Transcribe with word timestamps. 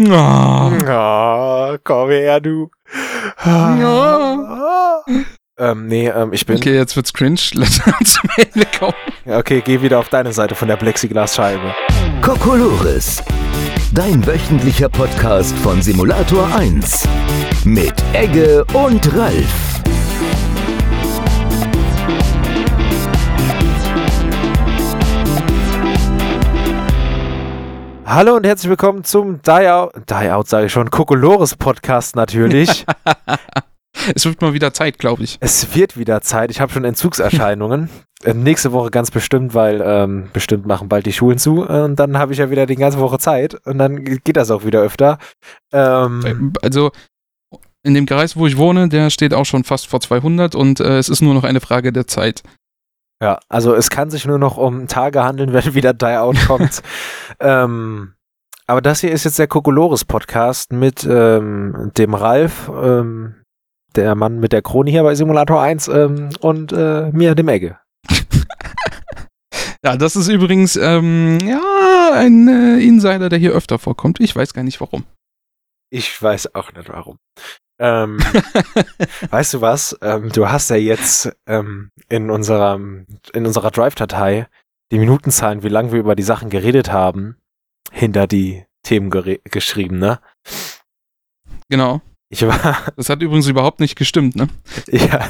Oh. 0.00 0.72
Oh, 0.88 1.76
komm 1.84 2.10
her, 2.10 2.40
du. 2.40 2.70
Ja. 3.44 5.02
Ähm, 5.58 5.86
nee, 5.86 6.08
ähm, 6.08 6.32
ich 6.32 6.46
bin. 6.46 6.56
Okay, 6.56 6.74
jetzt 6.74 6.96
wird's 6.96 7.12
cringe. 7.12 7.40
Lass 7.54 7.80
uns 8.00 8.14
zum 8.14 8.30
Ende 8.36 8.66
kommen. 8.78 8.94
Ja, 9.24 9.38
Okay, 9.38 9.62
geh 9.64 9.82
wieder 9.82 9.98
auf 9.98 10.08
deine 10.08 10.32
Seite 10.32 10.54
von 10.54 10.68
der 10.68 10.76
Plexiglasscheibe. 10.76 11.74
Kokolores. 12.22 13.22
Dein 13.94 14.26
wöchentlicher 14.26 14.88
Podcast 14.88 15.56
von 15.58 15.82
Simulator 15.82 16.48
1. 16.56 17.06
Mit 17.64 17.94
Egge 18.14 18.64
und 18.72 19.14
Ralf. 19.16 19.81
Hallo 28.04 28.36
und 28.36 28.44
herzlich 28.46 28.68
willkommen 28.68 29.04
zum 29.04 29.40
Die 29.42 29.68
Out, 29.68 29.92
Die 30.08 30.30
Out 30.30 30.48
sage 30.48 30.66
ich 30.66 30.72
schon, 30.72 30.90
Kokolores 30.90 31.56
Podcast 31.56 32.16
natürlich. 32.16 32.84
Es 34.16 34.24
wird 34.24 34.40
mal 34.40 34.54
wieder 34.54 34.72
Zeit, 34.72 34.98
glaube 34.98 35.22
ich. 35.22 35.36
es 35.40 35.76
wird 35.76 35.96
wieder 35.98 36.22
Zeit. 36.22 36.50
Ich 36.50 36.60
habe 36.60 36.72
schon 36.72 36.84
Entzugserscheinungen. 36.84 37.88
Äh, 38.24 38.34
nächste 38.34 38.70
Woche 38.70 38.92
ganz 38.92 39.10
bestimmt, 39.10 39.52
weil 39.52 39.82
ähm, 39.84 40.28
bestimmt 40.32 40.64
machen 40.64 40.88
bald 40.88 41.06
die 41.06 41.12
Schulen 41.12 41.38
zu. 41.38 41.64
Äh, 41.68 41.80
Und 41.82 41.96
dann 41.96 42.16
habe 42.18 42.32
ich 42.32 42.38
ja 42.38 42.50
wieder 42.52 42.66
die 42.66 42.76
ganze 42.76 43.00
Woche 43.00 43.18
Zeit. 43.18 43.56
Und 43.66 43.78
dann 43.78 44.04
geht 44.04 44.36
das 44.36 44.52
auch 44.52 44.64
wieder 44.64 44.80
öfter. 44.80 45.18
Ähm, 45.72 46.52
Also, 46.62 46.92
in 47.82 47.94
dem 47.94 48.06
Kreis, 48.06 48.36
wo 48.36 48.46
ich 48.46 48.56
wohne, 48.56 48.88
der 48.88 49.10
steht 49.10 49.34
auch 49.34 49.44
schon 49.44 49.64
fast 49.64 49.88
vor 49.88 50.00
200 50.00 50.54
und 50.54 50.78
äh, 50.78 50.98
es 50.98 51.08
ist 51.08 51.20
nur 51.20 51.34
noch 51.34 51.42
eine 51.42 51.58
Frage 51.60 51.92
der 51.92 52.06
Zeit. 52.06 52.44
Ja, 53.22 53.38
also 53.48 53.72
es 53.76 53.88
kann 53.88 54.10
sich 54.10 54.26
nur 54.26 54.38
noch 54.38 54.56
um 54.56 54.88
Tage 54.88 55.22
handeln, 55.22 55.52
wenn 55.52 55.74
wieder 55.74 55.94
Die 55.94 56.16
Out 56.16 56.36
kommt. 56.44 56.82
ähm, 57.40 58.14
aber 58.66 58.82
das 58.82 59.00
hier 59.00 59.12
ist 59.12 59.24
jetzt 59.24 59.38
der 59.38 59.46
Kokolores 59.46 60.04
Podcast 60.04 60.72
mit 60.72 61.04
ähm, 61.08 61.92
dem 61.96 62.14
Ralf, 62.14 62.68
ähm, 62.68 63.36
der 63.94 64.16
Mann 64.16 64.40
mit 64.40 64.52
der 64.52 64.62
Krone 64.62 64.90
hier 64.90 65.04
bei 65.04 65.14
Simulator 65.14 65.62
1 65.62 65.86
ähm, 65.86 66.30
und 66.40 66.72
äh, 66.72 67.10
mir, 67.12 67.34
dem 67.34 67.48
Egge. 67.48 67.78
Ja, 69.84 69.96
das 69.96 70.14
ist 70.14 70.28
übrigens 70.28 70.76
ähm, 70.76 71.40
ja, 71.44 72.12
ein 72.14 72.46
äh, 72.46 72.78
Insider, 72.78 73.28
der 73.28 73.40
hier 73.40 73.50
öfter 73.50 73.80
vorkommt. 73.80 74.20
Ich 74.20 74.34
weiß 74.34 74.54
gar 74.54 74.62
nicht 74.62 74.80
warum. 74.80 75.02
Ich 75.90 76.22
weiß 76.22 76.54
auch 76.54 76.72
nicht 76.72 76.88
warum. 76.88 77.18
Ähm, 77.78 78.18
weißt 79.30 79.54
du 79.54 79.60
was? 79.60 79.96
Ähm, 80.02 80.30
du 80.30 80.48
hast 80.48 80.70
ja 80.70 80.76
jetzt 80.76 81.32
ähm, 81.46 81.90
in 82.08 82.30
unserer, 82.30 82.74
in 82.76 83.46
unserer 83.46 83.70
Drive-Datei 83.70 84.46
die 84.92 84.98
Minutenzahlen, 84.98 85.62
wie 85.62 85.68
lange 85.68 85.92
wir 85.92 86.00
über 86.00 86.14
die 86.14 86.22
Sachen 86.22 86.50
geredet 86.50 86.92
haben, 86.92 87.36
hinter 87.90 88.26
die 88.26 88.64
Themen 88.82 89.10
geschrieben, 89.10 89.98
ne? 89.98 90.20
Genau. 91.68 92.02
Ich 92.28 92.46
war, 92.46 92.78
Das 92.96 93.08
hat 93.08 93.22
übrigens 93.22 93.46
überhaupt 93.46 93.80
nicht 93.80 93.96
gestimmt, 93.96 94.36
ne? 94.36 94.48
ja, 94.88 95.28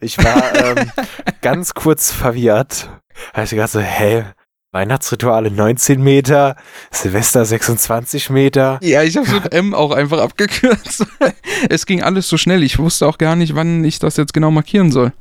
ich 0.00 0.18
war 0.18 0.54
ähm, 0.54 0.90
ganz 1.40 1.74
kurz 1.74 2.12
verwirrt. 2.12 2.88
Also 3.32 3.56
ich 3.56 3.60
dachte 3.60 3.72
so, 3.72 3.80
hä, 3.80 4.24
Weihnachtsrituale 4.72 5.50
19 5.50 6.02
Meter, 6.02 6.56
Silvester 6.90 7.44
26 7.44 8.30
Meter. 8.30 8.78
Ja, 8.82 9.02
ich 9.02 9.16
habe 9.16 9.28
mit 9.30 9.52
M 9.54 9.72
auch 9.74 9.92
einfach 9.92 10.18
abgekürzt. 10.18 11.06
es 11.70 11.86
ging 11.86 12.02
alles 12.02 12.28
so 12.28 12.36
schnell. 12.36 12.62
Ich 12.62 12.78
wusste 12.78 13.06
auch 13.06 13.16
gar 13.18 13.34
nicht, 13.34 13.54
wann 13.54 13.82
ich 13.84 13.98
das 13.98 14.16
jetzt 14.18 14.34
genau 14.34 14.50
markieren 14.50 14.92
soll. 14.92 15.12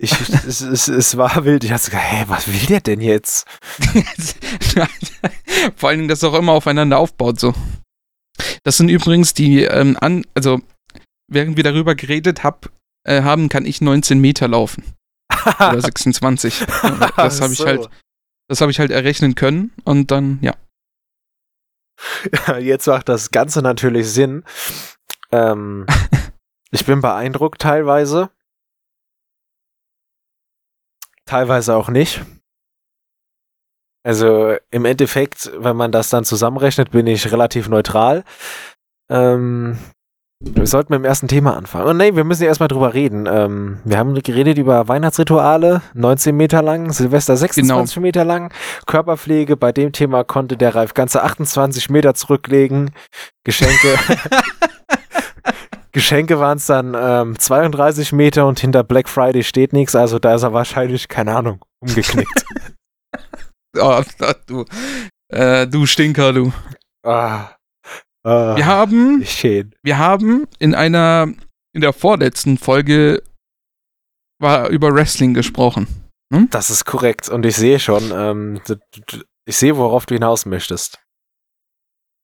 Ich, 0.00 0.12
es, 0.12 0.60
es, 0.60 0.88
es 0.88 1.16
war 1.16 1.44
wild. 1.44 1.64
Ich 1.64 1.70
dachte 1.70 1.90
so, 1.90 1.96
hä, 1.96 2.24
was 2.28 2.46
will 2.46 2.66
der 2.68 2.80
denn 2.80 3.00
jetzt? 3.00 3.46
Vor 5.76 5.88
allen 5.88 5.98
Dingen, 5.98 6.08
dass 6.08 6.18
es 6.18 6.24
auch 6.24 6.34
immer 6.34 6.52
aufeinander 6.52 6.98
aufbaut, 6.98 7.40
so. 7.40 7.52
Das 8.62 8.76
sind 8.76 8.88
übrigens 8.88 9.34
die, 9.34 9.64
ähm, 9.64 9.96
an, 10.00 10.24
also, 10.34 10.60
während 11.30 11.56
wir 11.56 11.64
darüber 11.64 11.96
geredet 11.96 12.44
hab, 12.44 12.70
äh, 13.04 13.22
haben, 13.22 13.48
kann 13.48 13.66
ich 13.66 13.80
19 13.80 14.20
Meter 14.20 14.46
laufen. 14.46 14.84
Oder 15.58 15.80
26. 15.80 16.64
Das 17.16 17.40
habe 17.40 17.52
ich 17.52 17.58
So. 17.58 17.66
halt, 17.66 17.90
das 18.48 18.60
habe 18.60 18.70
ich 18.70 18.80
halt 18.80 18.90
errechnen 18.90 19.34
können 19.34 19.72
und 19.84 20.10
dann, 20.10 20.38
ja. 20.40 20.54
Jetzt 22.58 22.86
macht 22.86 23.08
das 23.08 23.30
Ganze 23.30 23.62
natürlich 23.62 24.10
Sinn. 24.10 24.44
Ähm, 25.30 25.86
ich 26.70 26.84
bin 26.86 27.00
beeindruckt 27.00 27.60
teilweise. 27.60 28.30
Teilweise 31.26 31.76
auch 31.76 31.88
nicht. 31.90 32.24
Also 34.02 34.56
im 34.70 34.86
Endeffekt, 34.86 35.50
wenn 35.56 35.76
man 35.76 35.92
das 35.92 36.08
dann 36.08 36.24
zusammenrechnet, 36.24 36.90
bin 36.90 37.06
ich 37.06 37.30
relativ 37.30 37.68
neutral. 37.68 38.24
Ähm, 39.10 39.78
wir 40.40 40.66
sollten 40.66 40.92
mit 40.92 41.00
dem 41.00 41.04
ersten 41.04 41.26
Thema 41.26 41.56
anfangen. 41.56 41.88
Und 41.88 41.96
nee, 41.96 42.14
wir 42.14 42.24
müssen 42.24 42.42
ja 42.42 42.48
erstmal 42.48 42.68
drüber 42.68 42.94
reden. 42.94 43.26
Ähm, 43.26 43.80
wir 43.84 43.98
haben 43.98 44.14
geredet 44.14 44.56
über 44.58 44.86
Weihnachtsrituale, 44.86 45.82
19 45.94 46.36
Meter 46.36 46.62
lang, 46.62 46.92
Silvester 46.92 47.36
26 47.36 47.98
Meter 47.98 48.24
lang, 48.24 48.52
Körperpflege. 48.86 49.56
Bei 49.56 49.72
dem 49.72 49.92
Thema 49.92 50.22
konnte 50.22 50.56
der 50.56 50.74
Ralf 50.74 50.94
ganze 50.94 51.22
28 51.24 51.90
Meter 51.90 52.14
zurücklegen. 52.14 52.92
Geschenke. 53.44 53.98
Geschenke 55.92 56.38
waren 56.38 56.58
es 56.58 56.66
dann 56.66 56.94
ähm, 56.96 57.38
32 57.38 58.12
Meter 58.12 58.46
und 58.46 58.60
hinter 58.60 58.84
Black 58.84 59.08
Friday 59.08 59.42
steht 59.42 59.72
nichts, 59.72 59.96
also 59.96 60.18
da 60.18 60.34
ist 60.34 60.42
er 60.42 60.52
wahrscheinlich, 60.52 61.08
keine 61.08 61.34
Ahnung, 61.34 61.64
umgeknickt. 61.80 62.44
Oh, 63.80 64.02
du, 64.46 64.64
äh, 65.28 65.66
du 65.66 65.86
Stinker, 65.86 66.32
du. 66.32 66.52
ah, 67.04 67.50
ah, 68.24 68.56
Wir 68.56 68.66
haben, 68.66 69.24
schön. 69.24 69.74
wir 69.82 69.98
haben 69.98 70.46
in 70.58 70.74
einer, 70.74 71.32
in 71.72 71.80
der 71.80 71.92
vorletzten 71.92 72.58
Folge 72.58 73.22
war 74.40 74.68
über 74.68 74.92
Wrestling 74.94 75.34
gesprochen. 75.34 75.86
Das 76.50 76.70
ist 76.70 76.84
korrekt 76.84 77.28
und 77.28 77.46
ich 77.46 77.56
sehe 77.56 77.80
schon, 77.80 78.12
ähm, 78.12 78.60
ich 79.46 79.56
sehe, 79.56 79.76
worauf 79.76 80.06
du 80.06 80.14
hinaus 80.14 80.46
möchtest. 80.46 81.00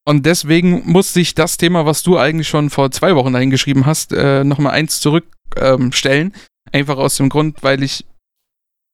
Und 0.06 0.27
deswegen 0.27 0.82
musste 0.91 1.21
ich 1.21 1.34
das 1.34 1.56
Thema, 1.56 1.87
was 1.87 2.03
du 2.03 2.19
eigentlich 2.19 2.49
schon 2.49 2.69
vor 2.69 2.91
zwei 2.91 3.15
Wochen 3.16 3.32
dahin 3.32 3.50
geschrieben 3.50 3.87
hast, 3.87 4.12
äh, 4.12 4.44
nochmal 4.44 4.75
eins 4.75 5.00
zurückstellen. 5.00 6.32
Ähm. 6.34 6.41
Einfach 6.72 6.99
aus 6.99 7.16
dem 7.16 7.31
Grund, 7.31 7.62
weil 7.62 7.82
ich 7.82 8.05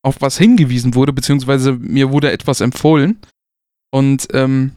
auf 0.03 0.21
was 0.21 0.37
hingewiesen 0.37 0.95
wurde, 0.95 1.13
beziehungsweise 1.13 1.73
mir 1.73 2.11
wurde 2.11 2.31
etwas 2.31 2.61
empfohlen. 2.61 3.19
Und 3.91 4.27
ähm, 4.33 4.75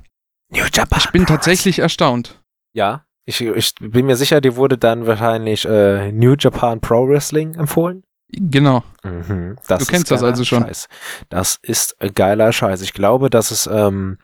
New 0.55 0.65
Japan. 0.73 0.99
ich 1.03 1.11
bin 1.11 1.27
tatsächlich 1.27 1.79
erstaunt. 1.81 2.41
Ja, 2.75 3.05
ich, 3.27 3.41
ich 3.41 3.75
bin 3.81 4.07
mir 4.07 4.17
sicher, 4.17 4.41
dir 4.41 4.57
wurde 4.57 4.77
dann 4.79 5.07
wahrscheinlich 5.07 5.65
äh, 5.67 6.13
New 6.13 6.35
Japan 6.39 6.81
Pro 6.81 7.09
Wrestling 7.09 7.55
empfohlen. 7.55 8.03
Genau. 8.31 8.83
Mhm, 9.05 9.57
das 9.69 9.85
Du 9.85 9.87
kennst 9.87 10.11
das 10.11 10.23
also 10.23 10.45
schon. 10.45 10.63
Scheiß. 10.65 10.89
Das 11.29 11.59
ist 11.63 11.95
äh, 12.01 12.11
geiler 12.11 12.53
Scheiß. 12.53 12.83
Ich 12.83 12.93
glaube, 12.93 13.31
dass 13.31 13.51
es 13.51 13.69
ähm, 13.73 14.19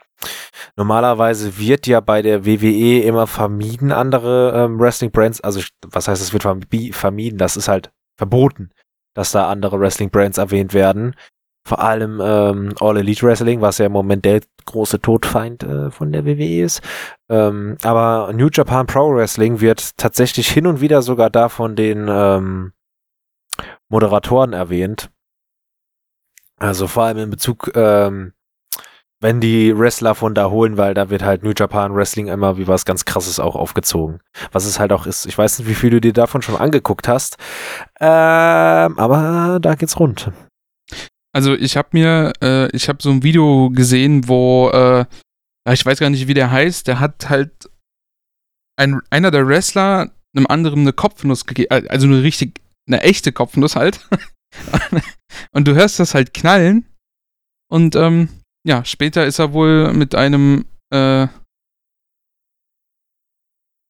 normalerweise 0.77 1.59
wird 1.59 1.87
ja 1.87 2.01
bei 2.01 2.21
der 2.23 2.45
WWE 2.45 3.03
immer 3.03 3.27
vermieden, 3.27 3.93
andere 3.93 4.53
ähm, 4.65 4.79
Wrestling 4.81 5.11
Brands, 5.12 5.41
also 5.41 5.61
ich- 5.61 5.71
was 5.87 6.09
heißt, 6.09 6.21
es 6.23 6.33
wird 6.33 6.43
vermieden, 6.95 7.39
das 7.39 7.57
ist 7.57 7.69
halt 7.69 7.91
verboten, 8.19 8.71
dass 9.15 9.33
da 9.33 9.49
andere 9.49 9.79
Wrestling 9.79 10.11
Brands 10.11 10.39
erwähnt 10.39 10.75
werden. 10.75 11.15
Vor 11.66 11.81
allem 11.81 12.21
ähm, 12.22 12.75
All 12.81 12.97
Elite 12.97 13.25
Wrestling, 13.26 13.60
was 13.60 13.78
ja 13.78 13.87
im 13.87 13.93
Moment 13.93 14.25
der 14.25 14.41
große 14.65 15.00
Todfeind 15.00 15.62
äh, 15.62 15.91
von 15.91 16.10
der 16.10 16.25
WWE 16.25 16.62
ist. 16.62 16.81
Ähm, 17.28 17.76
aber 17.82 18.32
New 18.34 18.48
Japan 18.50 18.87
Pro 18.87 19.15
Wrestling 19.15 19.60
wird 19.60 19.97
tatsächlich 19.97 20.49
hin 20.49 20.66
und 20.66 20.81
wieder 20.81 21.03
sogar 21.03 21.28
da 21.31 21.49
von 21.49 21.76
den 21.76 22.06
ähm, 22.09 22.72
Moderatoren 23.88 24.53
erwähnt. 24.53 25.10
Also 26.59 26.87
vor 26.87 27.04
allem 27.04 27.19
in 27.19 27.31
Bezug, 27.31 27.70
ähm, 27.75 28.32
wenn 29.20 29.41
die 29.41 29.76
Wrestler 29.76 30.15
von 30.15 30.34
da 30.34 30.49
holen, 30.50 30.76
weil 30.76 30.94
da 30.94 31.10
wird 31.10 31.22
halt 31.22 31.43
New 31.43 31.53
Japan 31.56 31.94
Wrestling 31.94 32.28
immer 32.28 32.56
wie 32.56 32.69
was 32.69 32.84
ganz 32.84 33.04
krasses 33.04 33.38
auch 33.38 33.55
aufgezogen. 33.55 34.20
Was 34.52 34.64
es 34.64 34.79
halt 34.79 34.93
auch 34.93 35.06
ist. 35.06 35.26
Ich 35.26 35.37
weiß 35.37 35.58
nicht, 35.58 35.69
wie 35.69 35.75
viel 35.75 35.90
du 35.90 36.00
dir 36.00 36.12
davon 36.12 36.43
schon 36.43 36.56
angeguckt 36.56 37.06
hast. 37.08 37.37
Ähm, 38.00 38.99
aber 38.99 39.58
da 39.61 39.75
geht's 39.75 39.99
rund. 39.99 40.32
Also 41.32 41.55
ich 41.55 41.77
habe 41.77 41.88
mir, 41.93 42.32
äh, 42.43 42.75
ich 42.77 42.88
habe 42.88 43.03
so 43.03 43.11
ein 43.11 43.23
Video 43.23 43.71
gesehen, 43.71 44.29
wo, 44.29 44.71
äh, 44.71 45.05
ich 45.73 45.87
weiß 45.87 46.00
gar 46.00 46.11
nicht, 46.11 46.27
wie 46.27 46.35
der 46.35 46.50
heißt, 46.50 46.88
der 46.88 46.99
hat 46.99 47.29
halt 47.29 47.71
ein, 48.77 49.00
einer 49.11 49.31
der 49.31 49.47
Wrestler 49.47 50.11
einem 50.35 50.47
anderen 50.47 50.81
eine 50.81 50.93
Kopfnuss 50.93 51.47
gegeben, 51.47 51.88
also 51.88 52.06
eine 52.06 52.23
richtig, 52.23 52.61
eine 52.88 53.03
echte 53.03 53.32
Kopfnuss 53.32 53.77
halt. 53.77 54.09
und 55.53 55.69
du 55.69 55.75
hörst 55.75 56.00
das 56.00 56.15
halt 56.15 56.35
knallen 56.35 56.87
und 57.71 57.94
ähm, 57.94 58.29
ja, 58.67 58.85
später 58.85 59.25
ist 59.26 59.38
er 59.38 59.53
wohl 59.53 59.93
mit 59.93 60.15
einem, 60.15 60.67
äh, 60.93 61.29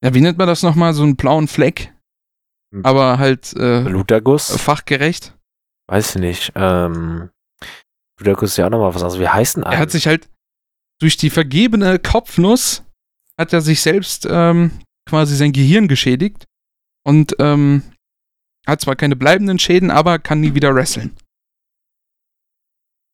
ja, 0.03 0.15
wie 0.15 0.21
nennt 0.21 0.39
man 0.39 0.47
das 0.47 0.63
nochmal, 0.63 0.93
so 0.95 1.03
einen 1.03 1.17
blauen 1.17 1.49
Fleck, 1.49 1.95
aber 2.83 3.19
halt 3.19 3.53
äh, 3.55 3.83
Bluterguss? 3.83 4.57
fachgerecht. 4.57 5.35
Weiß 5.91 6.15
ich 6.15 6.21
nicht. 6.21 6.53
Ähm, 6.55 7.31
Bluterguss 8.17 8.51
ist 8.51 8.57
ja 8.59 8.67
auch 8.67 8.71
nochmal 8.71 8.95
was 8.95 9.03
anderes. 9.03 9.21
Wie 9.21 9.29
heißt 9.29 9.57
denn 9.57 9.65
Er 9.65 9.79
hat 9.79 9.91
sich 9.91 10.07
halt 10.07 10.29
durch 11.01 11.17
die 11.17 11.31
vergebene 11.31 11.99
Kopfnuss 11.99 12.85
hat 13.39 13.53
er 13.53 13.61
sich 13.61 13.81
selbst 13.81 14.27
ähm, 14.31 14.71
quasi 15.09 15.35
sein 15.35 15.53
Gehirn 15.53 15.89
geschädigt 15.89 16.45
und 17.05 17.35
ähm, 17.39 17.83
hat 18.67 18.83
zwar 18.83 18.95
keine 18.95 19.17
bleibenden 19.17 19.59
Schäden, 19.59 19.91
aber 19.91 20.19
kann 20.19 20.41
nie 20.41 20.55
wieder 20.55 20.75
wresteln. 20.75 21.17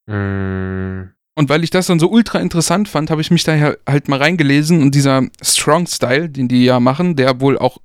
Mm, 0.07 1.13
Und 1.39 1.49
weil 1.49 1.65
ich 1.65 1.71
das 1.71 1.87
dann 1.87 2.01
so 2.01 2.11
ultra 2.11 2.41
interessant 2.41 2.89
fand, 2.89 3.11
habe 3.11 3.21
ich 3.21 3.31
mich 3.31 3.45
da 3.45 3.75
halt 3.89 4.09
mal 4.09 4.19
reingelesen 4.19 4.83
und 4.83 4.95
dieser 4.95 5.23
Strong 5.41 5.87
Style, 5.87 6.29
den 6.29 6.49
die 6.49 6.65
ja 6.65 6.81
machen, 6.81 7.17
der 7.17 7.41
wohl 7.41 7.57
auch 7.57 7.79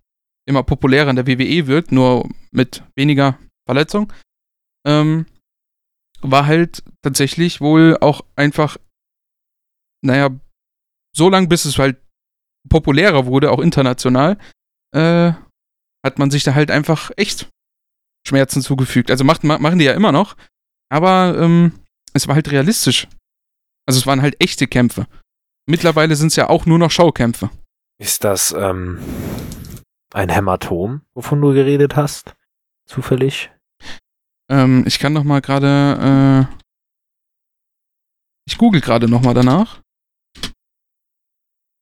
immer 0.48 0.64
populärer 0.64 1.12
in 1.12 1.16
der 1.16 1.28
WWE 1.28 1.68
wird, 1.68 1.92
nur 1.92 2.28
mit 2.52 2.84
weniger 2.96 3.38
Verletzung, 3.68 4.12
ähm, 4.86 5.26
war 6.22 6.46
halt 6.46 6.84
tatsächlich 7.02 7.62
wohl 7.62 7.98
auch 8.00 8.22
einfach, 8.36 8.78
naja, 10.04 10.30
so 11.16 11.30
lang 11.30 11.50
bis 11.50 11.66
es 11.66 11.78
halt 11.78 11.98
populärer 12.70 13.26
wurde, 13.26 13.52
auch 13.52 13.60
international, 13.60 14.38
äh, 14.96 15.34
hat 16.06 16.20
man 16.20 16.32
sich 16.32 16.44
da 16.44 16.54
halt 16.56 16.72
einfach 16.72 17.12
echt 17.18 17.50
Schmerzen 18.28 18.62
zugefügt. 18.62 19.10
Also 19.12 19.24
macht, 19.24 19.44
ma- 19.44 19.58
machen 19.58 19.80
die 19.80 19.86
ja 19.86 19.94
immer 19.94 20.12
noch, 20.12 20.38
aber 20.90 21.38
ähm, 21.40 21.80
es 22.14 22.28
war 22.28 22.36
halt 22.36 22.52
realistisch. 22.52 23.08
Also 23.88 24.00
es 24.00 24.06
waren 24.06 24.22
halt 24.22 24.36
echte 24.40 24.68
Kämpfe. 24.68 25.08
Mittlerweile 25.68 26.16
sind 26.16 26.28
es 26.28 26.36
ja 26.36 26.50
auch 26.50 26.66
nur 26.66 26.78
noch 26.80 26.92
Showkämpfe. 26.92 27.50
ist 28.00 28.24
das 28.24 28.52
ähm, 28.52 29.00
ein 30.14 30.30
Hämatom, 30.30 31.02
wovon 31.14 31.42
du 31.42 31.54
geredet 31.54 31.96
hast? 31.96 32.36
Zufällig? 32.86 33.52
Ähm, 34.52 34.84
ich 34.86 35.00
kann 35.00 35.14
noch 35.14 35.24
mal 35.24 35.40
gerade, 35.40 36.48
äh, 36.52 36.56
ich 38.46 38.58
google 38.58 38.82
gerade 38.82 39.08
noch 39.08 39.22
mal 39.22 39.34
danach. 39.34 39.82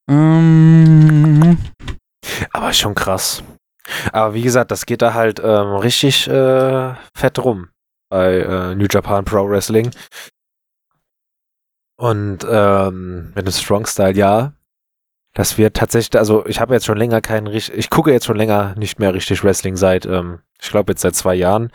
Ähm, 0.07 1.57
Aber 2.51 2.73
schon 2.73 2.93
krass. 2.93 3.43
Aber 4.11 4.35
wie 4.35 4.43
gesagt, 4.43 4.69
das 4.69 4.85
geht 4.85 5.01
da 5.01 5.15
halt 5.15 5.39
ähm, 5.39 5.75
richtig 5.77 6.27
äh, 6.27 6.93
fett 7.15 7.39
rum 7.39 7.69
bei 8.09 8.37
äh, 8.37 8.75
New 8.75 8.85
Japan 8.89 9.25
Pro 9.25 9.49
Wrestling. 9.49 9.91
Und 11.97 12.45
ähm, 12.47 13.33
mit 13.33 13.47
dem 13.47 13.51
Strong 13.51 13.87
Style, 13.87 14.15
ja. 14.15 14.53
Das 15.33 15.57
wird 15.57 15.75
tatsächlich, 15.75 16.17
also 16.19 16.45
ich 16.47 16.59
habe 16.59 16.73
jetzt 16.73 16.85
schon 16.85 16.97
länger 16.97 17.21
keinen 17.21 17.47
richtig, 17.47 17.77
ich 17.77 17.89
gucke 17.89 18.11
jetzt 18.11 18.25
schon 18.25 18.37
länger 18.37 18.75
nicht 18.77 18.99
mehr 18.99 19.13
richtig 19.13 19.43
Wrestling 19.43 19.75
seit, 19.75 20.05
ähm, 20.05 20.39
ich 20.59 20.69
glaube 20.69 20.91
jetzt 20.91 21.01
seit 21.01 21.15
zwei 21.15 21.35
Jahren. 21.35 21.71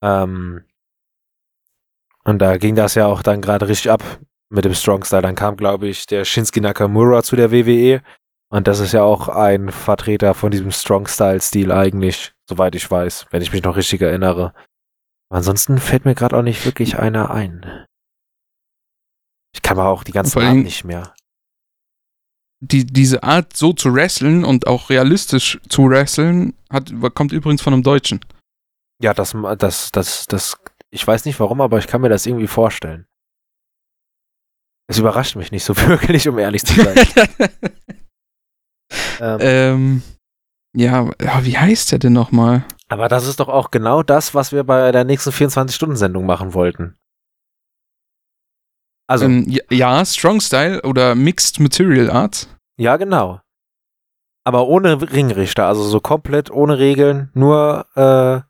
Ähm, 0.00 0.64
und 2.24 2.38
da 2.38 2.56
ging 2.56 2.76
das 2.76 2.94
ja 2.94 3.06
auch 3.06 3.22
dann 3.22 3.40
gerade 3.40 3.68
richtig 3.68 3.90
ab 3.90 4.02
mit 4.48 4.64
dem 4.64 4.74
Strong 4.74 5.04
Style. 5.04 5.22
Dann 5.22 5.34
kam, 5.34 5.56
glaube 5.56 5.88
ich, 5.88 6.06
der 6.06 6.24
Shinsuke 6.24 6.60
Nakamura 6.60 7.22
zu 7.22 7.34
der 7.34 7.50
WWE. 7.50 8.02
Und 8.52 8.68
das 8.68 8.80
ist 8.80 8.92
ja 8.92 9.02
auch 9.02 9.28
ein 9.28 9.70
Vertreter 9.70 10.34
von 10.34 10.50
diesem 10.50 10.72
Strong-Style-Stil 10.72 11.72
eigentlich, 11.72 12.34
soweit 12.46 12.74
ich 12.74 12.88
weiß, 12.90 13.28
wenn 13.30 13.40
ich 13.40 13.50
mich 13.50 13.62
noch 13.62 13.76
richtig 13.76 14.02
erinnere. 14.02 14.52
Ansonsten 15.30 15.78
fällt 15.78 16.04
mir 16.04 16.14
gerade 16.14 16.36
auch 16.36 16.42
nicht 16.42 16.66
wirklich 16.66 16.98
einer 16.98 17.30
ein. 17.30 17.86
Ich 19.54 19.62
kann 19.62 19.78
aber 19.78 19.88
auch 19.88 20.04
die 20.04 20.12
ganzen 20.12 20.40
Namen 20.40 20.64
nicht 20.64 20.84
mehr. 20.84 21.14
Die, 22.62 22.86
diese 22.86 23.22
Art, 23.22 23.56
so 23.56 23.72
zu 23.72 23.94
wresteln 23.94 24.44
und 24.44 24.66
auch 24.66 24.88
realistisch 24.88 25.60
zu 25.68 25.88
wresteln, 25.90 26.54
hat, 26.70 26.92
kommt 27.14 27.32
übrigens 27.32 27.60
von 27.60 27.72
einem 27.72 27.82
Deutschen. 27.82 28.20
Ja, 29.02 29.12
das, 29.14 29.36
das, 29.58 29.90
das, 29.90 30.26
das, 30.26 30.56
ich 30.90 31.06
weiß 31.06 31.24
nicht 31.24 31.40
warum, 31.40 31.60
aber 31.60 31.78
ich 31.78 31.88
kann 31.88 32.00
mir 32.00 32.08
das 32.08 32.24
irgendwie 32.24 32.46
vorstellen. 32.46 33.06
Es 34.88 34.98
überrascht 34.98 35.36
mich 35.36 35.50
nicht 35.50 35.64
so 35.64 35.76
wirklich, 35.86 36.28
um 36.28 36.38
ehrlich 36.38 36.64
zu 36.64 36.74
sein. 36.74 36.96
ähm, 39.20 39.38
ähm, 39.40 40.02
ja, 40.76 41.10
wie 41.44 41.58
heißt 41.58 41.92
der 41.92 41.98
denn 41.98 42.12
nochmal? 42.12 42.64
aber 42.92 43.08
das 43.08 43.26
ist 43.26 43.40
doch 43.40 43.48
auch 43.48 43.70
genau 43.70 44.02
das, 44.02 44.34
was 44.34 44.52
wir 44.52 44.64
bei 44.64 44.92
der 44.92 45.04
nächsten 45.04 45.30
24-Stunden-Sendung 45.30 46.26
machen 46.26 46.52
wollten. 46.52 46.94
Also, 49.08 49.24
Ähm, 49.24 49.46
ja, 49.48 49.62
ja, 49.70 50.04
Strong 50.04 50.42
Style 50.42 50.82
oder 50.82 51.14
Mixed 51.14 51.58
Material 51.58 52.10
Arts. 52.10 52.51
Ja, 52.78 52.96
genau. 52.96 53.40
Aber 54.44 54.66
ohne 54.66 55.00
Ringrichter, 55.00 55.66
also 55.66 55.84
so 55.84 56.00
komplett 56.00 56.50
ohne 56.50 56.78
Regeln, 56.78 57.30
nur, 57.34 57.86
äh, 57.94 58.42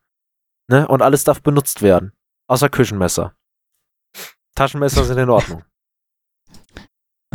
ne, 0.73 0.89
und 0.89 1.03
alles 1.03 1.25
darf 1.25 1.43
benutzt 1.43 1.83
werden. 1.83 2.13
Außer 2.49 2.71
Küchenmesser. 2.71 3.35
Taschenmesser 4.55 5.05
sind 5.05 5.19
in 5.19 5.31
Ordnung. 5.31 5.65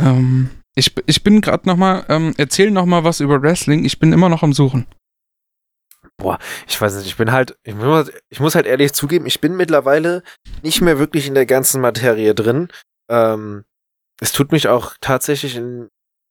Ähm, 0.00 0.48
ich, 0.76 0.94
ich 1.06 1.24
bin 1.24 1.40
gerade 1.40 1.66
nochmal, 1.66 2.06
ähm, 2.08 2.32
erzähl 2.38 2.70
nochmal 2.70 3.02
was 3.02 3.18
über 3.18 3.42
Wrestling. 3.42 3.84
Ich 3.84 3.98
bin 3.98 4.12
immer 4.12 4.28
noch 4.28 4.44
am 4.44 4.52
Suchen. 4.52 4.86
Ich 6.68 6.80
weiß 6.80 6.96
nicht, 6.96 7.06
ich 7.06 7.16
bin 7.16 7.32
halt, 7.32 7.58
ich 7.64 7.74
muss, 7.74 8.12
ich 8.28 8.38
muss 8.38 8.54
halt 8.54 8.66
ehrlich 8.66 8.92
zugeben, 8.92 9.26
ich 9.26 9.40
bin 9.40 9.56
mittlerweile 9.56 10.22
nicht 10.62 10.80
mehr 10.80 11.00
wirklich 11.00 11.26
in 11.26 11.34
der 11.34 11.46
ganzen 11.46 11.80
Materie 11.80 12.32
drin. 12.32 12.68
Ähm, 13.10 13.64
es 14.20 14.30
tut 14.30 14.52
mich 14.52 14.68
auch 14.68 14.94
tatsächlich 15.00 15.56
in 15.56 15.88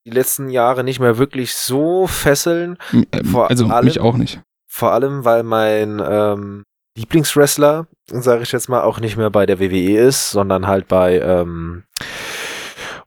die 0.07 0.13
letzten 0.13 0.49
Jahre 0.49 0.85
nicht 0.85 1.01
mehr 1.01 1.17
wirklich 1.17 1.53
so 1.53 2.07
fesseln. 2.07 2.77
Ähm, 2.93 3.25
Vor 3.25 3.49
also 3.49 3.65
allem- 3.67 3.85
mich 3.85 3.99
auch 3.99 4.15
nicht. 4.15 4.41
Vor 4.69 4.93
allem, 4.93 5.25
weil 5.25 5.43
mein 5.43 6.01
ähm, 6.07 6.63
Lieblingswrestler, 6.97 7.87
sage 8.07 8.43
ich 8.43 8.51
jetzt 8.53 8.69
mal, 8.69 8.81
auch 8.83 8.99
nicht 9.01 9.17
mehr 9.17 9.29
bei 9.29 9.45
der 9.45 9.59
WWE 9.59 9.97
ist, 9.97 10.31
sondern 10.31 10.65
halt 10.67 10.87
bei 10.87 11.19
ähm, 11.19 11.83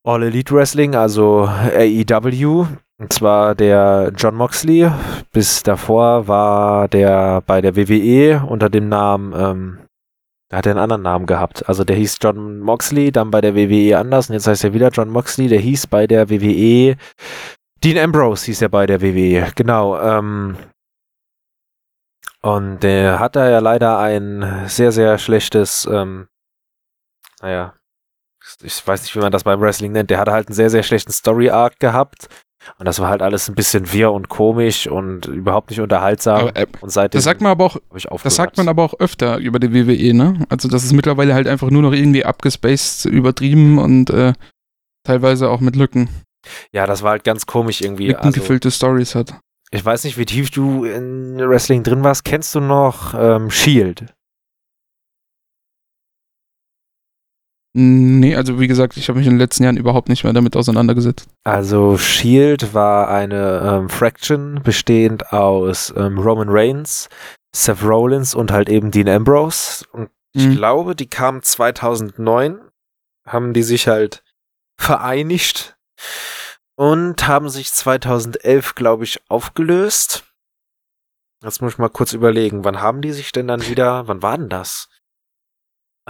All 0.05 0.23
Elite 0.23 0.55
Wrestling, 0.55 0.95
also 0.95 1.49
AEW. 1.49 2.67
Und 2.99 3.13
zwar 3.15 3.55
der 3.55 4.13
John 4.17 4.35
Moxley. 4.35 4.91
Bis 5.33 5.63
davor 5.63 6.29
war 6.29 6.87
der 6.89 7.43
bei 7.47 7.63
der 7.63 7.77
WWE 7.77 8.43
unter 8.47 8.69
dem 8.69 8.89
Namen, 8.91 9.33
ähm, 9.35 9.79
da 10.51 10.59
hat 10.59 10.67
er 10.67 10.73
einen 10.73 10.81
anderen 10.81 11.03
Namen 11.03 11.27
gehabt. 11.27 11.69
Also 11.69 11.85
der 11.85 11.97
hieß 11.97 12.19
John 12.21 12.59
Moxley, 12.59 13.11
dann 13.13 13.31
bei 13.31 13.41
der 13.41 13.55
WWE 13.55 13.99
anders 13.99 14.29
und 14.29 14.35
jetzt 14.35 14.47
heißt 14.47 14.65
er 14.65 14.75
wieder 14.75 14.91
John 14.91 15.09
Moxley. 15.09 15.49
Der 15.49 15.61
hieß 15.61 15.87
bei 15.87 16.07
der 16.07 16.29
WWE 16.29 16.97
Dean 17.83 17.97
Ambrose 17.97 18.47
hieß 18.47 18.63
er 18.63 18.69
bei 18.69 18.87
der 18.87 19.01
WWE. 19.01 19.53
Genau. 19.55 19.99
Ähm, 19.99 20.57
und 22.43 22.81
der 22.83 23.19
hat 23.19 23.37
da 23.37 23.49
ja 23.49 23.59
leider 23.59 23.99
ein 23.99 24.69
sehr, 24.69 24.93
sehr 24.93 25.19
schlechtes, 25.19 25.87
ähm, 25.91 26.29
naja, 27.41 27.75
ich 28.63 28.87
weiß 28.87 29.03
nicht, 29.03 29.15
wie 29.15 29.21
man 29.21 29.33
das 29.33 29.45
beim 29.45 29.61
Wrestling 29.61 29.93
nennt. 29.93 30.11
Der 30.11 30.19
hatte 30.19 30.33
halt 30.33 30.49
einen 30.49 30.55
sehr, 30.55 30.71
sehr 30.71 30.83
schlechten 30.83 31.13
Story-Arc 31.13 31.79
gehabt. 31.79 32.29
Und 32.79 32.87
das 32.87 32.99
war 33.01 33.09
halt 33.09 33.23
alles 33.23 33.49
ein 33.49 33.55
bisschen 33.55 33.93
wirr 33.93 34.13
und 34.13 34.29
komisch 34.29 34.87
und 34.87 35.27
überhaupt 35.27 35.71
nicht 35.71 35.81
unterhaltsam. 35.81 36.41
Aber, 36.49 36.57
äh, 36.57 36.67
und 36.81 36.91
seitdem 36.91 37.19
das 37.19 37.25
sagt 37.25 37.41
man 37.41 37.51
aber 37.53 37.65
auch, 37.65 37.77
das 38.23 38.37
sagt 38.37 38.57
man 38.57 38.69
aber 38.69 38.83
auch 38.85 38.95
öfter 39.01 39.39
über 39.39 39.59
die 39.59 39.73
WWE, 39.73 40.15
ne? 40.15 40.45
Also 40.49 40.69
das 40.69 40.85
ist 40.85 40.93
mittlerweile 40.93 41.35
halt 41.35 41.49
einfach 41.49 41.71
nur 41.71 41.83
noch 41.83 41.93
irgendwie 41.93 42.25
abgespaced, 42.25 43.07
übertrieben 43.07 43.79
und 43.79 44.11
äh, 44.11 44.35
teilweise 45.05 45.49
auch 45.49 45.61
mit 45.61 45.77
Lücken, 45.77 46.09
Ja, 46.73 46.87
das 46.87 47.03
war 47.03 47.13
halt 47.13 47.25
ganz 47.25 47.47
komisch 47.47 47.81
irgendwie. 47.81 48.15
Also, 48.15 48.29
lückengefüllte 48.29 48.71
Stories 48.71 49.15
hat. 49.15 49.35
ich 49.71 49.85
weiß 49.85 50.05
nicht, 50.05 50.19
wie 50.19 50.27
tief 50.27 50.51
du 50.51 50.85
in 50.85 51.39
Wrestling 51.39 51.83
drin 51.83 52.05
warst. 52.05 52.25
Kennst 52.25 52.55
du 52.55 52.61
noch 52.61 53.15
ähm, 53.15 53.51
Shield? 53.51 54.05
Nee, 57.73 58.35
also 58.35 58.59
wie 58.59 58.67
gesagt, 58.67 58.97
ich 58.97 59.09
habe 59.09 59.19
mich 59.19 59.27
in 59.29 59.35
den 59.35 59.39
letzten 59.39 59.63
Jahren 59.63 59.77
überhaupt 59.77 60.09
nicht 60.09 60.25
mehr 60.25 60.33
damit 60.33 60.57
auseinandergesetzt. 60.57 61.29
Also 61.45 61.97
Shield 61.99 62.75
war 62.75 63.09
eine 63.09 63.61
ähm, 63.65 63.89
Fraction 63.89 64.61
bestehend 64.65 65.33
aus 65.33 65.95
ähm, 65.97 66.19
Roman 66.19 66.49
Reigns, 66.49 67.09
Seth 67.55 67.85
Rollins 67.85 68.35
und 68.35 68.51
halt 68.51 68.69
eben 68.69 68.91
Dean 68.91 69.09
Ambrose. 69.09 69.85
Und 69.93 70.11
ich 70.33 70.47
Mhm. 70.47 70.57
glaube, 70.57 70.97
die 70.97 71.09
kamen 71.09 71.43
2009, 71.43 72.61
haben 73.27 73.53
die 73.53 73.63
sich 73.63 73.87
halt 73.89 74.25
vereinigt 74.77 75.77
und 76.77 77.27
haben 77.29 77.49
sich 77.49 77.73
2011, 77.73 78.75
glaube 78.75 79.05
ich, 79.05 79.21
aufgelöst. 79.29 80.25
Jetzt 81.43 81.63
muss 81.63 81.73
ich 81.75 81.79
mal 81.79 81.89
kurz 81.89 82.13
überlegen, 82.13 82.65
wann 82.65 82.81
haben 82.81 83.01
die 83.01 83.13
sich 83.13 83.31
denn 83.33 83.47
dann 83.49 83.67
wieder, 83.67 84.09
wann 84.09 84.23
war 84.23 84.37
denn 84.37 84.49
das? 84.49 84.89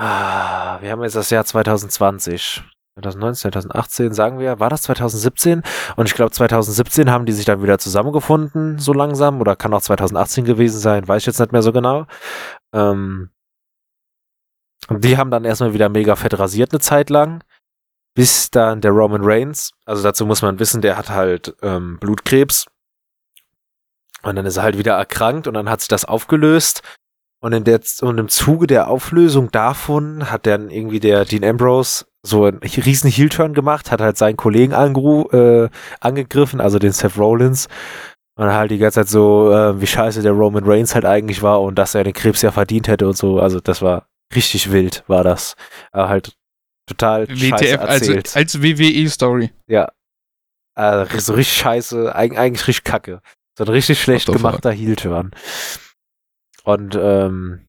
Ah, 0.02 0.80
wir 0.80 0.92
haben 0.92 1.02
jetzt 1.02 1.14
das 1.14 1.28
Jahr 1.28 1.44
2020. 1.44 2.62
2019, 2.94 3.52
2018, 3.52 4.14
sagen 4.14 4.38
wir, 4.38 4.58
war 4.58 4.70
das 4.70 4.80
2017? 4.82 5.62
Und 5.94 6.06
ich 6.08 6.14
glaube, 6.14 6.30
2017 6.30 7.10
haben 7.10 7.26
die 7.26 7.32
sich 7.32 7.44
dann 7.44 7.62
wieder 7.62 7.78
zusammengefunden, 7.78 8.78
so 8.78 8.94
langsam, 8.94 9.42
oder 9.42 9.56
kann 9.56 9.74
auch 9.74 9.82
2018 9.82 10.46
gewesen 10.46 10.78
sein, 10.78 11.06
weiß 11.06 11.22
ich 11.22 11.26
jetzt 11.26 11.38
nicht 11.38 11.52
mehr 11.52 11.60
so 11.60 11.72
genau. 11.72 12.06
Ähm, 12.72 13.28
die 14.88 15.18
haben 15.18 15.30
dann 15.30 15.44
erstmal 15.44 15.74
wieder 15.74 15.90
mega 15.90 16.16
fett 16.16 16.38
rasiert 16.38 16.72
eine 16.72 16.80
Zeit 16.80 17.10
lang, 17.10 17.44
bis 18.14 18.50
dann 18.50 18.80
der 18.80 18.92
Roman 18.92 19.20
Reigns, 19.22 19.72
also 19.84 20.02
dazu 20.02 20.24
muss 20.24 20.40
man 20.40 20.58
wissen, 20.58 20.80
der 20.80 20.96
hat 20.96 21.10
halt 21.10 21.54
ähm, 21.60 21.98
Blutkrebs. 22.00 22.64
Und 24.22 24.36
dann 24.36 24.46
ist 24.46 24.56
er 24.56 24.62
halt 24.62 24.78
wieder 24.78 24.94
erkrankt 24.94 25.46
und 25.46 25.54
dann 25.54 25.68
hat 25.68 25.80
sich 25.80 25.88
das 25.88 26.06
aufgelöst. 26.06 26.82
Und, 27.42 27.54
in 27.54 27.64
der, 27.64 27.80
und 28.02 28.18
im 28.18 28.28
Zuge 28.28 28.66
der 28.66 28.88
Auflösung 28.88 29.50
davon 29.50 30.30
hat 30.30 30.46
dann 30.46 30.70
irgendwie 30.70 31.00
der 31.00 31.24
Dean 31.24 31.44
Ambrose 31.44 32.04
so 32.22 32.44
einen 32.44 32.58
riesen 32.58 33.10
Heel-Turn 33.10 33.54
gemacht, 33.54 33.90
hat 33.90 34.02
halt 34.02 34.18
seinen 34.18 34.36
Kollegen 34.36 34.72
äh, 34.72 35.68
angegriffen, 36.00 36.60
also 36.60 36.78
den 36.78 36.92
Seth 36.92 37.16
Rollins. 37.16 37.68
Und 38.36 38.52
halt 38.52 38.70
die 38.70 38.78
ganze 38.78 39.00
Zeit 39.00 39.08
so, 39.08 39.52
äh, 39.52 39.80
wie 39.80 39.86
scheiße 39.86 40.22
der 40.22 40.32
Roman 40.32 40.64
Reigns 40.64 40.94
halt 40.94 41.04
eigentlich 41.04 41.42
war 41.42 41.60
und 41.60 41.74
dass 41.76 41.94
er 41.94 42.04
den 42.04 42.14
Krebs 42.14 42.42
ja 42.42 42.52
verdient 42.52 42.88
hätte 42.88 43.06
und 43.06 43.16
so. 43.16 43.40
Also 43.40 43.60
das 43.60 43.82
war 43.82 44.06
richtig 44.34 44.70
wild, 44.70 45.04
war 45.08 45.24
das. 45.24 45.56
Aber 45.92 46.08
halt 46.08 46.32
total 46.86 47.28
WTF, 47.28 47.80
also 47.80 48.14
als 48.34 48.62
WWE-Story. 48.62 49.50
Ja. 49.66 49.90
Also 50.74 51.18
so 51.18 51.34
richtig 51.34 51.56
scheiße, 51.56 52.14
eigentlich 52.14 52.66
richtig 52.66 52.84
kacke. 52.84 53.20
So 53.58 53.64
ein 53.64 53.70
richtig 53.70 54.00
schlecht 54.00 54.26
gemachter 54.26 54.70
Heel-Turn. 54.70 55.32
Und 56.72 56.94
ähm, 56.94 57.66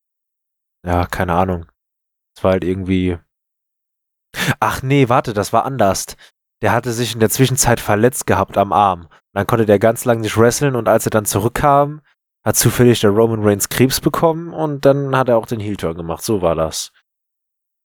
ja, 0.85 1.05
keine 1.05 1.33
Ahnung. 1.33 1.65
Es 2.35 2.43
war 2.43 2.51
halt 2.51 2.63
irgendwie. 2.63 3.17
Ach 4.59 4.81
nee, 4.81 5.09
warte, 5.09 5.33
das 5.33 5.53
war 5.53 5.65
anders. 5.65 6.05
Der 6.61 6.71
hatte 6.71 6.91
sich 6.91 7.13
in 7.13 7.19
der 7.19 7.29
Zwischenzeit 7.29 7.79
verletzt 7.79 8.27
gehabt 8.27 8.57
am 8.57 8.71
Arm. 8.71 9.07
Dann 9.33 9.47
konnte 9.47 9.65
der 9.65 9.79
ganz 9.79 10.05
lang 10.05 10.21
nicht 10.21 10.37
wresteln 10.37 10.75
und 10.75 10.87
als 10.87 11.05
er 11.05 11.09
dann 11.09 11.25
zurückkam, 11.25 12.01
hat 12.45 12.55
zufällig 12.55 12.99
der 13.01 13.11
Roman 13.11 13.43
Reigns 13.43 13.69
Krebs 13.69 13.99
bekommen 13.99 14.53
und 14.53 14.85
dann 14.85 15.15
hat 15.15 15.29
er 15.29 15.37
auch 15.37 15.45
den 15.45 15.59
Heel-Turn 15.59 15.95
gemacht. 15.95 16.23
So 16.23 16.41
war 16.41 16.55
das. 16.55 16.91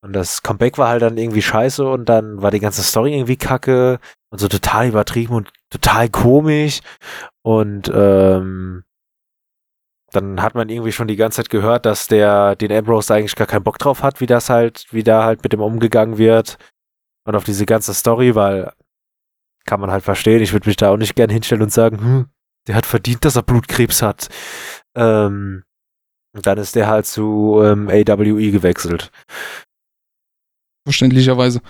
Und 0.02 0.12
das 0.12 0.42
Comeback 0.42 0.78
war 0.78 0.88
halt 0.88 1.02
dann 1.02 1.18
irgendwie 1.18 1.42
scheiße 1.42 1.84
und 1.88 2.08
dann 2.08 2.42
war 2.42 2.50
die 2.50 2.60
ganze 2.60 2.82
Story 2.82 3.14
irgendwie 3.14 3.36
kacke 3.36 3.98
und 4.30 4.38
so 4.38 4.48
total 4.48 4.88
übertrieben 4.88 5.34
und 5.34 5.52
total 5.70 6.08
komisch. 6.08 6.80
Und 7.42 7.90
ähm, 7.94 8.84
dann 10.16 10.42
hat 10.42 10.54
man 10.54 10.68
irgendwie 10.68 10.92
schon 10.92 11.08
die 11.08 11.16
ganze 11.16 11.36
Zeit 11.36 11.50
gehört, 11.50 11.86
dass 11.86 12.08
der 12.08 12.56
den 12.56 12.72
Ambrose 12.72 13.14
eigentlich 13.14 13.36
gar 13.36 13.46
keinen 13.46 13.64
Bock 13.64 13.78
drauf 13.78 14.02
hat, 14.02 14.20
wie 14.20 14.26
das 14.26 14.50
halt, 14.50 14.86
wie 14.90 15.04
da 15.04 15.24
halt 15.24 15.42
mit 15.42 15.52
dem 15.52 15.60
umgegangen 15.60 16.18
wird 16.18 16.58
und 17.24 17.36
auf 17.36 17.44
diese 17.44 17.66
ganze 17.66 17.92
Story, 17.94 18.34
weil 18.34 18.72
kann 19.66 19.80
man 19.80 19.90
halt 19.90 20.04
verstehen. 20.04 20.42
Ich 20.42 20.52
würde 20.52 20.68
mich 20.68 20.76
da 20.76 20.90
auch 20.90 20.96
nicht 20.96 21.16
gern 21.16 21.28
hinstellen 21.28 21.62
und 21.62 21.72
sagen, 21.72 21.98
hm, 21.98 22.26
der 22.66 22.76
hat 22.76 22.86
verdient, 22.86 23.24
dass 23.24 23.36
er 23.36 23.42
Blutkrebs 23.42 24.00
hat. 24.00 24.28
Ähm, 24.94 25.64
und 26.34 26.46
dann 26.46 26.58
ist 26.58 26.76
der 26.76 26.86
halt 26.86 27.06
zu 27.06 27.60
ähm, 27.62 27.88
AWE 27.88 28.50
gewechselt. 28.50 29.10
Verständlicherweise. 30.86 31.60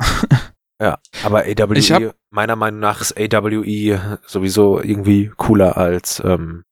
ja, 0.82 0.98
aber 1.24 1.44
AWE, 1.44 2.14
meiner 2.30 2.56
Meinung 2.56 2.80
nach 2.80 3.00
ist 3.00 3.16
AWE 3.16 4.18
sowieso 4.26 4.80
irgendwie 4.82 5.32
cooler 5.36 5.76
als 5.76 6.20
ähm, 6.24 6.64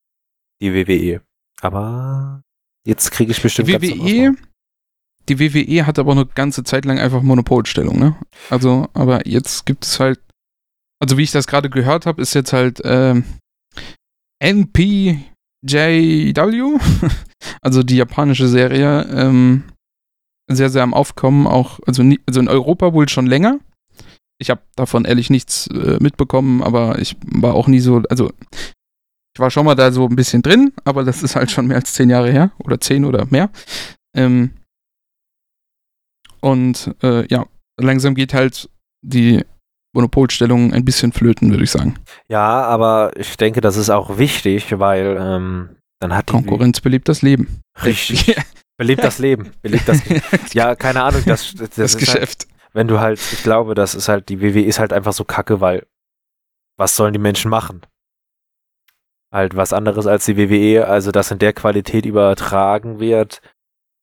die 0.64 0.74
WWE. 0.74 1.20
Aber 1.60 2.42
jetzt 2.86 3.10
kriege 3.10 3.32
ich 3.32 3.42
bestimmt 3.42 3.68
die 3.68 3.74
WWE, 3.74 4.36
die 5.28 5.40
WWE 5.40 5.86
hat 5.86 5.98
aber 5.98 6.12
eine 6.12 6.26
ganze 6.26 6.64
Zeit 6.64 6.84
lang 6.84 6.98
einfach 6.98 7.22
Monopolstellung, 7.22 7.98
ne? 7.98 8.16
Also, 8.50 8.88
aber 8.92 9.26
jetzt 9.26 9.64
gibt 9.66 9.84
es 9.84 9.98
halt, 10.00 10.20
also 11.00 11.16
wie 11.16 11.22
ich 11.22 11.32
das 11.32 11.46
gerade 11.46 11.70
gehört 11.70 12.06
habe, 12.06 12.20
ist 12.20 12.34
jetzt 12.34 12.52
halt 12.52 12.82
ähm, 12.84 13.24
NPJW, 14.42 15.24
also 17.62 17.82
die 17.82 17.96
japanische 17.96 18.48
Serie, 18.48 19.02
ähm, 19.10 19.64
sehr, 20.50 20.68
sehr 20.68 20.82
am 20.82 20.92
Aufkommen, 20.92 21.46
auch, 21.46 21.80
also, 21.86 22.02
nie, 22.02 22.20
also 22.26 22.40
in 22.40 22.48
Europa 22.48 22.92
wohl 22.92 23.08
schon 23.08 23.26
länger. 23.26 23.58
Ich 24.38 24.50
habe 24.50 24.60
davon 24.76 25.06
ehrlich 25.06 25.30
nichts 25.30 25.68
äh, 25.68 25.96
mitbekommen, 26.00 26.62
aber 26.62 26.98
ich 26.98 27.16
war 27.24 27.54
auch 27.54 27.68
nie 27.68 27.80
so, 27.80 28.02
also 28.10 28.30
ich 29.34 29.40
war 29.40 29.50
schon 29.50 29.66
mal 29.66 29.74
da 29.74 29.90
so 29.90 30.06
ein 30.06 30.14
bisschen 30.14 30.42
drin, 30.42 30.72
aber 30.84 31.02
das 31.02 31.22
ist 31.22 31.34
halt 31.34 31.50
schon 31.50 31.66
mehr 31.66 31.78
als 31.78 31.92
zehn 31.92 32.08
Jahre 32.08 32.30
her 32.30 32.52
oder 32.58 32.80
zehn 32.80 33.04
oder 33.04 33.26
mehr. 33.30 33.50
Ähm, 34.16 34.50
und 36.40 36.94
äh, 37.02 37.26
ja, 37.26 37.44
langsam 37.80 38.14
geht 38.14 38.32
halt 38.32 38.70
die 39.02 39.44
Monopolstellung 39.92 40.72
ein 40.72 40.84
bisschen 40.84 41.12
flöten, 41.12 41.50
würde 41.50 41.64
ich 41.64 41.70
sagen. 41.70 41.96
Ja, 42.28 42.62
aber 42.62 43.12
ich 43.16 43.36
denke, 43.36 43.60
das 43.60 43.76
ist 43.76 43.90
auch 43.90 44.18
wichtig, 44.18 44.78
weil 44.78 45.16
ähm, 45.18 45.76
dann 46.00 46.14
hat 46.14 46.26
Konkurrenz 46.26 46.80
belebt 46.80 47.08
das 47.08 47.22
Leben. 47.22 47.60
Richtig. 47.84 48.36
belebt 48.76 49.02
das 49.02 49.18
Leben. 49.18 49.50
Belebt 49.62 49.88
das 49.88 50.00
Ja, 50.52 50.76
keine 50.76 51.02
Ahnung, 51.02 51.22
das, 51.26 51.54
das, 51.54 51.70
das 51.70 51.92
halt 51.94 51.98
Geschäft. 51.98 52.46
Halt, 52.46 52.72
wenn 52.72 52.88
du 52.88 53.00
halt, 53.00 53.20
ich 53.32 53.42
glaube, 53.42 53.74
das 53.74 53.94
ist 53.94 54.08
halt, 54.08 54.28
die 54.28 54.40
WWE 54.40 54.62
ist 54.62 54.78
halt 54.78 54.92
einfach 54.92 55.12
so 55.12 55.24
kacke, 55.24 55.60
weil 55.60 55.86
was 56.76 56.94
sollen 56.94 57.12
die 57.12 57.20
Menschen 57.20 57.50
machen? 57.50 57.82
Halt 59.34 59.56
was 59.56 59.72
anderes 59.72 60.06
als 60.06 60.24
die 60.24 60.38
WWE, 60.38 60.86
also 60.86 61.10
das 61.10 61.30
in 61.30 61.38
der 61.38 61.52
Qualität 61.52 62.06
übertragen 62.06 63.00
wird, 63.00 63.42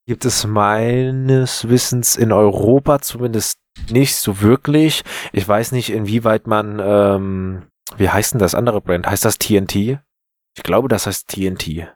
gibt 0.06 0.26
es 0.26 0.46
meines 0.46 1.70
Wissens 1.70 2.18
in 2.18 2.34
Europa 2.34 3.00
zumindest 3.00 3.58
nicht 3.90 4.18
so 4.18 4.42
wirklich. 4.42 5.04
Ich 5.32 5.48
weiß 5.48 5.72
nicht, 5.72 5.90
inwieweit 5.90 6.48
man, 6.48 6.80
ähm, 6.84 7.68
wie 7.96 8.10
heißt 8.10 8.34
denn 8.34 8.40
das 8.40 8.56
andere 8.56 8.82
Brand? 8.82 9.08
Heißt 9.08 9.24
das 9.24 9.38
TNT? 9.38 9.76
Ich 9.76 10.64
glaube, 10.64 10.90
das 10.90 11.08
heißt 11.08 11.30
TNT. 11.30 11.88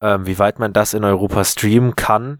Ähm, 0.00 0.26
wie 0.26 0.38
weit 0.38 0.58
man 0.58 0.72
das 0.72 0.94
in 0.94 1.04
Europa 1.04 1.44
streamen 1.44 1.96
kann. 1.96 2.38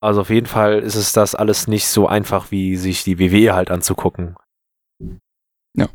Also 0.00 0.22
auf 0.22 0.30
jeden 0.30 0.46
Fall 0.46 0.78
ist 0.78 0.94
es 0.94 1.12
das 1.12 1.34
alles 1.34 1.66
nicht 1.66 1.86
so 1.86 2.06
einfach, 2.06 2.50
wie 2.50 2.76
sich 2.76 3.04
die 3.04 3.18
WWE 3.18 3.54
halt 3.54 3.70
anzugucken. 3.70 4.36
Ja. 5.76 5.88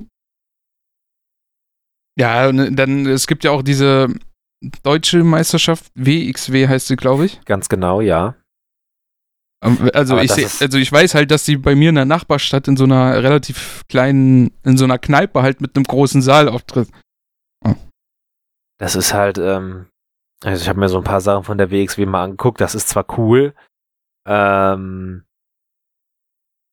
Ja, 2.17 2.47
und 2.47 2.75
dann, 2.75 3.05
es 3.07 3.27
gibt 3.27 3.43
ja 3.43 3.51
auch 3.51 3.63
diese 3.63 4.07
deutsche 4.83 5.23
Meisterschaft, 5.23 5.91
WXW 5.95 6.67
heißt 6.67 6.87
sie, 6.87 6.95
glaube 6.95 7.25
ich. 7.25 7.43
Ganz 7.45 7.69
genau, 7.69 8.01
ja. 8.01 8.35
Ähm, 9.63 9.89
also 9.93 10.17
ich, 10.17 10.31
seh, 10.31 10.45
also 10.63 10.77
ich 10.77 10.91
weiß 10.91 11.15
halt, 11.15 11.31
dass 11.31 11.45
die 11.45 11.57
bei 11.57 11.75
mir 11.75 11.89
in 11.89 11.95
der 11.95 12.05
Nachbarstadt 12.05 12.67
in 12.67 12.77
so 12.77 12.83
einer 12.83 13.23
relativ 13.23 13.83
kleinen, 13.89 14.51
in 14.63 14.77
so 14.77 14.83
einer 14.83 14.99
Kneipe 14.99 15.41
halt 15.41 15.61
mit 15.61 15.75
einem 15.75 15.85
großen 15.85 16.21
Saal 16.21 16.49
auftritt. 16.49 16.89
Oh. 17.65 17.75
Das 18.77 18.95
ist 18.95 19.13
halt, 19.13 19.37
ähm, 19.37 19.87
also 20.43 20.61
ich 20.61 20.69
habe 20.69 20.79
mir 20.79 20.89
so 20.89 20.97
ein 20.97 21.03
paar 21.03 21.21
Sachen 21.21 21.43
von 21.43 21.57
der 21.57 21.71
WXW 21.71 22.05
mal 22.05 22.25
angeguckt, 22.25 22.61
das 22.61 22.75
ist 22.75 22.89
zwar 22.89 23.05
cool, 23.17 23.55
ähm, 24.27 25.23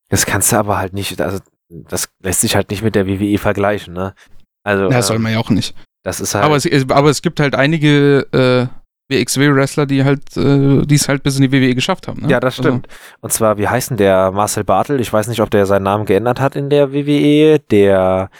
das 0.09 0.27
kannst 0.27 0.53
du 0.53 0.57
aber 0.57 0.79
halt 0.79 0.93
nicht, 0.93 1.21
also 1.21 1.39
das 1.69 2.09
lässt 2.21 2.41
sich 2.41 2.57
halt 2.57 2.71
nicht 2.71 2.83
mit 2.83 2.97
der 2.97 3.07
WWE 3.07 3.39
vergleichen, 3.39 3.95
ne? 3.95 4.15
Also, 4.63 4.91
ja, 4.91 5.03
soll 5.03 5.17
ähm, 5.17 5.23
man 5.23 5.33
ja 5.33 5.39
auch 5.39 5.51
nicht. 5.51 5.75
Das 6.03 6.21
ist 6.21 6.35
halt. 6.35 6.45
Aber 6.45 6.57
es, 6.57 6.67
aber 6.91 7.11
es 7.11 7.23
gibt 7.23 7.41
halt 7.41 7.55
einige 7.55 8.27
äh, 8.33 8.67
WXW-Wrestler, 9.11 9.87
die 9.87 10.05
halt, 10.05 10.37
äh, 10.37 10.87
die 10.87 10.95
es 10.95 11.09
halt 11.09 11.23
bis 11.23 11.39
in 11.39 11.43
die 11.43 11.53
WWE 11.53 11.75
geschafft 11.75 12.09
haben. 12.09 12.23
Ne? 12.23 12.29
Ja, 12.29 12.41
das 12.41 12.59
also 12.59 12.69
stimmt. 12.69 12.89
Also. 12.89 13.17
Und 13.21 13.33
zwar, 13.33 13.59
wie 13.59 13.69
heißt 13.69 13.91
denn 13.91 13.97
der 13.97 14.31
Marcel 14.31 14.65
Bartel? 14.65 15.01
Ich 15.01 15.13
weiß 15.13 15.29
nicht, 15.29 15.41
ob 15.41 15.51
der 15.51 15.67
seinen 15.67 15.83
Namen 15.83 16.07
geändert 16.07 16.41
hat 16.41 16.57
in 16.57 16.71
der 16.71 16.93
WWE. 16.93 17.59
Der, 17.71 18.31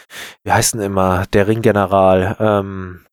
wie 0.43 0.51
heißt 0.51 0.73
denn 0.73 0.81
immer, 0.81 1.25
der 1.33 1.47
Ringgeneral. 1.47 2.37
Ähm, 2.39 3.05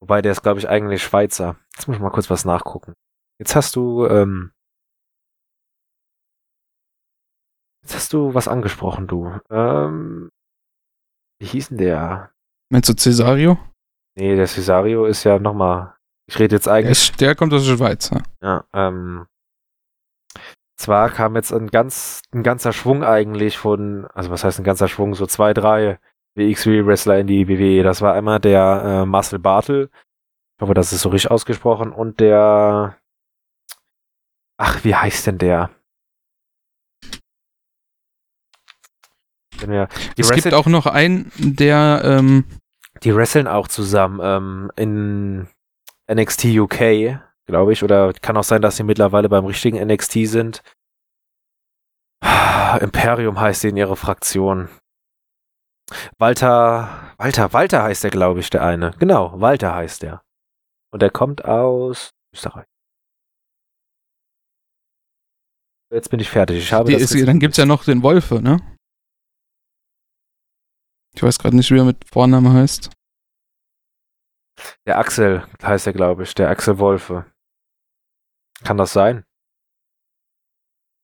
wobei 0.00 0.22
der 0.22 0.32
ist, 0.32 0.42
glaube 0.42 0.60
ich, 0.60 0.68
eigentlich 0.68 1.02
Schweizer. 1.02 1.56
Jetzt 1.74 1.88
muss 1.88 1.96
ich 1.96 2.02
mal 2.02 2.10
kurz 2.10 2.30
was 2.30 2.44
nachgucken. 2.44 2.94
Jetzt 3.38 3.56
hast 3.56 3.74
du, 3.76 4.06
ähm, 4.06 4.52
jetzt 7.82 7.96
hast 7.96 8.12
du 8.12 8.34
was 8.34 8.46
angesprochen, 8.46 9.08
du. 9.08 9.32
Ähm, 9.50 10.30
wie 11.42 11.46
hieß 11.46 11.70
denn 11.70 11.78
der? 11.78 12.30
Meinst 12.70 12.88
du 12.88 12.94
Cesario? 12.94 13.58
Nee, 14.14 14.36
der 14.36 14.46
Cesario 14.46 15.06
ist 15.06 15.24
ja 15.24 15.40
nochmal. 15.40 15.94
Ich 16.28 16.38
rede 16.38 16.54
jetzt 16.54 16.68
eigentlich. 16.68 17.10
Der, 17.16 17.28
der 17.28 17.34
kommt 17.34 17.52
aus 17.52 17.66
der 17.66 17.76
Schweiz, 17.76 18.10
ja. 18.10 18.22
Ja, 18.40 18.64
ähm. 18.72 19.26
Zwar 20.76 21.10
kam 21.10 21.34
jetzt 21.34 21.52
ein 21.52 21.66
ganz, 21.66 22.22
ein 22.32 22.44
ganzer 22.44 22.72
Schwung 22.72 23.02
eigentlich 23.02 23.58
von, 23.58 24.06
also 24.14 24.30
was 24.30 24.44
heißt 24.44 24.60
ein 24.60 24.64
ganzer 24.64 24.86
Schwung, 24.86 25.14
so 25.14 25.26
zwei, 25.26 25.52
drei 25.52 25.98
WXW-Wrestler 26.36 27.18
in 27.18 27.26
die 27.26 27.48
WWE. 27.48 27.82
Das 27.82 28.02
war 28.02 28.14
einmal 28.14 28.38
der 28.38 29.02
äh, 29.02 29.06
Marcel 29.06 29.40
Bartel. 29.40 29.90
Ich 30.56 30.62
hoffe, 30.62 30.74
das 30.74 30.92
ist 30.92 31.02
so 31.02 31.08
richtig 31.08 31.32
ausgesprochen. 31.32 31.90
Und 31.90 32.20
der. 32.20 32.98
Ach, 34.58 34.84
wie 34.84 34.94
heißt 34.94 35.26
denn 35.26 35.38
der? 35.38 35.70
Ja. 39.68 39.88
es 40.16 40.30
gibt 40.32 40.52
auch 40.54 40.66
noch 40.66 40.86
einen, 40.86 41.30
der. 41.36 42.02
Ähm 42.04 42.44
die 43.02 43.14
wresteln 43.14 43.48
auch 43.48 43.68
zusammen 43.68 44.20
ähm, 44.22 44.70
in 44.76 45.48
NXT 46.12 46.44
UK, 46.44 47.18
glaube 47.46 47.72
ich. 47.72 47.82
Oder 47.82 48.12
kann 48.12 48.36
auch 48.36 48.44
sein, 48.44 48.62
dass 48.62 48.76
sie 48.76 48.84
mittlerweile 48.84 49.28
beim 49.28 49.44
richtigen 49.44 49.84
NXT 49.84 50.28
sind. 50.28 50.62
Imperium 52.80 53.40
heißt 53.40 53.62
sie 53.62 53.68
in 53.68 53.76
ihrer 53.76 53.96
Fraktion. 53.96 54.68
Walter, 56.18 57.12
Walter, 57.18 57.52
Walter 57.52 57.82
heißt 57.82 58.04
der, 58.04 58.10
glaube 58.10 58.40
ich, 58.40 58.50
der 58.50 58.62
eine. 58.62 58.92
Genau, 58.98 59.40
Walter 59.40 59.74
heißt 59.74 60.02
der. 60.02 60.22
Und 60.92 61.02
der 61.02 61.10
kommt 61.10 61.44
aus 61.44 62.10
Österreich. 62.32 62.66
Jetzt 65.92 66.08
bin 66.08 66.20
ich 66.20 66.30
fertig. 66.30 66.58
Ich 66.58 66.72
habe 66.72 66.90
Die, 66.90 66.96
ist, 66.96 67.14
dann 67.26 67.38
gibt 67.38 67.52
es 67.52 67.58
ja 67.58 67.66
noch 67.66 67.84
den 67.84 68.02
Wolfe, 68.02 68.40
ne? 68.40 68.58
Ich 71.14 71.22
weiß 71.22 71.38
gerade 71.38 71.56
nicht, 71.56 71.70
wie 71.70 71.78
er 71.78 71.84
mit 71.84 72.04
Vorname 72.08 72.52
heißt. 72.52 72.90
Der 74.86 74.98
Axel 74.98 75.46
heißt 75.62 75.86
er, 75.86 75.92
glaube 75.92 76.22
ich. 76.22 76.34
Der 76.34 76.48
Axel 76.48 76.78
Wolfe. 76.78 77.30
Kann 78.64 78.76
das 78.76 78.92
sein? 78.92 79.24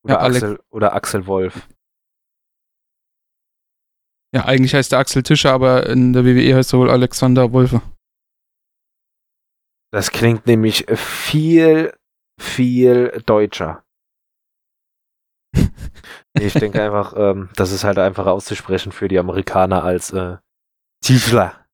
Oder, 0.05 0.15
Ja, 0.15 0.21
Axel, 0.21 0.61
oder 0.71 0.93
Axel 0.95 1.27
Wolf. 1.27 1.69
Ja, 4.35 4.45
eigentlich 4.45 4.75
heißt 4.75 4.93
er 4.93 4.99
Axel 4.99 5.23
Tischer, 5.23 5.53
aber 5.53 5.89
in 5.89 6.13
der 6.13 6.25
WWE 6.25 6.55
heißt 6.55 6.73
er 6.73 6.79
wohl 6.79 6.91
Alexander 6.91 7.53
Wolfe. 7.53 7.81
Das 9.91 10.11
klingt 10.11 10.47
nämlich 10.47 10.85
viel, 10.97 11.97
viel 12.39 13.23
deutscher. 13.25 13.85
Ich 16.41 16.55
denke 16.55 16.83
einfach, 16.83 17.15
ähm, 17.17 17.49
das 17.57 17.73
ist 17.73 17.85
halt 17.85 17.99
einfach 17.99 18.27
auszusprechen 18.27 18.93
für 18.93 19.09
die 19.09 19.19
Amerikaner 19.19 19.85
als 19.85 20.13
äh, 20.13 20.37
Tiefler. 21.05 21.67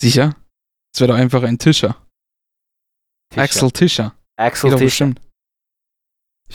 Sicher? 0.00 0.34
Das 0.92 1.00
wäre 1.00 1.12
doch 1.12 1.18
einfach 1.18 1.42
ein 1.42 1.58
Tischer. 1.58 1.96
Tischer. 3.30 3.42
Axel 3.42 3.70
Tischer. 3.70 4.14
Axel 4.36 4.70
Geht 4.70 4.78
Tischer. 4.80 5.14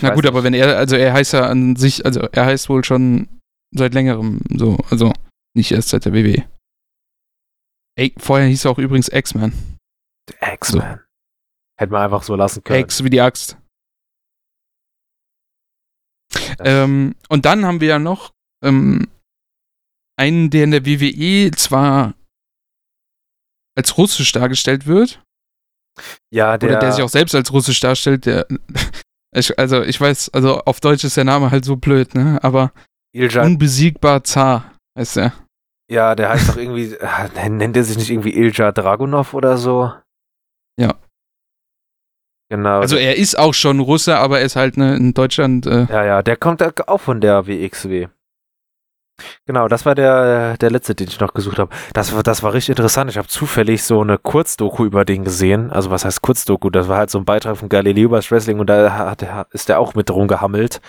Na 0.01 0.13
gut, 0.13 0.25
aber 0.25 0.41
nicht. 0.41 0.45
wenn 0.45 0.53
er, 0.53 0.77
also 0.77 0.95
er 0.95 1.13
heißt 1.13 1.33
ja 1.33 1.47
an 1.47 1.75
sich, 1.75 2.05
also 2.05 2.21
er 2.21 2.45
heißt 2.45 2.67
wohl 2.67 2.83
schon 2.83 3.29
seit 3.71 3.93
längerem 3.93 4.41
so, 4.53 4.77
also 4.89 5.13
nicht 5.55 5.71
erst 5.71 5.89
seit 5.89 6.05
der 6.05 6.13
WWE. 6.13 6.45
Ey, 7.97 8.13
vorher 8.17 8.47
hieß 8.47 8.65
er 8.65 8.71
auch 8.71 8.77
übrigens 8.77 9.07
X-Man. 9.07 9.53
X-Man. 10.41 11.01
Hätte 11.79 11.91
man 11.91 12.01
einfach 12.01 12.23
so 12.23 12.35
lassen 12.35 12.63
können. 12.63 12.81
X 12.81 13.03
wie 13.03 13.09
die 13.09 13.21
Axt. 13.21 13.57
Ähm, 16.59 17.15
und 17.29 17.45
dann 17.45 17.65
haben 17.65 17.81
wir 17.81 17.87
ja 17.87 17.99
noch 17.99 18.31
ähm, 18.63 19.07
einen, 20.17 20.49
der 20.49 20.63
in 20.63 20.71
der 20.71 20.85
WWE 20.85 21.51
zwar 21.51 22.13
als 23.77 23.97
russisch 23.97 24.31
dargestellt 24.31 24.87
wird, 24.87 25.21
ja, 26.33 26.57
der, 26.57 26.69
oder 26.69 26.79
der 26.79 26.91
sich 26.91 27.03
auch 27.03 27.09
selbst 27.09 27.35
als 27.35 27.51
russisch 27.51 27.79
darstellt, 27.79 28.25
der 28.25 28.47
ich, 29.35 29.57
also 29.59 29.81
ich 29.81 29.99
weiß, 29.99 30.29
also 30.33 30.61
auf 30.61 30.79
Deutsch 30.79 31.03
ist 31.03 31.17
der 31.17 31.23
Name 31.23 31.51
halt 31.51 31.65
so 31.65 31.75
blöd, 31.75 32.15
ne? 32.15 32.39
Aber 32.41 32.71
Ilja, 33.13 33.43
unbesiegbar 33.43 34.23
Zar 34.23 34.73
heißt 34.97 35.17
er. 35.17 35.33
ja, 35.89 36.15
der 36.15 36.29
heißt 36.29 36.49
doch 36.49 36.57
irgendwie, 36.57 36.95
nennt 37.49 37.75
er 37.75 37.83
sich 37.83 37.97
nicht 37.97 38.09
irgendwie 38.09 38.33
Ilja 38.35 38.71
Dragunov 38.71 39.33
oder 39.33 39.57
so? 39.57 39.93
Ja. 40.79 40.95
Genau. 42.49 42.79
Also 42.79 42.95
er 42.95 43.15
ist 43.17 43.37
auch 43.39 43.53
schon 43.53 43.79
Russe, 43.79 44.17
aber 44.17 44.39
er 44.39 44.45
ist 44.45 44.55
halt 44.55 44.77
ne, 44.77 44.95
in 44.95 45.13
Deutschland. 45.13 45.65
Äh, 45.65 45.85
Ja, 45.89 46.05
ja, 46.05 46.21
der 46.21 46.37
kommt 46.37 46.61
auch 46.87 46.99
von 47.01 47.19
der 47.21 47.47
WXW. 47.47 48.07
Genau, 49.47 49.69
das 49.69 49.85
war 49.85 49.95
der, 49.95 50.57
der 50.57 50.69
letzte, 50.69 50.93
den 50.93 51.07
ich 51.07 51.19
noch 51.21 51.33
gesucht 51.33 51.57
habe. 51.57 51.73
Das 51.93 52.13
war, 52.13 52.21
das 52.21 52.43
war 52.43 52.53
richtig 52.53 52.71
interessant. 52.71 53.09
Ich 53.09 53.17
habe 53.17 53.29
zufällig 53.29 53.81
so 53.83 54.01
eine 54.01 54.17
Kurzdoku 54.17 54.83
über 54.85 55.05
den 55.05 55.23
gesehen. 55.23 55.71
Also 55.71 55.89
was 55.89 56.03
heißt 56.03 56.21
Kurzdoku? 56.21 56.69
Das 56.69 56.89
war 56.89 56.97
halt 56.97 57.09
so 57.09 57.17
ein 57.19 57.25
Beitrag 57.25 57.55
von 57.57 57.69
Galileo 57.69 58.05
über 58.05 58.17
das 58.17 58.29
Wrestling 58.29 58.59
und 58.59 58.67
da 58.67 58.91
hat, 58.93 59.21
er- 59.21 59.47
ist 59.51 59.69
der 59.69 59.79
auch 59.79 59.95
mit 59.95 60.11
rumgehammelt. 60.11 60.81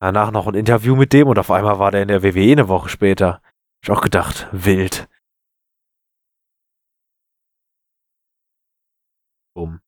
Danach 0.00 0.32
noch 0.32 0.48
ein 0.48 0.54
Interview 0.54 0.96
mit 0.96 1.12
dem 1.12 1.28
und 1.28 1.38
auf 1.38 1.50
einmal 1.52 1.78
war 1.78 1.92
der 1.92 2.02
in 2.02 2.08
der 2.08 2.22
WWE 2.24 2.52
eine 2.52 2.68
Woche 2.68 2.88
später. 2.88 3.34
Hab 3.34 3.42
ich 3.84 3.90
auch 3.92 4.00
gedacht, 4.02 4.48
wild. 4.50 5.08
Bumm. 9.54 9.80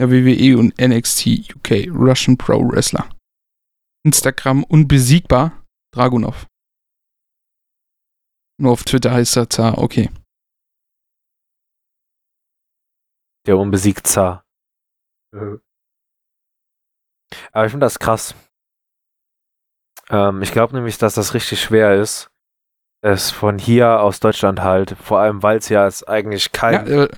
Der 0.00 0.10
WWE 0.10 0.58
und 0.58 0.78
NXT 0.80 1.54
UK 1.56 1.88
Russian 1.92 2.38
Pro 2.38 2.66
Wrestler. 2.66 3.06
Instagram 4.02 4.64
unbesiegbar 4.64 5.62
Dragunov. 5.94 6.46
Nur 8.58 8.72
auf 8.72 8.84
Twitter 8.84 9.12
heißt 9.12 9.36
er 9.36 9.50
Zar, 9.50 9.76
okay. 9.76 10.08
Der 13.46 13.58
unbesiegt 13.58 14.06
Zar. 14.06 14.42
Aber 17.52 17.66
ich 17.66 17.70
finde 17.70 17.84
das 17.84 17.98
krass. 17.98 18.34
Ähm, 20.08 20.40
ich 20.40 20.52
glaube 20.52 20.74
nämlich, 20.74 20.96
dass 20.96 21.14
das 21.14 21.34
richtig 21.34 21.60
schwer 21.60 22.00
ist, 22.00 22.30
es 23.02 23.30
von 23.30 23.58
hier 23.58 24.00
aus 24.00 24.20
Deutschland 24.20 24.60
halt, 24.60 24.96
vor 24.96 25.20
allem 25.20 25.42
weil 25.42 25.58
es 25.58 25.68
ja 25.68 25.86
es 25.86 26.02
eigentlich 26.04 26.52
kein 26.52 26.86
Ja, 26.86 27.04
äh, 27.04 27.08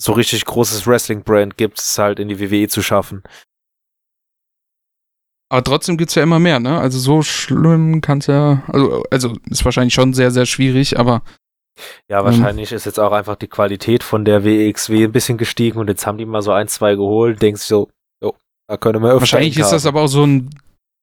so 0.00 0.12
richtig 0.12 0.44
großes 0.46 0.86
Wrestling-Brand 0.86 1.56
gibt, 1.56 1.78
es 1.78 1.98
halt 1.98 2.18
in 2.20 2.28
die 2.28 2.40
WWE 2.40 2.68
zu 2.68 2.82
schaffen. 2.82 3.22
aber 5.52 5.64
trotzdem 5.64 5.96
gibt's 5.96 6.14
ja 6.14 6.22
immer 6.22 6.38
mehr, 6.38 6.60
ne? 6.60 6.78
Also 6.78 6.98
so 6.98 7.22
schlimm 7.22 8.00
kann's 8.00 8.26
ja, 8.28 8.62
also, 8.68 9.02
also 9.10 9.36
ist 9.50 9.64
wahrscheinlich 9.64 9.94
schon 9.94 10.14
sehr, 10.14 10.30
sehr 10.30 10.46
schwierig, 10.46 10.98
aber 10.98 11.22
Ja, 12.08 12.24
wahrscheinlich 12.24 12.72
ist 12.72 12.86
jetzt 12.86 13.00
auch 13.00 13.12
einfach 13.12 13.36
die 13.36 13.48
Qualität 13.48 14.02
von 14.02 14.24
der 14.24 14.44
WXW 14.44 15.04
ein 15.04 15.12
bisschen 15.12 15.38
gestiegen 15.38 15.78
und 15.78 15.88
jetzt 15.88 16.06
haben 16.06 16.18
die 16.18 16.26
mal 16.26 16.42
so 16.42 16.52
ein, 16.52 16.68
zwei 16.68 16.94
geholt, 16.94 17.42
denkst 17.42 17.66
du 17.68 17.74
so, 17.74 17.90
jo, 18.22 18.34
da 18.68 18.76
können 18.76 19.02
wir 19.02 19.08
öfter 19.08 19.20
wahrscheinlich 19.20 19.58
ist 19.58 19.72
das 19.72 19.86
aber 19.86 20.02
auch 20.02 20.08
so 20.08 20.24
ein 20.24 20.50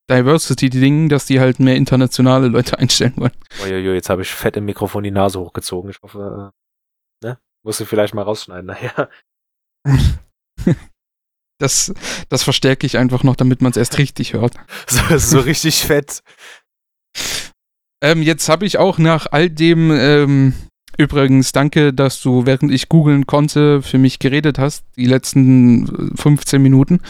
Diversity-Ding, 0.10 1.10
dass 1.10 1.26
die 1.26 1.40
halt 1.40 1.60
mehr 1.60 1.76
internationale 1.76 2.48
Leute 2.48 2.80
einstellen 2.80 3.14
wollen. 3.18 3.36
Uiuiui, 3.64 3.96
jetzt 3.96 4.10
habe 4.10 4.22
ich 4.22 4.30
fett 4.30 4.56
im 4.56 4.66
Mikrofon 4.66 5.04
die 5.04 5.12
Nase 5.12 5.40
hochgezogen. 5.40 5.92
Ich 5.92 5.98
hoffe, 6.02 6.54
äh? 6.54 6.57
Musst 7.68 7.82
du 7.82 7.86
vielleicht 7.86 8.14
mal 8.14 8.22
rausschneiden 8.22 8.66
nachher. 8.66 9.10
Das, 11.60 11.92
das 12.30 12.44
verstärke 12.44 12.86
ich 12.86 13.00
einfach 13.00 13.24
noch, 13.24 13.36
damit 13.36 13.64
man 13.64 13.72
es 13.72 13.78
erst 13.78 13.98
richtig 13.98 14.34
hört. 14.34 14.54
So, 14.88 15.18
so 15.18 15.40
richtig 15.40 15.82
fett. 15.82 16.22
Ähm, 18.00 18.22
jetzt 18.22 18.48
habe 18.48 18.68
ich 18.68 18.78
auch 18.78 19.00
nach 19.00 19.26
all 19.32 19.50
dem, 19.50 19.90
ähm, 19.90 20.54
übrigens 21.00 21.54
danke, 21.54 21.96
dass 21.96 22.22
du, 22.22 22.46
während 22.46 22.72
ich 22.72 22.90
googeln 22.90 23.26
konnte, 23.26 23.82
für 23.82 23.98
mich 23.98 24.20
geredet 24.20 24.60
hast, 24.60 24.86
die 24.98 25.08
letzten 25.08 26.12
äh, 26.14 26.16
15 26.16 26.62
Minuten. 26.62 27.02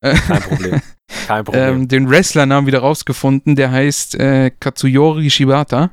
Äh, 0.00 0.14
Kein 0.14 0.42
Problem. 0.48 0.82
Kein 1.26 1.44
Problem. 1.44 1.74
ähm, 1.74 1.88
den 1.88 2.08
Wrestlernamen 2.08 2.68
wieder 2.68 2.78
rausgefunden, 2.78 3.56
der 3.56 3.72
heißt 3.72 4.14
äh, 4.14 4.52
Katsuyori 4.60 5.28
Shibata. 5.28 5.90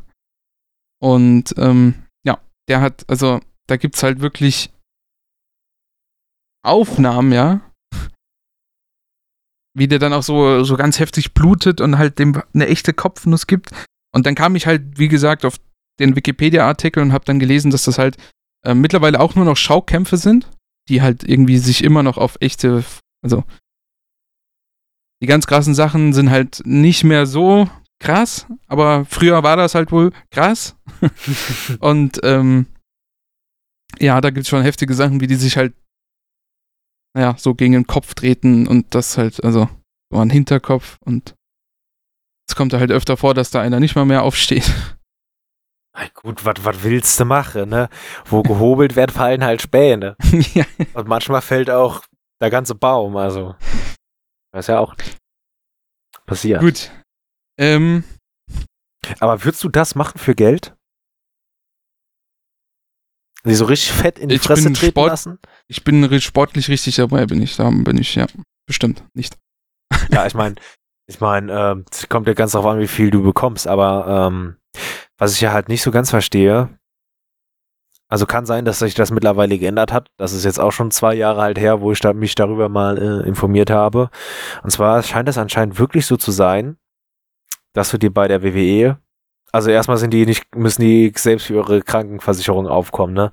Und 1.02 1.56
ähm, 1.58 1.96
ja, 2.24 2.38
der 2.70 2.82
hat, 2.82 3.04
also 3.08 3.40
da 3.68 3.78
gibt's 3.78 4.04
halt 4.04 4.22
wirklich 4.22 4.72
Aufnahmen, 6.64 7.32
ja. 7.32 7.62
Wie 9.78 9.88
der 9.88 10.00
dann 10.00 10.14
auch 10.14 10.24
so, 10.24 10.64
so 10.64 10.78
ganz 10.78 11.00
heftig 11.00 11.34
blutet 11.34 11.82
und 11.82 11.98
halt 11.98 12.18
dem 12.18 12.42
eine 12.54 12.68
echte 12.68 12.94
Kopfnuss 12.94 13.46
gibt. 13.46 13.72
Und 14.14 14.26
dann 14.26 14.36
kam 14.36 14.56
ich 14.56 14.66
halt, 14.66 14.98
wie 14.98 15.10
gesagt, 15.10 15.46
auf 15.46 15.58
den 16.00 16.16
Wikipedia-Artikel 16.16 17.04
und 17.04 17.14
habe 17.14 17.26
dann 17.26 17.40
gelesen, 17.40 17.72
dass 17.72 17.84
das 17.84 17.98
halt 17.98 18.18
äh, 18.64 18.74
mittlerweile 18.74 19.20
auch 19.20 19.36
nur 19.36 19.46
noch 19.46 19.58
Schaukämpfe 19.58 20.18
sind, 20.18 20.50
die 20.90 21.02
halt 21.02 21.24
irgendwie 21.24 21.58
sich 21.58 21.84
immer 21.84 22.04
noch 22.04 22.18
auf 22.18 22.38
echte, 22.40 22.84
also 23.22 23.44
die 25.22 25.28
ganz 25.28 25.48
krassen 25.48 25.76
Sachen 25.76 26.14
sind 26.14 26.30
halt 26.30 26.62
nicht 26.66 27.04
mehr 27.04 27.26
so 27.26 27.70
krass, 28.00 28.48
aber 28.68 29.06
früher 29.06 29.44
war 29.44 29.58
das 29.58 29.76
halt 29.76 29.92
wohl 29.92 30.12
krass. 30.32 30.76
und 31.80 32.20
ähm, 32.24 32.68
ja, 34.00 34.20
da 34.22 34.30
gibt's 34.30 34.50
schon 34.50 34.62
heftige 34.62 34.94
Sachen, 34.94 35.22
wie 35.22 35.28
die 35.28 35.36
sich 35.36 35.58
halt, 35.58 35.74
naja, 37.16 37.36
so 37.38 37.56
gegen 37.56 37.74
den 37.74 37.88
Kopf 37.88 38.14
treten 38.14 38.68
und 38.68 38.94
das 38.94 39.18
halt, 39.18 39.44
also 39.44 39.70
so 40.12 40.20
an 40.20 40.30
den 40.30 40.34
Hinterkopf 40.34 40.98
und 41.06 41.36
es 42.48 42.56
kommt 42.56 42.74
da 42.74 42.80
halt 42.80 42.92
öfter 42.92 43.18
vor, 43.18 43.34
dass 43.34 43.52
da 43.52 43.62
einer 43.62 43.80
nicht 43.80 43.96
mal 43.96 44.06
mehr 44.06 44.24
aufsteht. 44.24 44.72
Na 45.96 46.08
gut, 46.14 46.44
was 46.46 46.84
willst 46.84 47.20
du 47.20 47.26
machen, 47.26 47.70
ne? 47.70 47.90
Wo 48.26 48.44
gehobelt 48.44 48.96
wird, 48.96 49.12
fallen 49.12 49.44
halt 49.44 49.62
Späne. 49.62 50.16
ja. 50.54 50.66
Und 50.94 51.08
manchmal 51.08 51.42
fällt 51.42 51.70
auch 51.70 52.04
der 52.42 52.50
ganze 52.50 52.76
Baum, 52.76 53.16
also. 53.16 53.56
Das 54.52 54.66
ist 54.66 54.68
ja 54.68 54.80
auch 54.80 54.94
passiert. 56.26 56.60
Gut. 56.60 56.92
Ähm, 57.58 58.04
Aber 59.20 59.44
würdest 59.44 59.64
du 59.64 59.70
das 59.70 59.96
machen 59.96 60.20
für 60.20 60.36
Geld? 60.36 60.75
Die 63.46 63.56
so 63.56 63.66
richtig 63.66 63.92
fett 63.92 64.18
in 64.20 64.30
die 64.30 64.36
Ich 64.36 64.42
Fresse 64.42 64.64
bin 64.64 64.74
treten 64.74 64.92
Sport- 64.92 65.10
lassen? 65.12 65.40
ich 65.68 65.84
bin 65.84 66.20
sportlich 66.22 66.68
richtig 66.70 66.96
dabei, 66.96 67.26
bin 67.26 67.42
ich. 67.42 67.56
Da 67.56 67.70
bin 67.70 67.98
ich, 67.98 68.16
ja. 68.16 68.26
Bestimmt 68.68 69.04
nicht. 69.14 69.38
Ja, 70.12 70.26
ich 70.26 70.34
meine, 70.34 70.56
ich 71.08 71.20
meine, 71.20 71.52
ähm, 71.54 71.86
es 71.92 72.10
kommt 72.10 72.28
ja 72.28 72.34
ganz 72.34 72.54
darauf 72.54 72.66
an, 72.72 72.80
wie 72.80 72.88
viel 72.88 73.12
du 73.12 73.22
bekommst, 73.24 73.68
aber 73.68 74.28
ähm, 74.28 74.56
was 75.18 75.34
ich 75.34 75.42
ja 75.42 75.52
halt 75.54 75.70
nicht 75.70 75.82
so 75.84 75.92
ganz 75.92 76.10
verstehe, 76.10 76.70
also 78.08 78.26
kann 78.26 78.46
sein, 78.46 78.66
dass 78.66 78.80
sich 78.80 78.94
das 78.94 79.12
mittlerweile 79.12 79.58
geändert 79.58 79.92
hat. 79.92 80.10
Das 80.18 80.34
ist 80.34 80.44
jetzt 80.46 80.60
auch 80.60 80.72
schon 80.72 80.92
zwei 80.92 81.16
Jahre 81.16 81.42
halt 81.42 81.60
her, 81.60 81.82
wo 81.82 81.92
ich 81.92 82.00
da, 82.00 82.14
mich 82.14 82.36
darüber 82.36 82.70
mal 82.70 82.98
äh, 82.98 83.28
informiert 83.28 83.70
habe. 83.72 84.10
Und 84.64 84.70
zwar 84.72 85.02
scheint 85.04 85.28
es 85.30 85.38
anscheinend 85.38 85.80
wirklich 85.80 86.06
so 86.06 86.18
zu 86.18 86.32
sein, 86.32 86.78
dass 87.74 87.90
du 87.90 87.98
dir 87.98 88.14
bei 88.14 88.28
der 88.28 88.44
WWE, 88.44 88.98
also 89.52 89.70
erstmal 89.70 89.98
sind 89.98 90.12
die 90.12 90.26
nicht, 90.26 90.56
müssen 90.56 90.82
die 90.82 91.14
selbst 91.16 91.48
für 91.48 91.56
ihre 91.56 91.82
Krankenversicherung 91.82 92.68
aufkommen, 92.68 93.14
ne? 93.14 93.32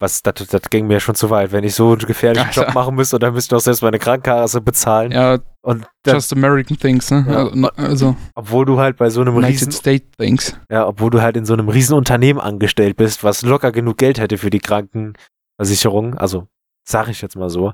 Was, 0.00 0.20
das, 0.20 0.34
das 0.48 0.62
ging 0.68 0.88
mir 0.88 0.98
schon 0.98 1.14
zu 1.14 1.30
weit. 1.30 1.52
Wenn 1.52 1.62
ich 1.62 1.76
so 1.76 1.92
einen 1.92 2.00
gefährlichen 2.00 2.48
Alter. 2.48 2.64
Job 2.64 2.74
machen 2.74 2.96
müsste 2.96 3.16
und 3.16 3.22
dann 3.22 3.34
müsste 3.34 3.54
ich 3.54 3.56
auch 3.60 3.62
selbst 3.62 3.82
meine 3.82 4.00
Krankenkasse 4.00 4.60
bezahlen. 4.60 5.12
Ja, 5.12 5.38
Und 5.60 5.86
dann, 6.02 6.14
just 6.16 6.32
American 6.32 6.76
things, 6.76 7.08
ne? 7.12 7.24
Ja. 7.28 7.44
Also, 7.46 7.68
also 7.76 8.16
obwohl 8.34 8.64
du 8.64 8.80
halt 8.80 8.96
bei 8.96 9.10
so 9.10 9.20
einem 9.20 9.36
United 9.36 9.52
riesen, 9.60 9.70
States 9.72 10.08
things. 10.18 10.58
ja, 10.68 10.88
obwohl 10.88 11.10
du 11.10 11.22
halt 11.22 11.36
in 11.36 11.44
so 11.44 11.52
einem 11.52 11.68
riesen 11.68 11.94
Unternehmen 11.96 12.40
angestellt 12.40 12.96
bist, 12.96 13.22
was 13.22 13.42
locker 13.42 13.70
genug 13.70 13.96
Geld 13.96 14.18
hätte 14.18 14.38
für 14.38 14.50
die 14.50 14.58
Krankenversicherung. 14.58 16.18
Also, 16.18 16.48
sag 16.84 17.06
ich 17.06 17.22
jetzt 17.22 17.36
mal 17.36 17.48
so. 17.48 17.72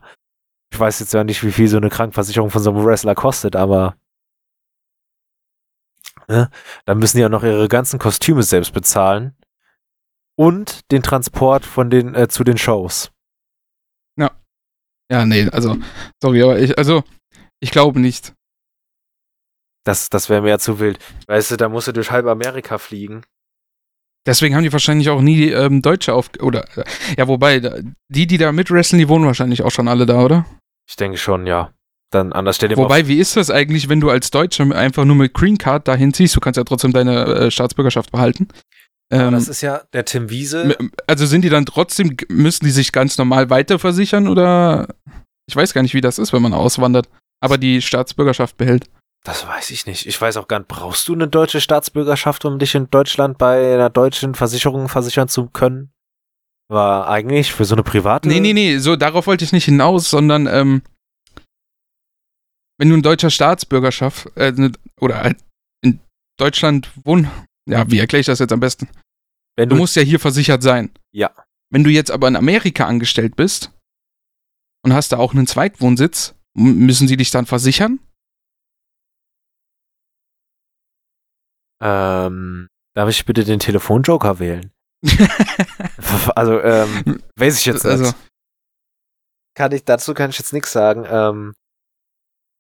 Ich 0.71 0.79
weiß 0.79 1.01
jetzt 1.01 1.14
ja 1.14 1.25
nicht, 1.25 1.43
wie 1.45 1.53
viel 1.53 1.69
so 1.69 1.79
eine 1.79 1.88
Krankenversicherung 1.88 2.51
von 2.51 2.62
so 2.62 2.71
einem 2.73 2.85
Wrestler 2.85 3.14
kostet, 3.14 3.57
aber 3.57 3.95
ne, 6.29 6.51
dann 6.85 6.99
müssen 6.99 7.17
die 7.17 7.23
ja 7.23 7.29
noch 7.29 7.43
ihre 7.43 7.69
ganzen 7.69 7.99
Kostüme 7.99 8.43
selbst 8.43 8.73
bezahlen 8.73 9.37
und 10.37 10.91
den 10.93 11.03
Transport 11.03 11.64
von 11.64 11.91
den 11.91 12.14
äh, 12.14 12.29
zu 12.29 12.45
den 12.45 12.59
Shows. 12.59 13.11
Ja, 15.11 15.25
nee, 15.25 15.49
also, 15.51 15.77
sorry, 16.23 16.43
aber 16.43 16.59
ich, 16.59 16.77
also, 16.77 17.03
ich 17.61 17.71
glaube 17.71 17.99
nicht. 17.99 18.35
Das, 19.85 20.11
das 20.11 20.29
wäre 20.29 20.43
mir 20.43 20.51
ja 20.51 20.59
zu 20.59 20.81
wild. 20.81 20.99
Weißt 21.27 21.51
du, 21.51 21.57
da 21.57 21.69
musst 21.69 21.88
du 21.88 21.93
durch 21.93 22.11
halb 22.11 22.27
Amerika 22.27 22.77
fliegen. 22.77 23.23
Deswegen 24.27 24.55
haben 24.55 24.64
die 24.64 24.73
wahrscheinlich 24.73 25.09
auch 25.09 25.23
nie 25.23 25.49
ähm, 25.49 25.81
Deutsche 25.81 26.12
auf, 26.12 26.31
oder, 26.41 26.69
äh, 26.77 26.85
ja, 27.17 27.27
wobei, 27.27 27.61
die, 28.09 28.27
die 28.27 28.37
da 28.37 28.53
mitwresteln, 28.53 28.99
die 28.99 29.09
wohnen 29.09 29.25
wahrscheinlich 29.25 29.62
auch 29.62 29.71
schon 29.71 29.88
alle 29.88 30.05
da, 30.05 30.23
oder? 30.23 30.45
Ich 30.87 30.97
denke 30.97 31.17
schon, 31.17 31.47
ja. 31.47 31.73
Dann 32.11 32.33
anders 32.33 32.57
stell 32.57 32.71
dir 32.71 32.77
mal 32.77 32.85
Wobei, 32.85 33.07
wie 33.07 33.18
ist 33.18 33.37
das 33.37 33.51
eigentlich, 33.51 33.88
wenn 33.88 34.01
du 34.01 34.09
als 34.09 34.31
Deutscher 34.31 34.64
einfach 34.75 35.05
nur 35.05 35.16
mit 35.16 35.35
Green 35.35 35.59
Card 35.59 35.87
dahin 35.88 36.14
ziehst? 36.14 36.35
Du 36.35 36.40
kannst 36.40 36.57
ja 36.57 36.64
trotzdem 36.64 36.92
deine 36.92 37.25
äh, 37.25 37.51
Staatsbürgerschaft 37.51 38.12
behalten. 38.12 38.49
Ähm, 39.11 39.33
das 39.33 39.49
ist 39.49 39.61
ja 39.61 39.83
der 39.92 40.05
Tim 40.05 40.31
Wiese. 40.31 40.77
also 41.07 41.27
sind 41.27 41.42
die 41.42 41.49
dann 41.49 41.66
trotzdem, 41.66 42.16
müssen 42.29 42.64
die 42.64 42.71
sich 42.71 42.92
ganz 42.92 43.16
normal 43.18 43.51
weiterversichern 43.51 44.29
oder? 44.29 44.88
Ich 45.47 45.57
weiß 45.57 45.73
gar 45.73 45.83
nicht, 45.83 45.94
wie 45.94 46.03
das 46.03 46.18
ist, 46.18 46.33
wenn 46.35 46.42
man 46.42 46.53
auswandert, 46.53 47.09
aber 47.40 47.57
die 47.57 47.81
Staatsbürgerschaft 47.81 48.59
behält. 48.59 48.85
Das 49.25 49.47
weiß 49.47 49.71
ich 49.71 49.87
nicht. 49.87 50.07
Ich 50.07 50.21
weiß 50.21 50.37
auch 50.37 50.47
gar 50.47 50.59
nicht, 50.59 50.68
brauchst 50.68 51.09
du 51.09 51.14
eine 51.14 51.27
deutsche 51.29 51.61
Staatsbürgerschaft, 51.61 52.44
um 52.44 52.59
dich 52.59 52.75
in 52.75 52.90
Deutschland 52.90 53.38
bei 53.38 53.75
einer 53.75 53.90
deutschen 53.90 54.35
Versicherung 54.35 54.88
versichern 54.88 55.29
zu 55.29 55.47
können? 55.47 55.90
War 56.71 57.09
eigentlich 57.09 57.53
für 57.53 57.64
so 57.64 57.75
eine 57.75 57.83
private. 57.83 58.29
Nee, 58.29 58.40
nee, 58.40 58.53
nee, 58.53 58.79
so 58.79 58.94
darauf 58.94 59.27
wollte 59.27 59.44
ich 59.44 59.53
nicht 59.53 59.64
hinaus, 59.64 60.11
sondern 60.11 60.47
ähm, 60.47 60.83
wenn 62.79 62.88
du 62.88 62.95
in 62.95 63.03
deutscher 63.03 63.31
Staatsbürgerschaft 63.31 64.35
äh, 64.37 64.53
ne, 64.53 64.73
oder 65.01 65.23
halt 65.23 65.38
in 65.83 66.01
Deutschland 66.38 66.91
wohnen, 67.05 67.31
ja, 67.69 67.91
wie 67.91 67.99
erkläre 67.99 68.21
ich 68.21 68.27
das 68.27 68.38
jetzt 68.38 68.53
am 68.53 68.61
besten? 68.61 68.88
Du 69.57 69.67
du, 69.67 69.77
musst 69.77 69.97
ja 69.97 70.03
hier 70.03 70.21
versichert 70.21 70.62
sein. 70.62 70.91
Ja. 71.12 71.33
Wenn 71.71 71.85
du 71.85 71.91
jetzt 71.91 72.11
aber 72.11 72.29
in 72.29 72.37
Amerika 72.37 72.87
angestellt 72.87 73.37
bist 73.37 73.73
und 74.85 74.93
hast 74.93 75.12
da 75.12 75.19
auch 75.19 75.35
einen 75.35 75.47
Zweitwohnsitz, 75.47 76.35
müssen 76.55 77.09
sie 77.09 77.17
dich 77.17 77.31
dann 77.31 77.45
versichern? 77.45 77.99
ähm, 81.81 82.69
darf 82.95 83.09
ich 83.09 83.25
bitte 83.25 83.45
den 83.45 83.61
Telefonjoker 83.61 84.38
wählen? 84.38 84.73
also, 86.35 86.61
ähm, 86.61 87.23
weiß 87.37 87.59
ich 87.59 87.67
jetzt 87.67 87.85
nicht. 87.85 87.93
also, 87.93 88.12
kann 89.55 89.73
ich, 89.73 89.85
dazu 89.85 90.14
kann 90.14 90.31
ich 90.31 90.38
jetzt 90.38 90.53
nichts 90.53 90.73
sagen. 90.73 91.05
Ähm, 91.09 91.55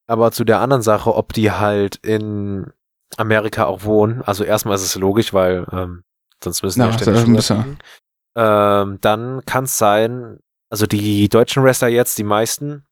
aber 0.08 0.32
zu 0.32 0.44
der 0.44 0.60
anderen 0.60 0.82
Sache, 0.82 1.14
ob 1.14 1.32
die 1.32 1.52
halt 1.52 1.96
in 1.96 2.72
Amerika 3.16 3.66
auch 3.66 3.84
wohnen, 3.84 4.22
also 4.22 4.42
erstmal 4.42 4.74
ist 4.74 4.82
es 4.82 4.96
logisch, 4.96 5.32
weil 5.32 5.66
ähm, 5.70 6.02
sonst 6.42 6.62
müssen 6.62 6.80
die 6.82 6.86
Ja, 6.86 6.92
ständig 6.98 7.26
rüberfliegen. 7.26 7.78
ähm, 8.36 8.98
Dann 9.00 9.44
kann 9.46 9.64
es 9.64 9.78
sein, 9.78 10.40
also 10.70 10.86
die 10.86 11.28
deutschen 11.28 11.62
Wrestler 11.62 11.88
jetzt, 11.88 12.18
die 12.18 12.24
meisten, 12.24 12.84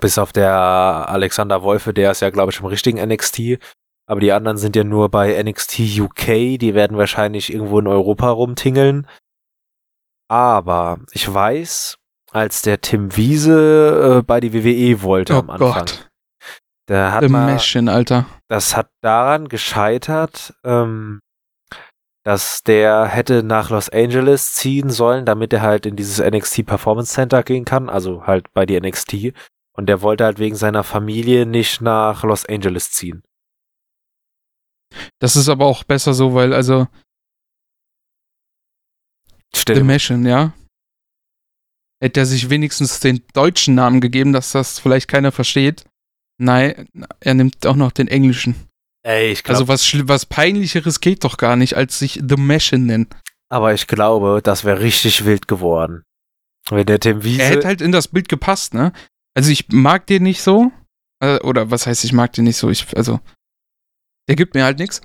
bis 0.00 0.18
auf 0.18 0.32
der 0.32 0.52
Alexander 0.52 1.62
Wolfe, 1.62 1.92
der 1.92 2.10
ist 2.12 2.20
ja, 2.20 2.30
glaube 2.30 2.52
ich, 2.52 2.60
im 2.60 2.66
richtigen 2.66 2.98
NXT, 2.98 3.58
aber 4.06 4.20
die 4.20 4.32
anderen 4.32 4.58
sind 4.58 4.76
ja 4.76 4.84
nur 4.84 5.08
bei 5.08 5.40
NXT 5.42 5.98
UK, 6.00 6.58
die 6.58 6.74
werden 6.74 6.98
wahrscheinlich 6.98 7.52
irgendwo 7.52 7.78
in 7.78 7.86
Europa 7.86 8.28
rumtingeln. 8.30 9.06
Aber 10.28 10.98
ich 11.12 11.32
weiß, 11.32 11.98
als 12.34 12.62
der 12.62 12.80
Tim 12.80 13.16
Wiese 13.16 14.18
äh, 14.18 14.22
bei 14.22 14.40
die 14.40 14.52
WWE 14.52 15.02
wollte 15.02 15.34
oh 15.34 15.38
am 15.38 15.50
Anfang, 15.50 15.72
Gott, 15.72 16.10
der 16.88 17.12
hat 17.12 17.22
The 17.22 17.28
mal, 17.28 17.52
Machine, 17.52 17.90
Alter. 17.90 18.26
das 18.48 18.76
hat 18.76 18.90
daran 19.02 19.48
gescheitert, 19.48 20.54
ähm, 20.64 21.20
dass 22.24 22.62
der 22.62 23.06
hätte 23.06 23.42
nach 23.42 23.70
Los 23.70 23.88
Angeles 23.88 24.54
ziehen 24.54 24.90
sollen, 24.90 25.24
damit 25.26 25.52
er 25.52 25.62
halt 25.62 25.86
in 25.86 25.94
dieses 25.94 26.18
NXT 26.18 26.66
Performance 26.66 27.12
Center 27.12 27.42
gehen 27.42 27.64
kann, 27.64 27.88
also 27.88 28.26
halt 28.26 28.52
bei 28.52 28.66
die 28.66 28.80
NXT. 28.80 29.32
Und 29.76 29.86
der 29.86 30.02
wollte 30.02 30.24
halt 30.24 30.38
wegen 30.38 30.56
seiner 30.56 30.84
Familie 30.84 31.46
nicht 31.46 31.80
nach 31.80 32.22
Los 32.24 32.46
Angeles 32.46 32.90
ziehen. 32.92 33.22
Das 35.18 35.36
ist 35.36 35.48
aber 35.48 35.66
auch 35.66 35.84
besser 35.84 36.14
so, 36.14 36.34
weil, 36.34 36.54
also, 36.54 36.86
Stell 39.54 39.76
The 39.76 39.82
Machine, 39.82 40.28
ja. 40.28 40.52
Hätte 42.02 42.20
er 42.20 42.26
sich 42.26 42.50
wenigstens 42.50 43.00
den 43.00 43.22
deutschen 43.32 43.74
Namen 43.74 44.00
gegeben, 44.00 44.32
dass 44.32 44.52
das 44.52 44.78
vielleicht 44.78 45.08
keiner 45.08 45.32
versteht. 45.32 45.84
Nein, 46.38 46.88
er 47.20 47.34
nimmt 47.34 47.66
auch 47.66 47.76
noch 47.76 47.92
den 47.92 48.08
englischen. 48.08 48.56
ey, 49.04 49.30
ich 49.32 49.44
glaube, 49.44 49.54
Also 49.58 49.68
was, 49.68 50.08
was 50.08 50.26
peinlicheres 50.26 51.00
geht 51.00 51.24
doch 51.24 51.36
gar 51.36 51.56
nicht, 51.56 51.76
als 51.76 51.98
sich 51.98 52.20
The 52.26 52.36
Machine 52.36 52.84
nennen. 52.84 53.06
aber 53.48 53.72
ich 53.72 53.86
glaube, 53.86 54.40
das 54.42 54.64
wäre 54.64 54.80
richtig 54.80 55.24
wild 55.24 55.46
geworden. 55.48 56.02
Wenn 56.70 56.86
der 56.86 56.98
Tim 56.98 57.22
Wiese, 57.22 57.42
Er 57.42 57.50
hätte 57.50 57.66
halt 57.68 57.80
in 57.80 57.92
das 57.92 58.08
Bild 58.08 58.28
gepasst, 58.28 58.74
ne? 58.74 58.92
Also 59.36 59.50
ich 59.50 59.68
mag 59.68 60.06
den 60.06 60.22
nicht 60.22 60.42
so. 60.42 60.72
Äh, 61.22 61.38
Oder 61.40 61.70
was 61.70 61.86
heißt, 61.86 62.04
ich 62.04 62.12
mag 62.12 62.32
den 62.32 62.44
nicht 62.44 62.56
so? 62.56 62.70
Ich, 62.70 62.96
also, 62.96 63.20
der 64.28 64.36
gibt 64.36 64.54
mir 64.54 64.64
halt 64.64 64.78
nichts. 64.78 65.02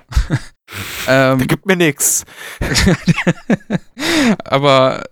der 1.06 1.34
ähm, 1.34 1.48
gibt 1.48 1.66
mir 1.66 1.76
nix. 1.76 2.24
aber 4.46 5.04
äh, 5.04 5.06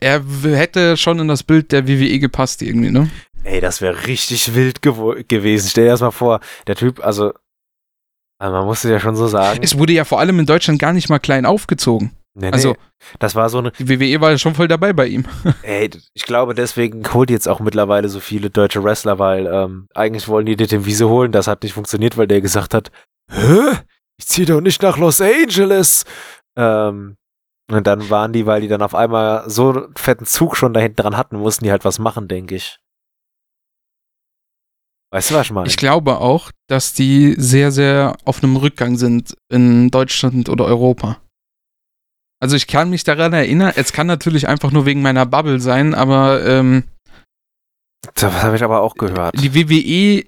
er 0.00 0.22
w- 0.24 0.54
hätte 0.56 0.96
schon 0.96 1.18
in 1.18 1.28
das 1.28 1.42
Bild 1.42 1.72
der 1.72 1.86
WWE 1.88 2.18
gepasst 2.18 2.62
irgendwie, 2.62 2.90
ne? 2.90 3.10
Ey, 3.44 3.60
das 3.60 3.80
wäre 3.80 4.06
richtig 4.06 4.54
wild 4.54 4.80
gewo- 4.82 5.22
gewesen. 5.26 5.68
Stell 5.68 5.84
dir 5.84 5.90
das 5.92 6.00
mal 6.00 6.10
vor, 6.12 6.40
der 6.66 6.76
Typ, 6.76 7.04
also, 7.04 7.32
also 8.38 8.56
man 8.56 8.64
muss 8.66 8.84
es 8.84 8.90
ja 8.90 9.00
schon 9.00 9.16
so 9.16 9.26
sagen. 9.26 9.60
Es 9.62 9.78
wurde 9.78 9.92
ja 9.92 10.04
vor 10.04 10.20
allem 10.20 10.38
in 10.38 10.46
Deutschland 10.46 10.78
gar 10.78 10.92
nicht 10.92 11.08
mal 11.08 11.18
klein 11.18 11.46
aufgezogen. 11.46 12.12
Nee, 12.34 12.46
nee, 12.46 12.52
Also, 12.52 12.76
das 13.18 13.34
war 13.34 13.50
so 13.50 13.58
eine, 13.58 13.72
die 13.72 13.88
WWE 13.88 14.20
war 14.22 14.30
ja 14.30 14.38
schon 14.38 14.54
voll 14.54 14.68
dabei 14.68 14.92
bei 14.94 15.06
ihm. 15.06 15.24
ey, 15.62 15.90
ich 16.14 16.22
glaube, 16.24 16.54
deswegen 16.54 17.02
holt 17.12 17.30
jetzt 17.30 17.46
auch 17.48 17.60
mittlerweile 17.60 18.08
so 18.08 18.20
viele 18.20 18.48
deutsche 18.48 18.82
Wrestler, 18.82 19.18
weil 19.18 19.46
ähm, 19.46 19.86
eigentlich 19.94 20.28
wollen 20.28 20.46
die 20.46 20.56
den 20.56 20.86
Wiese 20.86 21.08
holen. 21.08 21.30
Das 21.32 21.46
hat 21.46 21.62
nicht 21.62 21.74
funktioniert, 21.74 22.16
weil 22.16 22.26
der 22.28 22.40
gesagt 22.40 22.72
hat, 22.74 22.90
hä? 23.30 23.76
Ich 24.18 24.26
zieh 24.28 24.44
doch 24.44 24.60
nicht 24.60 24.82
nach 24.82 24.96
Los 24.98 25.20
Angeles. 25.20 26.04
Ähm, 26.56 27.16
und 27.74 27.86
dann 27.86 28.10
waren 28.10 28.32
die, 28.32 28.46
weil 28.46 28.60
die 28.60 28.68
dann 28.68 28.82
auf 28.82 28.94
einmal 28.94 29.48
so 29.48 29.70
einen 29.70 29.94
fetten 29.96 30.26
Zug 30.26 30.56
schon 30.56 30.74
da 30.74 30.80
hinten 30.80 30.96
dran 30.96 31.16
hatten, 31.16 31.36
mussten 31.36 31.64
die 31.64 31.70
halt 31.70 31.84
was 31.84 31.98
machen, 31.98 32.28
denke 32.28 32.56
ich. 32.56 32.78
Weißt 35.12 35.30
du, 35.30 35.34
was 35.34 35.46
ich 35.46 35.52
meine? 35.52 35.68
Ich 35.68 35.76
glaube 35.76 36.18
auch, 36.18 36.50
dass 36.68 36.94
die 36.94 37.34
sehr, 37.36 37.70
sehr 37.70 38.16
auf 38.24 38.42
einem 38.42 38.56
Rückgang 38.56 38.96
sind 38.96 39.36
in 39.50 39.90
Deutschland 39.90 40.48
oder 40.48 40.64
Europa. 40.64 41.18
Also 42.40 42.56
ich 42.56 42.66
kann 42.66 42.90
mich 42.90 43.04
daran 43.04 43.32
erinnern, 43.32 43.72
es 43.76 43.92
kann 43.92 44.06
natürlich 44.06 44.48
einfach 44.48 44.72
nur 44.72 44.86
wegen 44.86 45.02
meiner 45.02 45.26
Bubble 45.26 45.60
sein, 45.60 45.94
aber 45.94 46.44
ähm, 46.44 46.84
das 48.14 48.42
habe 48.42 48.56
ich 48.56 48.64
aber 48.64 48.80
auch 48.80 48.94
gehört. 48.96 49.40
die 49.40 49.54
WWE, 49.54 50.26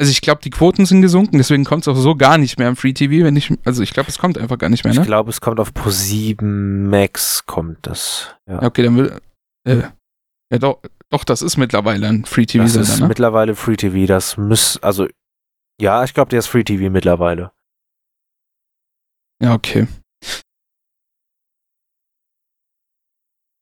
also 0.00 0.10
ich 0.10 0.22
glaube, 0.22 0.40
die 0.42 0.48
Quoten 0.50 0.86
sind 0.86 1.02
gesunken, 1.02 1.36
deswegen 1.36 1.64
kommt 1.64 1.86
es 1.86 1.88
auch 1.88 1.94
so 1.94 2.16
gar 2.16 2.38
nicht 2.38 2.58
mehr 2.58 2.68
im 2.68 2.76
Free 2.76 2.94
TV, 2.94 3.22
wenn 3.24 3.36
ich, 3.36 3.52
also 3.66 3.82
ich 3.82 3.92
glaube, 3.92 4.08
es 4.08 4.18
kommt 4.18 4.38
einfach 4.38 4.56
gar 4.56 4.70
nicht 4.70 4.82
mehr, 4.82 4.92
Ich 4.94 4.98
ne? 4.98 5.04
glaube, 5.04 5.28
es 5.28 5.42
kommt 5.42 5.60
auf 5.60 5.74
Pro 5.74 5.90
7 5.90 6.88
Max 6.88 7.44
kommt 7.44 7.86
das. 7.86 8.34
Ja. 8.48 8.62
Okay, 8.62 8.82
dann 8.82 8.96
will, 8.96 9.20
äh, 9.68 9.82
ja 10.50 10.58
doch, 10.58 10.80
doch, 11.10 11.24
das 11.24 11.42
ist 11.42 11.58
mittlerweile 11.58 12.08
ein 12.08 12.24
Free 12.24 12.46
TV 12.46 12.64
das 12.64 12.76
ist 12.76 13.00
ne? 13.00 13.08
mittlerweile 13.08 13.54
Free 13.54 13.76
TV. 13.76 14.06
Das 14.06 14.38
muss, 14.38 14.78
also, 14.78 15.06
ja, 15.80 16.02
ich 16.02 16.14
glaube, 16.14 16.30
der 16.30 16.38
ist 16.38 16.46
Free 16.46 16.64
TV 16.64 16.90
mittlerweile. 16.90 17.52
Ja, 19.42 19.54
okay. 19.54 19.86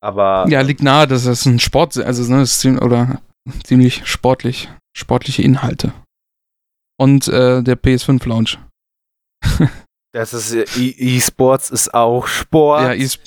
Aber 0.00 0.46
Ja, 0.48 0.60
liegt 0.60 0.82
nahe, 0.82 1.08
dass 1.08 1.24
das 1.24 1.44
ein 1.46 1.58
Sport, 1.58 1.96
also 1.98 2.32
ne, 2.32 2.38
das 2.40 2.52
ist 2.52 2.60
ziemlich, 2.60 2.82
oder 2.82 3.20
ziemlich 3.64 4.06
sportlich, 4.06 4.70
sportliche 4.96 5.42
Inhalte. 5.42 5.92
Und 6.98 7.28
äh, 7.28 7.62
der 7.62 7.80
PS5 7.80 8.28
Launch. 8.28 8.58
das 10.12 10.34
ist 10.34 10.52
äh, 10.52 10.64
E- 10.76 11.16
E-Sports 11.16 11.70
ist 11.70 11.94
auch 11.94 12.26
Sport. 12.26 12.82
Ja, 12.82 12.92
ist, 12.92 13.20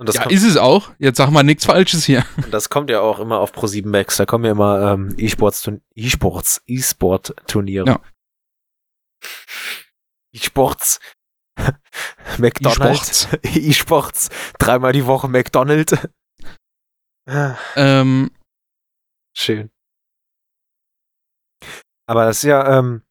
und, 0.00 0.08
das 0.08 0.16
ja 0.16 0.30
ist 0.30 0.44
es 0.44 0.56
auch. 0.56 0.90
Jetzt 0.98 1.18
sag 1.18 1.30
mal 1.30 1.42
nichts 1.42 1.66
Falsches 1.66 2.04
hier. 2.04 2.24
und 2.36 2.50
das 2.52 2.70
kommt 2.70 2.88
ja 2.88 3.00
auch 3.00 3.18
immer 3.18 3.40
auf 3.40 3.52
Pro 3.52 3.66
7 3.66 3.90
Max. 3.90 4.16
Da 4.16 4.24
kommen 4.26 4.44
ja 4.44 4.52
immer 4.52 4.92
ähm, 4.92 5.14
E-Sports, 5.18 5.70
E-Sports, 5.94 6.62
E-Sport 6.66 7.34
Turniere. 7.46 7.86
Ja. 7.86 8.00
E-Sports. 10.32 11.00
McDonald's. 12.38 13.28
E-Sports. 13.42 14.30
Dreimal 14.58 14.92
die 14.92 15.04
Woche 15.06 15.28
McDonald's. 15.28 15.94
Ähm, 17.76 18.30
Schön. 19.36 19.70
Aber 22.08 22.24
das 22.24 22.38
ist 22.38 22.44
ja, 22.44 22.78
ähm, 22.78 23.02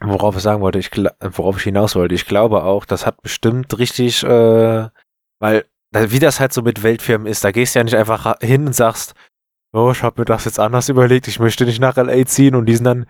worauf 0.00 0.36
ich 0.36 0.42
sagen 0.42 0.60
wollte, 0.60 0.78
ich, 0.78 0.90
worauf 0.92 1.56
ich 1.56 1.62
hinaus 1.62 1.96
wollte, 1.96 2.14
ich 2.14 2.26
glaube 2.26 2.62
auch, 2.62 2.84
das 2.84 3.06
hat 3.06 3.22
bestimmt 3.22 3.78
richtig, 3.78 4.22
äh, 4.22 4.88
weil, 5.40 5.64
wie 5.92 6.18
das 6.18 6.38
halt 6.38 6.52
so 6.52 6.60
mit 6.60 6.82
Weltfirmen 6.82 7.26
ist, 7.26 7.42
da 7.42 7.52
gehst 7.52 7.74
du 7.74 7.78
ja 7.80 7.84
nicht 7.84 7.96
einfach 7.96 8.38
hin 8.40 8.66
und 8.66 8.74
sagst, 8.74 9.14
oh, 9.72 9.90
ich 9.92 10.02
habe 10.02 10.20
mir 10.20 10.26
das 10.26 10.44
jetzt 10.44 10.60
anders 10.60 10.90
überlegt, 10.90 11.26
ich 11.26 11.40
möchte 11.40 11.64
nicht 11.64 11.80
nach 11.80 11.96
LA 11.96 12.26
ziehen 12.26 12.54
und 12.54 12.66
die 12.66 12.76
sind 12.76 12.84
dann, 12.84 13.06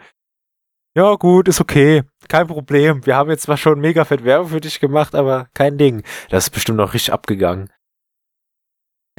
ja 0.95 1.15
gut, 1.17 1.49
ist 1.49 1.61
okay, 1.61 2.05
kein 2.29 2.47
Problem, 2.47 3.05
wir 3.05 3.17
haben 3.17 3.31
jetzt 3.31 3.43
zwar 3.43 3.57
schon 3.57 3.81
mega 3.81 4.05
fett 4.05 4.23
Werbung 4.23 4.49
für 4.49 4.61
dich 4.61 4.79
gemacht, 4.79 5.17
aber 5.17 5.49
kein 5.53 5.79
Ding. 5.79 6.05
Das 6.31 6.45
ist 6.45 6.51
bestimmt 6.51 6.79
noch 6.79 6.95
richtig 6.95 7.13
abgegangen. 7.13 7.71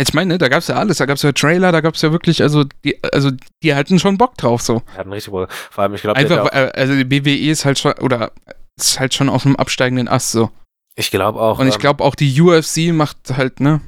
Ich 0.08 0.14
meine, 0.14 0.34
ne, 0.34 0.38
da 0.38 0.48
gab's 0.48 0.68
ja 0.68 0.76
alles, 0.76 0.98
da 0.98 1.06
gab's 1.06 1.22
ja 1.24 1.32
Trailer, 1.32 1.72
da 1.72 1.82
gab's 1.82 2.02
ja 2.02 2.12
wirklich, 2.12 2.42
also 2.42 2.64
die, 2.86 2.98
also 3.14 3.32
die 3.64 3.76
hatten 3.76 4.00
schon 4.00 4.18
Bock 4.18 4.38
drauf 4.38 4.62
so. 4.62 4.82
Wir 4.92 4.98
hatten 5.00 5.12
richtig, 5.12 5.32
Bock. 5.32 5.52
vor 5.52 5.84
allem, 5.84 5.94
ich 5.94 6.02
glaube, 6.02 6.18
Einfach, 6.18 6.46
äh, 6.54 6.72
also 6.76 6.96
die 6.96 7.04
BWE 7.04 7.50
ist 7.52 7.66
halt 7.66 7.80
schon, 7.80 7.94
oder 7.94 8.32
ist 8.80 9.00
halt 9.00 9.14
schon 9.14 9.30
auf 9.30 9.46
einem 9.46 9.56
absteigenden 9.58 10.08
Ast 10.08 10.32
so. 10.32 10.52
ich 10.96 11.12
glaube 11.12 11.40
auch, 11.42 11.60
Und 11.60 11.68
ich 11.68 11.76
ähm, 11.76 11.82
glaube 11.82 12.04
auch 12.04 12.16
die 12.16 12.40
UFC 12.42 12.94
macht 12.94 13.18
halt, 13.36 13.60
ne? 13.60 13.82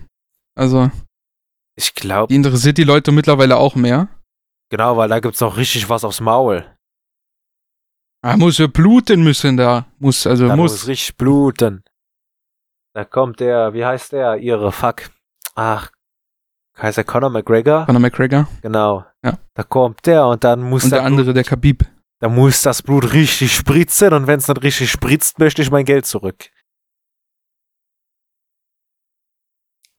Also, 0.56 0.92
ich 1.78 1.96
glaube, 1.96 2.28
die 2.28 2.36
interessiert 2.36 2.78
die 2.78 2.84
Leute 2.84 3.12
mittlerweile 3.14 3.56
auch 3.58 3.76
mehr. 3.76 4.10
genau, 4.70 4.98
weil 4.98 5.08
da 5.10 5.20
gibt's 5.22 5.40
noch 5.40 5.56
richtig 5.56 5.88
was 5.90 6.04
aufs 6.04 6.20
Maul. 6.20 6.66
Ah, 8.24 8.38
muss 8.38 8.58
ja 8.60 8.68
bluten 8.68 9.24
müssen 9.24 9.58
da. 9.58 9.86
Muss, 9.98 10.28
also 10.28 10.48
Da 10.48 10.56
muss 10.56 10.74
muss. 10.74 10.88
richtig 10.88 11.16
bluten. 11.18 11.84
Da 12.94 13.04
kommt 13.06 13.40
der, 13.40 13.74
wie 13.74 13.86
heißt 13.86 14.12
der? 14.12 14.36
Ihre 14.38 14.72
Fuck. 14.72 15.10
Ach, 15.56 15.90
heißt 16.78 16.98
der 16.98 17.04
Conor 17.04 17.30
McGregor? 17.30 17.86
Conor 17.86 18.02
McGregor. 18.02 18.48
Genau. 18.62 19.06
Ja. 19.24 19.38
Da 19.54 19.64
kommt 19.64 20.06
der 20.06 20.26
und 20.28 20.44
dann 20.44 20.62
muss 20.62 20.86
Und 20.86 20.92
der 20.92 21.00
der 21.00 21.06
andere, 21.06 21.34
der 21.34 21.44
Khabib. 21.44 21.80
Blut, 21.80 21.92
da 22.20 22.30
muss 22.30 22.62
das 22.62 22.82
Blut 22.82 23.14
richtig 23.14 23.56
spritzen 23.56 24.14
und 24.14 24.28
wenn 24.28 24.40
es 24.40 24.48
nicht 24.48 24.64
richtig 24.64 24.92
spritzt, 24.92 25.40
möchte 25.40 25.62
ich 25.62 25.72
mein 25.72 25.86
Geld 25.86 26.06
zurück. 26.06 26.50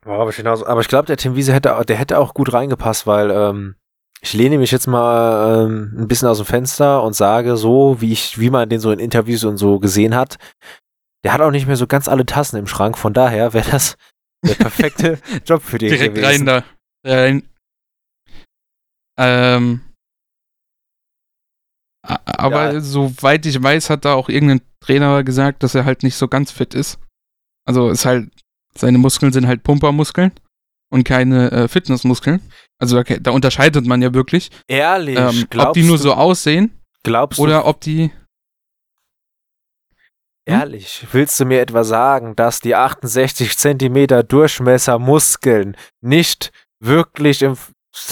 Hinaus, 0.05 0.65
aber 0.65 0.81
ich 0.81 0.89
glaube, 0.89 1.07
der 1.07 1.17
Tim 1.17 1.37
Wiese 1.37 1.53
hätte, 1.53 1.81
der 1.87 1.97
hätte 1.97 2.19
auch 2.19 2.35
gut 2.35 2.53
reingepasst, 2.53 3.07
weil 3.07 3.31
ähm, 3.31 3.77
ich 4.21 4.33
lehne 4.35 4.59
mich 4.59 4.71
jetzt 4.71 4.87
mal 4.87 5.65
ähm, 5.67 5.95
ein 5.99 6.09
bisschen 6.09 6.29
aus 6.29 6.39
dem 6.39 6.47
Fenster 6.47 7.03
und 7.03 7.15
sage 7.15 7.57
so, 7.57 8.01
wie 8.01 8.13
ich, 8.13 8.39
wie 8.39 8.51
man 8.51 8.69
den 8.69 8.81
so 8.81 8.91
in 8.91 8.99
Interviews 8.99 9.45
und 9.45 9.59
so 9.59 9.79
gesehen 9.79 10.15
hat, 10.15 10.39
der 11.25 11.33
hat 11.33 11.41
auch 11.41 11.51
nicht 11.51 11.67
mehr 11.67 11.77
so 11.77 11.87
ganz 11.87 12.09
alle 12.09 12.27
Tassen 12.27 12.57
im 12.57 12.67
Schrank. 12.67 12.99
Von 12.99 13.13
daher 13.13 13.53
wäre 13.53 13.71
das 13.71 13.97
der 14.45 14.55
perfekte 14.55 15.19
Job 15.47 15.63
für 15.63 15.79
den 15.79 15.91
Direkt 15.91 16.15
gewesen. 16.15 16.49
rein 16.49 16.65
da. 16.65 16.65
Rein. 17.05 17.49
Ähm. 19.19 19.81
Aber 22.05 22.73
Ja. 22.75 22.81
soweit 22.81 23.47
ich 23.47 23.63
weiß, 23.63 23.89
hat 23.91 24.05
da 24.05 24.15
auch 24.15 24.29
irgendein 24.29 24.61
Trainer 24.81 25.23
gesagt, 25.23 25.63
dass 25.63 25.75
er 25.75 25.85
halt 25.85 26.03
nicht 26.03 26.17
so 26.17 26.27
ganz 26.27 26.51
fit 26.51 26.75
ist. 26.75 26.99
Also 27.65 27.91
ist 27.91 28.05
halt, 28.05 28.31
seine 28.77 28.99
Muskeln 28.99 29.33
sind 29.33 29.47
halt 29.47 29.63
Pumpermuskeln 29.63 30.33
und 30.91 31.05
keine 31.05 31.53
äh, 31.53 31.69
Fitnessmuskeln. 31.69 32.41
Also 32.81 33.01
da, 33.01 33.17
da 33.19 33.31
unterscheidet 33.31 33.87
man 33.87 34.03
ja 34.03 34.13
wirklich, 34.15 34.51
Ehrlich, 34.67 35.17
ähm, 35.17 35.47
ob 35.59 35.75
die 35.75 35.85
nur 35.85 35.97
du, 35.97 36.03
so 36.03 36.15
aussehen 36.15 36.77
glaubst 37.05 37.39
du, 37.39 37.43
oder 37.45 37.67
ob 37.67 37.81
die. 37.81 38.11
Ehrlich, 40.45 41.07
willst 41.13 41.39
du 41.41 41.45
mir 41.45 41.61
etwa 41.61 41.85
sagen, 41.85 42.35
dass 42.37 42.61
die 42.61 42.75
68 42.75 43.57
Zentimeter 43.59 44.23
Durchmesser 44.23 44.99
Muskeln 44.99 45.77
nicht 46.01 46.53
wirklich 46.81 47.43
im 47.43 47.57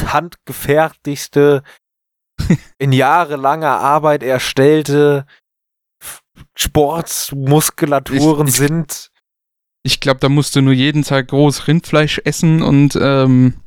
handgefertigte, 0.07 1.63
in 2.79 2.93
jahrelanger 2.93 3.79
Arbeit 3.81 4.23
erstellte 4.23 5.27
Sportmuskulaturen 6.55 8.47
Ich- 8.47 8.55
ich- 8.55 8.59
sind? 8.59 9.11
Ich 9.83 10.01
glaube, 10.01 10.21
da 10.21 10.29
musst 10.29 10.55
du 10.55 10.61
nur 10.61 10.75
jeden 10.75 11.05
Tag 11.05 11.29
groß 11.29 11.67
Rindfleisch 11.67 12.21
essen 12.27 12.61
und 12.61 12.99
ähm, 13.01 13.63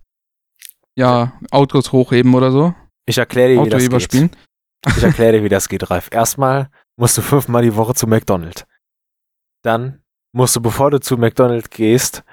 ja, 0.96 1.34
Autos 1.50 1.92
hochheben 1.92 2.36
oder 2.36 2.52
so. 2.52 2.76
Ich 3.08 3.18
erkläre 3.18 3.56
dir, 3.56 3.64
wie 3.82 3.90
das 3.90 4.08
geht. 4.10 4.38
Ich 4.96 5.02
erkläre 5.02 5.32
dir, 5.34 5.44
wie 5.44 5.50
das 5.58 5.68
geht, 5.68 5.90
Ralf. 5.90 6.10
Erstmal 6.12 6.70
musst 6.98 7.18
du 7.18 7.22
fünfmal 7.22 7.64
die 7.64 7.76
Woche 7.76 7.94
zu 7.94 8.08
McDonald's. 8.08 8.66
Dann 9.64 10.04
musst 10.34 10.56
du, 10.56 10.62
bevor 10.62 10.92
du 10.92 11.00
zu 11.00 11.18
McDonald's 11.18 11.70
gehst, 11.70 12.24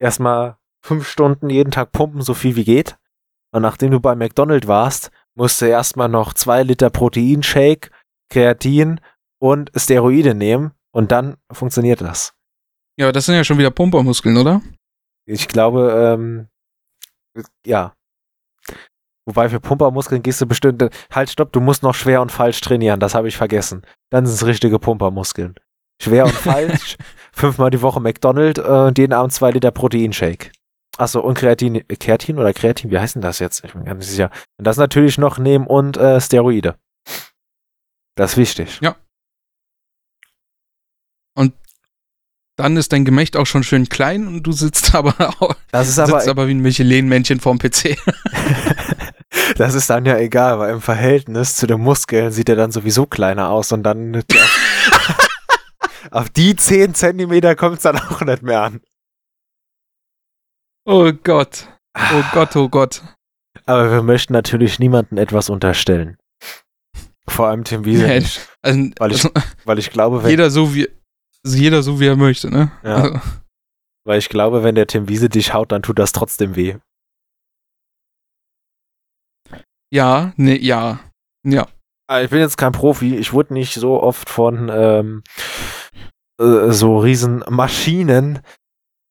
erstmal 0.00 0.56
fünf 0.84 1.08
Stunden 1.08 1.50
jeden 1.50 1.70
Tag 1.70 1.92
pumpen, 1.92 2.22
so 2.22 2.34
viel 2.34 2.56
wie 2.56 2.64
geht. 2.64 2.96
Und 3.52 3.62
nachdem 3.62 3.90
du 3.90 4.00
bei 4.00 4.14
McDonald's 4.14 4.66
warst, 4.66 5.10
musst 5.34 5.60
du 5.60 5.66
erstmal 5.66 6.08
noch 6.08 6.32
zwei 6.34 6.62
Liter 6.62 6.90
Proteinshake, 6.90 7.90
Kreatin 8.30 9.00
und 9.38 9.70
Steroide 9.76 10.34
nehmen. 10.34 10.72
Und 10.92 11.12
dann 11.12 11.36
funktioniert 11.50 12.00
das. 12.00 12.34
Ja, 12.98 13.06
aber 13.06 13.12
das 13.12 13.26
sind 13.26 13.34
ja 13.34 13.44
schon 13.44 13.58
wieder 13.58 13.70
Pumpermuskeln, 13.70 14.36
oder? 14.36 14.60
Ich 15.26 15.48
glaube, 15.48 15.92
ähm, 15.92 16.48
ja. 17.64 17.94
Wobei 19.26 19.48
für 19.48 19.60
Pumpermuskeln 19.60 20.22
gehst 20.22 20.40
du 20.40 20.46
bestimmt. 20.46 20.82
Halt, 21.12 21.30
stopp, 21.30 21.52
du 21.52 21.60
musst 21.60 21.82
noch 21.82 21.94
schwer 21.94 22.20
und 22.22 22.32
falsch 22.32 22.60
trainieren. 22.60 23.00
Das 23.00 23.14
habe 23.14 23.28
ich 23.28 23.36
vergessen. 23.36 23.82
Dann 24.10 24.26
sind 24.26 24.34
es 24.34 24.46
richtige 24.46 24.78
Pumpermuskeln. 24.78 25.54
Schwer 26.00 26.24
und 26.24 26.34
falsch. 26.34 26.96
Fünfmal 27.32 27.70
die 27.70 27.82
Woche 27.82 28.00
McDonald's 28.00 28.60
äh, 28.60 28.62
und 28.62 28.98
jeden 28.98 29.12
Abend 29.12 29.32
zwei 29.32 29.50
Liter 29.52 29.70
Proteinshake. 29.70 30.50
Achso, 30.98 31.20
und 31.20 31.38
Kreatin, 31.38 31.76
äh, 31.76 31.96
Kreatin 31.96 32.38
oder 32.38 32.52
Kreatin, 32.52 32.90
wie 32.90 32.98
heißt 32.98 33.14
denn 33.14 33.22
das 33.22 33.38
jetzt? 33.38 33.64
Ich 33.64 33.72
bin 33.72 33.84
gar 33.84 33.94
nicht 33.94 34.08
sicher. 34.08 34.30
Und 34.58 34.66
das 34.66 34.76
natürlich 34.76 35.18
noch 35.18 35.38
nehmen 35.38 35.66
und 35.66 35.96
äh, 35.96 36.20
Steroide. 36.20 36.74
Das 38.16 38.32
ist 38.32 38.36
wichtig. 38.36 38.78
Dann 42.56 42.76
ist 42.76 42.92
dein 42.92 43.04
Gemächt 43.04 43.36
auch 43.36 43.46
schon 43.46 43.64
schön 43.64 43.88
klein 43.88 44.26
und 44.26 44.42
du 44.42 44.52
sitzt 44.52 44.94
aber, 44.94 45.14
auch, 45.40 45.54
Das 45.70 45.88
ist 45.88 45.98
aber, 45.98 46.20
sitzt 46.20 46.28
aber 46.28 46.48
wie 46.48 46.54
ein 46.54 46.60
Michelin-Männchen 46.60 47.40
vorm 47.40 47.58
PC. 47.58 47.96
das 49.56 49.74
ist 49.74 49.88
dann 49.90 50.04
ja 50.04 50.16
egal, 50.18 50.58
weil 50.58 50.72
im 50.74 50.80
Verhältnis 50.80 51.56
zu 51.56 51.66
den 51.66 51.80
Muskeln 51.80 52.30
sieht 52.32 52.48
er 52.48 52.56
dann 52.56 52.72
sowieso 52.72 53.06
kleiner 53.06 53.50
aus 53.50 53.72
und 53.72 53.82
dann 53.82 54.16
auf, 54.16 55.28
auf 56.10 56.30
die 56.30 56.56
10 56.56 56.94
Zentimeter 56.94 57.54
kommt 57.56 57.76
es 57.78 57.82
dann 57.82 57.98
auch 57.98 58.20
nicht 58.20 58.42
mehr 58.42 58.62
an. 58.62 58.80
Oh 60.84 61.12
Gott. 61.12 61.68
Oh 61.96 62.22
Gott, 62.32 62.56
oh 62.56 62.68
Gott. 62.68 63.02
Aber 63.66 63.90
wir 63.90 64.02
möchten 64.02 64.32
natürlich 64.32 64.78
niemandem 64.78 65.18
etwas 65.18 65.48
unterstellen. 65.50 66.16
Vor 67.28 67.46
allem 67.48 67.64
Tim 67.64 67.84
Wiese 67.84 68.06
Ja, 68.06 68.14
Also, 68.62 68.90
weil 68.98 69.12
ich- 69.12 69.24
also, 69.24 69.30
weil 69.64 69.78
ich 69.78 69.90
glaube, 69.90 70.22
wenn, 70.24 70.30
jeder 70.30 70.50
so 70.50 70.74
wie 70.74 70.88
jeder 71.44 71.82
so 71.82 72.00
wie 72.00 72.06
er 72.06 72.16
möchte, 72.16 72.50
ne? 72.50 72.72
Ja. 72.82 72.96
Also, 72.96 73.20
weil 74.04 74.18
ich 74.18 74.28
glaube, 74.28 74.64
wenn 74.64 74.74
der 74.74 74.86
Tim 74.88 75.08
Wiese 75.08 75.28
dich 75.28 75.54
haut, 75.54 75.70
dann 75.70 75.82
tut 75.82 75.98
das 75.98 76.10
trotzdem 76.12 76.56
weh. 76.56 76.76
Ja, 79.92 80.32
ne, 80.36 80.58
ja. 80.58 81.00
Ja. 81.46 81.68
Aber 82.08 82.22
ich 82.22 82.30
bin 82.30 82.40
jetzt 82.40 82.56
kein 82.58 82.72
Profi, 82.72 83.16
ich 83.16 83.32
wurde 83.32 83.54
nicht 83.54 83.74
so 83.74 84.02
oft 84.02 84.28
von 84.28 84.70
ähm, 84.72 85.22
äh, 86.40 86.70
so 86.70 86.98
riesen 86.98 87.44
Maschinen 87.48 88.40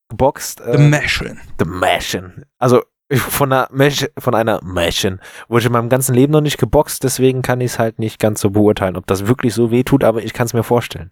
geboxt. 0.09 0.61
The 0.63 0.71
Äh, 0.71 0.89
Machine. 0.89 1.37
The 1.59 1.65
Machine. 1.65 2.45
Also 2.59 2.83
von 3.13 3.51
einer 3.51 3.67
Masch 3.71 4.07
von 4.17 4.35
einer 4.35 4.63
Machine 4.63 5.19
wurde 5.49 5.61
ich 5.61 5.65
in 5.65 5.73
meinem 5.73 5.89
ganzen 5.89 6.15
Leben 6.15 6.31
noch 6.31 6.41
nicht 6.41 6.57
geboxt, 6.57 7.03
deswegen 7.03 7.41
kann 7.41 7.59
ich 7.59 7.71
es 7.73 7.79
halt 7.79 7.99
nicht 7.99 8.19
ganz 8.19 8.39
so 8.39 8.49
beurteilen, 8.51 8.95
ob 8.95 9.05
das 9.07 9.27
wirklich 9.27 9.53
so 9.53 9.69
weh 9.71 9.83
tut, 9.83 10.03
aber 10.05 10.23
ich 10.23 10.33
kann 10.33 10.45
es 10.45 10.53
mir 10.53 10.63
vorstellen. 10.63 11.11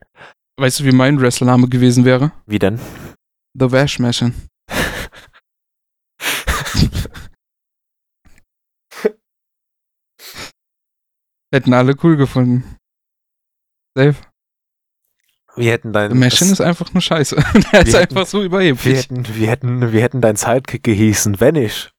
Weißt 0.58 0.80
du, 0.80 0.86
wie 0.86 0.92
mein 0.94 1.20
Wrestlername 1.20 1.68
gewesen 1.68 2.06
wäre? 2.06 2.32
Wie 2.46 2.60
denn? 2.60 2.80
The 3.54 3.72
Wash 3.72 4.00
Machine. 4.00 4.34
Hätten 11.52 11.74
alle 11.74 11.96
cool 12.04 12.16
gefunden. 12.18 12.78
Safe. 13.98 14.16
Wir 15.56 15.72
hätten 15.72 15.92
dein 15.92 16.18
Machine 16.18 16.52
ist 16.52 16.62
einfach 16.62 16.94
nur 16.94 17.02
scheiße. 17.02 17.36
Der 17.74 17.82
ist 17.82 17.94
Wir 17.94 18.00
hätten- 18.00 18.18
einfach 18.18 18.28
so 18.28 18.40
wir 18.40 18.46
überheblich. 18.46 18.98
hätten, 19.04 19.28
wir 19.36 19.48
hätten, 19.50 19.92
wir 19.92 20.02
hätten 20.02 20.22
dein 20.22 20.36
Sidekick 20.36 20.84
gehießen, 20.84 21.40
wenn 21.40 21.56
ich. 21.56 21.90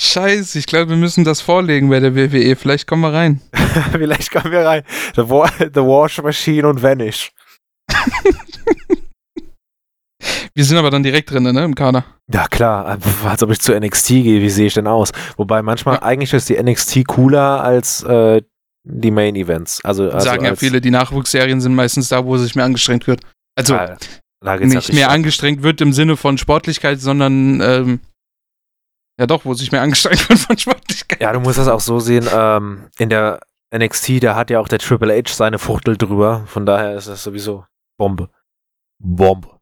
Scheiße, 0.00 0.58
ich 0.58 0.66
glaube, 0.66 0.90
wir 0.90 0.96
müssen 0.96 1.24
das 1.24 1.40
vorlegen 1.40 1.88
bei 1.90 1.98
der 1.98 2.14
WWE. 2.14 2.54
Vielleicht 2.56 2.86
kommen 2.86 3.02
wir 3.02 3.12
rein. 3.12 3.40
Vielleicht 3.92 4.30
kommen 4.30 4.52
wir 4.52 4.64
rein. 4.64 4.84
The, 5.16 5.28
Wa 5.28 5.50
The 5.58 5.80
Wash 5.80 6.22
Machine 6.22 6.68
und 6.68 6.82
Vanish. 6.82 7.32
Wir 10.58 10.64
sind 10.64 10.76
aber 10.76 10.90
dann 10.90 11.04
direkt 11.04 11.30
drin, 11.30 11.44
ne, 11.44 11.64
im 11.64 11.76
Kader. 11.76 12.04
Ja, 12.32 12.48
klar. 12.48 12.98
Als 13.24 13.44
ob 13.44 13.50
ich 13.52 13.60
zu 13.60 13.78
NXT 13.78 14.08
gehe, 14.08 14.42
wie 14.42 14.50
sehe 14.50 14.66
ich 14.66 14.74
denn 14.74 14.88
aus? 14.88 15.12
Wobei 15.36 15.62
manchmal, 15.62 15.94
Ja. 15.94 16.02
eigentlich 16.02 16.32
ist 16.34 16.48
die 16.48 16.60
NXT 16.60 17.06
cooler 17.06 17.62
als 17.62 18.02
äh, 18.02 18.42
die 18.82 19.12
Main 19.12 19.36
Events. 19.36 19.78
Also, 19.84 20.10
also 20.10 20.18
Sagen 20.18 20.44
ja 20.44 20.56
viele, 20.56 20.80
die 20.80 20.90
Nachwuchsserien 20.90 21.60
sind 21.60 21.76
meistens 21.76 22.08
da, 22.08 22.24
wo 22.24 22.36
sich 22.38 22.56
mehr 22.56 22.64
angestrengt 22.64 23.06
wird. 23.06 23.20
Also 23.54 23.76
Ah, 23.76 23.96
nicht 24.58 24.92
mehr 24.92 25.10
angestrengt 25.10 25.62
wird 25.62 25.80
im 25.80 25.92
Sinne 25.92 26.16
von 26.16 26.38
Sportlichkeit, 26.38 27.00
sondern 27.00 27.60
ähm, 27.60 28.00
ja 29.16 29.28
doch, 29.28 29.44
wo 29.44 29.54
sich 29.54 29.70
mehr 29.70 29.82
angestrengt 29.82 30.28
wird 30.28 30.40
von 30.40 30.58
Sportlichkeit. 30.58 31.20
Ja, 31.20 31.32
du 31.32 31.38
musst 31.38 31.58
das 31.60 31.68
auch 31.68 31.78
so 31.78 32.00
sehen. 32.00 32.26
Ähm, 32.34 32.88
in 32.98 33.10
der 33.10 33.38
NXT, 33.72 34.24
da 34.24 34.34
hat 34.34 34.50
ja 34.50 34.58
auch 34.58 34.66
der 34.66 34.80
Triple 34.80 35.16
H 35.16 35.32
seine 35.34 35.60
Fuchtel 35.60 35.96
drüber. 35.96 36.42
Von 36.46 36.66
daher 36.66 36.96
ist 36.96 37.06
das 37.06 37.22
sowieso 37.22 37.64
Bombe. 37.96 38.28
Bombe. 39.00 39.57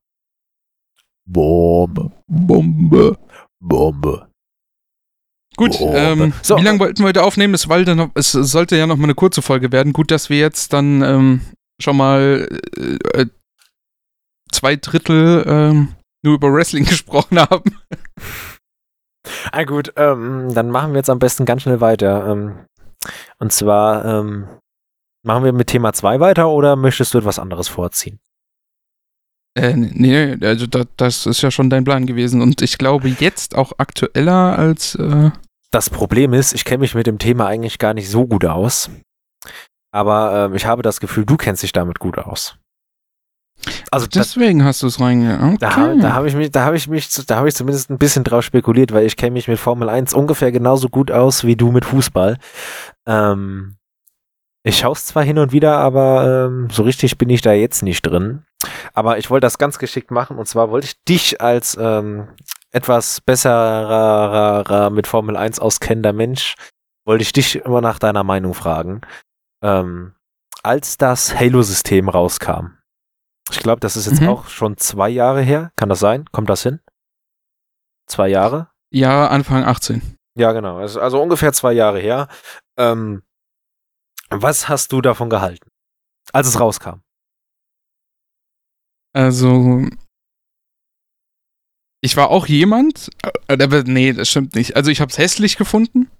Bombe. 1.27 2.13
Bombe. 2.27 3.19
Bombe. 3.61 4.29
Gut, 5.57 5.79
Bombe. 5.79 5.97
ähm, 5.99 6.33
So. 6.43 6.57
wie 6.57 6.63
lange 6.63 6.79
wollten 6.79 6.99
wir 7.01 7.09
heute 7.09 7.23
aufnehmen? 7.23 7.55
Es, 7.55 7.67
noch, 7.67 8.11
es 8.15 8.33
sollte 8.33 8.77
ja 8.77 8.87
noch 8.87 8.97
mal 8.97 9.05
eine 9.05 9.15
kurze 9.15 9.43
Folge 9.43 9.73
werden. 9.73 9.93
Gut, 9.93 10.11
dass 10.11 10.31
wir 10.31 10.39
jetzt 10.39 10.73
dann 10.73 11.03
ähm, 11.03 11.41
schon 11.81 11.97
mal 11.97 12.49
äh, 12.77 13.21
äh, 13.21 13.27
zwei 14.53 14.77
Drittel 14.77 15.45
ähm, 15.47 15.89
nur 16.23 16.35
über 16.35 16.53
Wrestling 16.53 16.85
gesprochen 16.89 17.39
haben. 17.39 17.79
Ah 19.51 19.65
gut, 19.65 19.93
ähm, 19.97 20.55
dann 20.55 20.71
machen 20.71 20.93
wir 20.93 20.99
jetzt 20.99 21.11
am 21.11 21.19
besten 21.19 21.45
ganz 21.45 21.63
schnell 21.63 21.81
weiter. 21.81 22.29
Ähm, 22.31 22.67
und 23.39 23.53
zwar, 23.53 24.05
ähm, 24.05 24.47
machen 25.25 25.45
wir 25.45 25.53
mit 25.53 25.69
Thema 25.69 25.93
2 25.93 26.21
weiter 26.21 26.49
oder 26.49 26.77
möchtest 26.77 27.15
du 27.15 27.19
etwas 27.19 27.39
anderes 27.39 27.69
vorziehen? 27.69 28.21
Äh, 29.57 29.75
nee, 29.75 30.37
also 30.43 30.67
da, 30.67 30.85
das 30.97 31.25
ist 31.27 31.41
ja 31.41 31.51
schon 31.51 31.71
dein 31.71 31.85
Plan 31.85 32.07
gewesen. 32.07 32.43
Und 32.43 32.61
ich 32.61 32.77
glaube, 32.77 33.09
jetzt 33.09 33.57
auch 33.57 33.73
aktueller 33.79 34.59
als. 34.59 34.95
Äh, 34.97 35.31
Das 35.71 35.91
Problem 35.91 36.33
ist, 36.35 36.53
ich 36.55 36.65
kenne 36.65 36.81
mich 36.81 36.95
mit 36.95 37.07
dem 37.07 37.19
Thema 37.19 37.47
eigentlich 37.47 37.79
gar 37.79 37.95
nicht 37.95 38.09
so 38.11 38.27
gut 38.27 38.45
aus. 38.45 38.91
Aber 39.93 40.47
ähm, 40.47 40.55
ich 40.55 40.67
habe 40.67 40.83
das 40.83 41.01
Gefühl, 41.01 41.25
du 41.25 41.37
kennst 41.37 41.63
dich 41.63 41.73
damit 41.73 41.99
gut 41.99 42.19
aus. 42.19 42.57
Also 43.91 44.07
deswegen 44.07 44.63
hast 44.65 44.83
du 44.83 44.87
es 44.89 45.01
reingegangen. 45.01 45.55
Okay. 45.55 45.59
da, 45.61 45.95
da 45.95 46.13
habe 46.13 46.29
ich 46.29 46.35
mich, 46.37 46.51
da 46.51 46.65
habe 46.65 46.77
ich 46.77 46.87
mich, 46.89 47.09
da 47.27 47.37
habe 47.37 47.49
ich 47.49 47.55
zumindest 47.55 47.91
ein 47.91 47.97
bisschen 47.99 48.23
drauf 48.23 48.45
spekuliert, 48.45 48.93
weil 48.93 49.07
ich 49.07 49.17
kenne 49.17 49.33
mich 49.33 49.49
mit 49.49 49.59
Formel 49.59 49.89
1 49.89 50.13
ungefähr 50.13 50.53
genauso 50.53 50.89
gut 50.91 51.11
aus 51.11 51.45
wie 51.45 51.57
du 51.57 51.73
mit 51.73 51.87
Fußball. 51.87 52.37
Ähm, 53.07 53.77
ich 54.67 54.79
schaue 54.79 54.93
es 54.93 55.07
zwar 55.07 55.23
hin 55.23 55.39
und 55.39 55.53
wieder, 55.53 55.79
aber 55.79 56.47
ähm, 56.49 56.69
so 56.71 56.83
richtig 56.83 57.19
bin 57.19 57.31
ich 57.31 57.41
da 57.41 57.53
jetzt 57.53 57.83
nicht 57.83 58.03
drin. 58.03 58.45
Aber 58.95 59.19
ich 59.19 59.31
wollte 59.31 59.45
das 59.47 59.59
ganz 59.59 59.79
geschickt 59.79 60.11
machen 60.11 60.39
und 60.39 60.47
zwar 60.47 60.71
wollte 60.71 60.87
ich 60.87 61.03
dich 61.05 61.41
als 61.41 61.77
ähm, 61.81 62.29
etwas 62.73 63.21
besserer 63.21 64.91
mit 64.91 65.07
Formel 65.07 65.37
1 65.37 65.61
auskennender 65.61 66.13
Mensch, 66.13 66.57
wollte 67.07 67.23
ich 67.23 67.33
dich 67.33 67.57
immer 67.57 67.81
nach 67.81 67.99
deiner 67.99 68.25
Meinung 68.25 68.55
fragen. 68.55 69.03
Ähm, 69.63 70.15
als 70.63 70.99
das 70.99 71.39
Halo-System 71.39 72.09
rauskam, 72.09 72.79
ich 73.51 73.61
glaube, 73.61 73.79
das 73.81 73.97
ist 73.97 74.07
jetzt 74.07 74.21
Mhm. 74.21 74.29
auch 74.29 74.49
schon 74.49 74.77
zwei 74.77 75.09
Jahre 75.09 75.41
her. 75.43 75.71
Kann 75.77 75.89
das 75.89 76.01
sein? 76.01 76.25
Kommt 76.33 76.51
das 76.51 76.65
hin? 76.65 76.81
Zwei 78.09 78.27
Jahre? 78.29 78.69
Ja, 78.91 79.29
Anfang 79.29 79.65
18. 79.65 80.03
Ja, 80.37 80.51
genau. 80.53 80.79
Also, 80.79 81.01
also 81.01 81.23
ungefähr 81.23 81.53
zwei 81.53 81.73
Jahre 81.73 82.01
her. 82.01 82.27
Ähm, 82.77 83.23
was 84.31 84.69
hast 84.69 84.93
du 84.93 85.01
davon 85.01 85.31
gehalten, 85.31 85.69
als 86.33 86.49
es 86.49 86.61
rauskam? 86.61 87.01
Also. 89.13 89.87
Ich 92.03 92.17
war 92.17 92.31
auch 92.31 92.47
jemand. 92.47 93.11
Äh, 93.49 93.63
aber 93.63 93.83
nee, 93.85 94.13
das 94.13 94.29
stimmt 94.29 94.55
nicht. 94.55 94.77
Also, 94.77 94.91
ich 94.91 95.01
habe 95.01 95.11
es 95.11 95.19
hässlich 95.19 95.57
gefunden. 95.57 96.11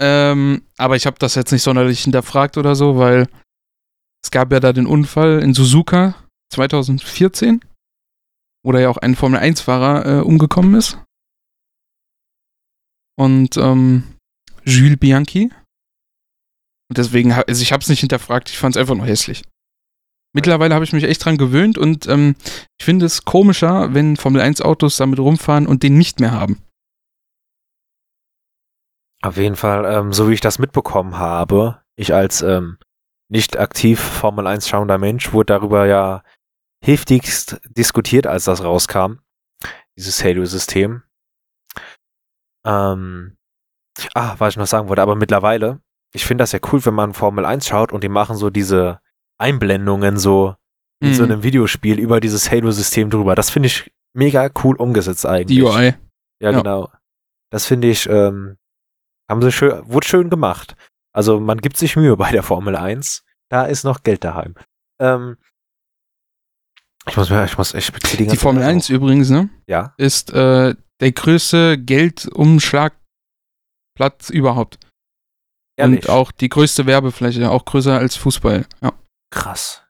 Ähm, 0.00 0.62
aber 0.76 0.96
ich 0.96 1.06
habe 1.06 1.18
das 1.18 1.34
jetzt 1.34 1.52
nicht 1.52 1.62
sonderlich 1.62 2.02
hinterfragt 2.02 2.58
oder 2.58 2.74
so, 2.74 2.98
weil 2.98 3.28
es 4.22 4.30
gab 4.30 4.52
ja 4.52 4.60
da 4.60 4.72
den 4.72 4.86
Unfall 4.86 5.40
in 5.42 5.54
Suzuka 5.54 6.14
2014, 6.52 7.64
wo 8.62 8.72
da 8.72 8.80
ja 8.80 8.90
auch 8.90 8.98
ein 8.98 9.16
Formel-1-Fahrer 9.16 10.06
äh, 10.06 10.20
umgekommen 10.20 10.74
ist. 10.74 10.98
Und 13.18 13.56
ähm, 13.56 14.16
Jules 14.64 14.98
Bianchi. 14.98 15.50
Und 16.88 16.98
deswegen, 16.98 17.32
also 17.32 17.62
ich 17.62 17.72
habe 17.72 17.82
es 17.82 17.88
nicht 17.88 18.00
hinterfragt, 18.00 18.48
ich 18.50 18.58
fand 18.58 18.76
es 18.76 18.80
einfach 18.80 18.94
nur 18.94 19.06
hässlich. 19.06 19.42
Mittlerweile 20.34 20.74
habe 20.74 20.84
ich 20.84 20.92
mich 20.92 21.04
echt 21.04 21.24
dran 21.24 21.38
gewöhnt 21.38 21.78
und 21.78 22.06
ähm, 22.08 22.36
ich 22.78 22.84
finde 22.84 23.06
es 23.06 23.24
komischer, 23.24 23.94
wenn 23.94 24.16
Formel-1-Autos 24.16 24.98
damit 24.98 25.18
rumfahren 25.18 25.66
und 25.66 25.82
den 25.82 25.96
nicht 25.96 26.20
mehr 26.20 26.32
haben. 26.32 26.62
Auf 29.22 29.38
jeden 29.38 29.56
Fall, 29.56 29.84
ähm, 29.86 30.12
so 30.12 30.28
wie 30.28 30.34
ich 30.34 30.40
das 30.40 30.58
mitbekommen 30.58 31.16
habe, 31.18 31.82
ich 31.96 32.12
als 32.12 32.42
ähm, 32.42 32.78
nicht 33.28 33.58
aktiv 33.58 33.98
Formel 33.98 34.46
1 34.46 34.68
schauender 34.68 34.98
Mensch 34.98 35.32
wurde 35.32 35.54
darüber 35.54 35.86
ja 35.86 36.22
heftigst 36.84 37.60
diskutiert, 37.64 38.26
als 38.26 38.44
das 38.44 38.62
rauskam, 38.62 39.20
dieses 39.96 40.22
Halo-System. 40.22 41.02
Ähm, 42.64 43.36
ah, 44.14 44.34
was 44.38 44.54
ich 44.54 44.58
noch 44.58 44.66
sagen 44.66 44.88
wollte, 44.88 45.02
aber 45.02 45.16
mittlerweile, 45.16 45.80
ich 46.14 46.24
finde 46.24 46.42
das 46.42 46.52
ja 46.52 46.60
cool, 46.72 46.84
wenn 46.86 46.94
man 46.94 47.14
Formel 47.14 47.44
1 47.44 47.66
schaut 47.66 47.92
und 47.92 48.04
die 48.04 48.08
machen 48.08 48.36
so 48.36 48.50
diese 48.50 49.00
Einblendungen 49.38 50.16
so 50.18 50.54
in 51.00 51.12
so 51.14 51.24
Mhm. 51.24 51.32
einem 51.32 51.42
Videospiel 51.42 51.98
über 51.98 52.20
dieses 52.20 52.50
Halo-System 52.50 53.10
drüber. 53.10 53.34
Das 53.34 53.50
finde 53.50 53.66
ich 53.66 53.92
mega 54.14 54.48
cool 54.64 54.76
umgesetzt 54.76 55.26
eigentlich. 55.26 55.58
Die 55.58 55.62
UI. 55.62 55.94
Ja, 56.40 56.50
Ja. 56.50 56.58
genau. 56.58 56.90
Das 57.50 57.66
finde 57.66 57.88
ich, 57.88 58.08
ähm, 58.08 58.56
haben 59.30 59.42
sie 59.42 59.52
schön, 59.52 59.82
wurde 59.86 60.06
schön 60.06 60.30
gemacht. 60.30 60.74
Also 61.14 61.38
man 61.38 61.58
gibt 61.58 61.76
sich 61.76 61.96
Mühe 61.96 62.16
bei 62.16 62.30
der 62.30 62.42
Formel 62.42 62.76
1. 62.76 63.24
Da 63.50 63.64
ist 63.66 63.84
noch 63.84 64.02
Geld 64.02 64.24
daheim. 64.24 64.54
Ähm, 65.00 65.36
ich 67.08 67.16
muss 67.16 67.30
ich 67.30 67.58
muss, 67.58 67.72
beziehe 67.72 68.24
die 68.24 68.26
Die 68.26 68.36
Formel 68.36 68.62
Zeit 68.62 68.70
1 68.70 68.86
auf. 68.86 68.90
übrigens, 68.90 69.30
ne? 69.30 69.48
Ja. 69.66 69.94
Ist 69.98 70.30
äh, 70.32 70.74
der 71.00 71.12
größte 71.12 71.78
Geldumschlagplatz 71.78 74.30
überhaupt. 74.30 74.78
Ehrlich. 75.76 76.04
Und 76.04 76.10
auch 76.10 76.32
die 76.32 76.48
größte 76.48 76.86
Werbefläche, 76.86 77.50
auch 77.50 77.64
größer 77.64 77.98
als 77.98 78.16
Fußball. 78.16 78.66
Ja. 78.82 78.92
krass. 79.30 79.82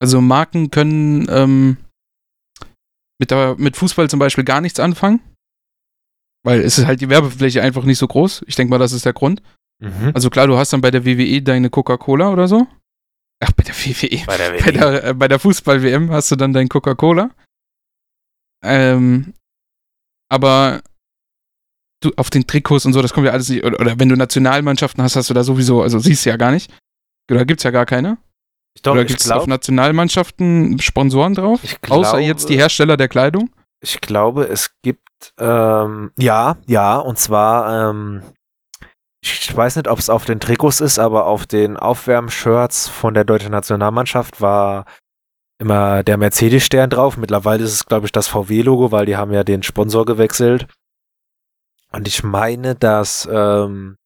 Also 0.00 0.20
Marken 0.20 0.70
können 0.70 1.26
ähm, 1.28 1.76
mit, 3.20 3.32
der, 3.32 3.56
mit 3.58 3.76
Fußball 3.76 4.08
zum 4.08 4.20
Beispiel 4.20 4.44
gar 4.44 4.60
nichts 4.60 4.78
anfangen. 4.78 5.20
Weil 6.44 6.60
es 6.60 6.78
ist 6.78 6.86
halt 6.86 7.00
die 7.00 7.08
Werbefläche 7.08 7.62
einfach 7.62 7.82
nicht 7.82 7.98
so 7.98 8.06
groß. 8.06 8.44
Ich 8.46 8.54
denke 8.54 8.70
mal, 8.70 8.78
das 8.78 8.92
ist 8.92 9.04
der 9.04 9.12
Grund. 9.12 9.42
Mhm. 9.82 10.12
Also 10.14 10.30
klar, 10.30 10.46
du 10.46 10.56
hast 10.56 10.72
dann 10.72 10.80
bei 10.80 10.90
der 10.90 11.04
WWE 11.04 11.42
deine 11.42 11.68
Coca-Cola 11.68 12.30
oder 12.30 12.46
so. 12.46 12.66
Ach, 13.40 13.52
bei 13.52 13.64
der 13.64 13.74
WWE. 13.74 14.24
Bei 14.26 14.36
der 14.36 14.50
Bei 14.52 14.70
der, 14.70 15.04
äh, 15.04 15.14
bei 15.14 15.28
der 15.28 15.38
Fußball-WM 15.38 16.10
hast 16.10 16.30
du 16.30 16.36
dann 16.36 16.52
dein 16.52 16.68
Coca-Cola. 16.68 17.30
Ähm, 18.64 19.34
aber 20.28 20.82
du 22.00 22.12
auf 22.16 22.30
den 22.30 22.46
Trikots 22.46 22.86
und 22.86 22.92
so, 22.92 23.02
das 23.02 23.12
kommt 23.12 23.26
ja 23.26 23.32
alles 23.32 23.48
nicht. 23.48 23.64
Oder, 23.64 23.80
oder 23.80 23.98
wenn 23.98 24.08
du 24.08 24.16
Nationalmannschaften 24.16 25.02
hast, 25.02 25.16
hast 25.16 25.30
du 25.30 25.34
da 25.34 25.44
sowieso, 25.44 25.82
also 25.82 25.98
siehst 25.98 26.24
du 26.26 26.30
ja 26.30 26.36
gar 26.36 26.50
nicht. 26.50 26.70
Oder 27.30 27.44
gibt's 27.44 27.64
ja 27.64 27.70
gar 27.70 27.86
keine. 27.86 28.18
Doch, 28.82 28.92
oder 28.92 29.02
ich 29.02 29.08
gibt's 29.08 29.28
auf 29.30 29.38
glaube, 29.38 29.50
Nationalmannschaften 29.50 30.78
Sponsoren 30.80 31.34
drauf? 31.34 31.60
ich 31.62 31.76
Außer 31.88 32.10
glaube, 32.12 32.24
jetzt 32.24 32.48
die 32.48 32.56
Hersteller 32.56 32.96
der 32.96 33.08
Kleidung? 33.08 33.50
ich 33.80 34.00
glaube, 34.00 34.44
es 34.44 34.70
gibt, 34.82 35.32
ähm, 35.38 36.10
ja, 36.18 36.56
ja, 36.66 36.96
und 36.98 37.18
zwar, 37.18 37.90
ähm, 37.90 38.22
ich 39.22 39.54
weiß 39.54 39.76
nicht, 39.76 39.88
ob 39.88 39.98
es 39.98 40.10
auf 40.10 40.24
den 40.24 40.40
Trikots 40.40 40.80
ist, 40.80 40.98
aber 40.98 41.26
auf 41.26 41.46
den 41.46 41.76
Aufwärmshirts 41.76 42.88
von 42.88 43.14
der 43.14 43.24
deutschen 43.24 43.50
Nationalmannschaft 43.50 44.40
war 44.40 44.84
immer 45.60 46.04
der 46.04 46.16
Mercedes-Stern 46.16 46.90
drauf. 46.90 47.16
Mittlerweile 47.16 47.64
ist 47.64 47.72
es, 47.72 47.86
glaube 47.86 48.06
ich, 48.06 48.12
das 48.12 48.28
VW-Logo, 48.28 48.92
weil 48.92 49.06
die 49.06 49.16
haben 49.16 49.32
ja 49.32 49.42
den 49.42 49.62
Sponsor 49.62 50.04
gewechselt. 50.04 50.68
Und 51.92 52.06
ich 52.06 52.22
meine, 52.22 52.74
dass 52.74 53.28
ähm, 53.30 53.96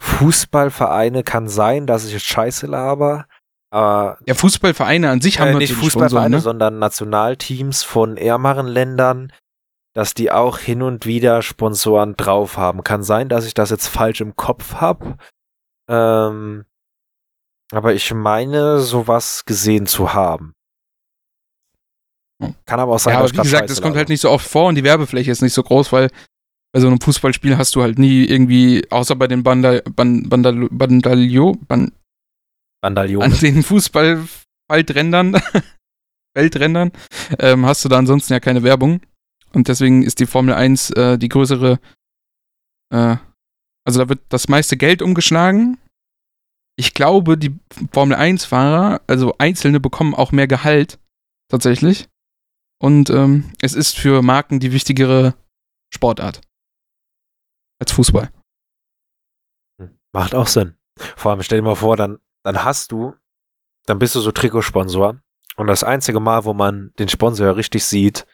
Fußballvereine 0.00 1.22
kann 1.22 1.48
sein, 1.48 1.86
dass 1.86 2.04
ich 2.04 2.12
jetzt 2.12 2.26
Scheiße 2.26 2.66
laber, 2.66 3.26
aber 3.74 4.18
Ja, 4.26 4.34
Fußballvereine 4.34 5.10
an 5.10 5.20
sich 5.20 5.40
haben 5.40 5.50
äh, 5.50 5.54
nicht 5.56 5.72
Fußballvereine, 5.72 6.10
Sponsoren, 6.10 6.30
ne? 6.30 6.40
sondern 6.40 6.78
Nationalteams 6.78 7.82
von 7.82 8.16
ärmeren 8.16 8.68
Ländern, 8.68 9.32
dass 9.94 10.14
die 10.14 10.30
auch 10.30 10.58
hin 10.58 10.80
und 10.80 11.06
wieder 11.06 11.42
Sponsoren 11.42 12.16
drauf 12.16 12.56
haben. 12.56 12.84
Kann 12.84 13.02
sein, 13.02 13.28
dass 13.28 13.46
ich 13.46 13.54
das 13.54 13.70
jetzt 13.70 13.88
falsch 13.88 14.20
im 14.20 14.36
Kopf 14.36 14.74
habe. 14.74 15.16
Ähm, 15.88 16.66
aber 17.72 17.94
ich 17.94 18.14
meine, 18.14 18.78
sowas 18.78 19.44
gesehen 19.44 19.86
zu 19.86 20.14
haben. 20.14 20.52
Hm. 22.40 22.54
Kann 22.66 22.78
aber 22.78 22.94
auch 22.94 22.98
sein, 23.00 23.14
Ja, 23.14 23.20
aber 23.20 23.32
wie 23.32 23.36
gesagt, 23.38 23.70
das 23.70 23.82
kommt 23.82 23.96
halt 23.96 24.08
nicht 24.08 24.20
so 24.20 24.30
oft 24.30 24.46
vor 24.46 24.68
und 24.68 24.76
die 24.76 24.84
Werbefläche 24.84 25.32
ist 25.32 25.42
nicht 25.42 25.54
so 25.54 25.64
groß, 25.64 25.92
weil 25.92 26.10
bei 26.74 26.80
so 26.80 26.88
einem 26.88 27.00
Fußballspiel 27.00 27.56
hast 27.56 27.76
du 27.76 27.82
halt 27.82 27.98
nie 27.98 28.24
irgendwie, 28.24 28.84
außer 28.90 29.14
bei 29.14 29.28
den 29.28 29.44
Bandal, 29.44 29.82
Ban, 29.94 30.28
Bandal, 30.28 30.68
Bandalio, 30.70 31.56
Ban, 31.68 31.92
Bandalion. 32.82 33.22
an 33.22 33.38
den 33.38 33.62
Fußballfeldrändern, 33.62 35.40
Feldrändern, 36.36 36.90
ähm, 37.38 37.64
hast 37.64 37.84
du 37.84 37.88
da 37.88 37.98
ansonsten 37.98 38.32
ja 38.32 38.40
keine 38.40 38.64
Werbung. 38.64 39.00
Und 39.52 39.68
deswegen 39.68 40.02
ist 40.02 40.18
die 40.18 40.26
Formel 40.26 40.52
1 40.52 40.90
äh, 40.90 41.16
die 41.16 41.28
größere, 41.28 41.78
äh, 42.92 43.16
also 43.86 44.00
da 44.00 44.08
wird 44.08 44.22
das 44.30 44.48
meiste 44.48 44.76
Geld 44.76 45.00
umgeschlagen 45.00 45.78
ich 46.76 46.94
glaube, 46.94 47.38
die 47.38 47.54
Formel 47.92 48.16
1-Fahrer, 48.16 49.00
also 49.06 49.36
Einzelne, 49.38 49.78
bekommen 49.78 50.12
auch 50.14 50.32
mehr 50.32 50.48
Gehalt, 50.48 50.98
tatsächlich. 51.48 52.08
Und 52.80 53.10
ähm, 53.10 53.52
es 53.62 53.74
ist 53.74 53.96
für 53.96 54.22
Marken 54.22 54.58
die 54.58 54.72
wichtigere 54.72 55.34
Sportart 55.94 56.40
als 57.80 57.92
Fußball. 57.92 58.30
Macht 60.12 60.34
auch 60.34 60.46
Sinn. 60.46 60.76
Vor 61.16 61.32
allem 61.32 61.42
stell 61.42 61.58
dir 61.58 61.64
mal 61.64 61.74
vor, 61.74 61.96
dann, 61.96 62.18
dann 62.44 62.64
hast 62.64 62.92
du, 62.92 63.14
dann 63.86 63.98
bist 63.98 64.14
du 64.14 64.20
so 64.20 64.30
Trikotsponsor 64.30 65.20
und 65.56 65.66
das 65.66 65.84
einzige 65.84 66.20
Mal, 66.20 66.44
wo 66.44 66.54
man 66.54 66.92
den 66.98 67.08
Sponsor 67.08 67.56
richtig 67.56 67.84
sieht, 67.84 68.26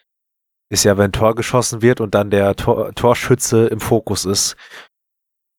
ist 0.71 0.85
ja, 0.85 0.97
wenn 0.97 1.13
Tor 1.13 1.35
geschossen 1.35 1.83
wird 1.83 2.01
und 2.01 2.15
dann 2.15 2.31
der 2.31 2.55
Tor, 2.57 2.95
Torschütze 2.95 3.67
im 3.67 3.81
Fokus 3.81 4.25
ist. 4.25 4.57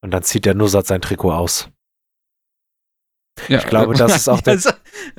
Und 0.04 0.12
dann 0.12 0.24
zieht 0.24 0.46
der 0.46 0.56
Nussat 0.56 0.88
sein 0.88 1.02
Trikot 1.02 1.34
aus. 1.34 1.70
Ja, 3.48 3.60
Ich 3.60 3.68
glaube, 3.68 3.94
das 3.94 4.16
ist 4.16 4.30
auch 4.30 4.42
der, 4.42 4.60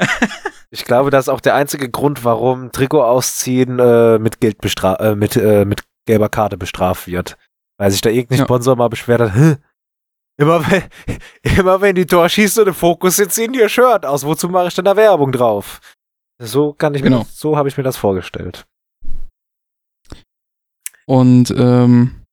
ich 0.70 0.84
glaube, 0.84 1.10
das 1.10 1.26
ist 1.26 1.28
auch 1.28 1.40
der 1.40 1.54
einzige 1.54 1.90
Grund, 1.90 2.24
warum 2.24 2.72
Trikot 2.72 3.02
ausziehen 3.02 3.78
äh, 3.78 4.18
mit 4.18 4.40
Geld 4.40 4.58
bestra 4.58 4.96
äh, 4.96 5.14
mit, 5.14 5.36
äh, 5.36 5.64
mit 5.64 5.84
gelber 6.06 6.28
Karte 6.28 6.56
bestraft 6.56 7.06
wird. 7.06 7.36
Weil 7.82 7.90
sich 7.90 8.00
da 8.00 8.10
irgendein 8.10 8.38
Ja. 8.38 8.44
Sponsor 8.44 8.76
mal 8.76 8.86
beschwert 8.88 9.20
hat, 9.22 9.34
"Hä? 9.34 9.56
immer 10.36 10.64
wenn, 10.70 10.82
immer 11.58 11.80
wenn 11.80 11.96
die 11.96 12.06
Tor 12.06 12.28
schießt 12.28 12.60
und 12.60 12.68
im 12.68 12.74
Fokus 12.74 13.16
ziehen 13.16 13.52
die 13.52 13.58
ihr 13.58 13.68
Shirt 13.68 14.06
aus. 14.06 14.24
Wozu 14.24 14.48
mache 14.48 14.68
ich 14.68 14.74
denn 14.76 14.84
da 14.84 14.94
Werbung 14.94 15.32
drauf? 15.32 15.80
So 16.40 16.74
kann 16.74 16.94
ich 16.94 17.02
mir 17.02 17.08
Genau. 17.10 17.24
das, 17.24 17.36
so 17.36 17.56
habe 17.56 17.68
ich 17.68 17.76
mir 17.76 17.82
das 17.82 17.96
vorgestellt. 17.96 18.64
Und 21.06 21.50
ähm, 21.56 22.24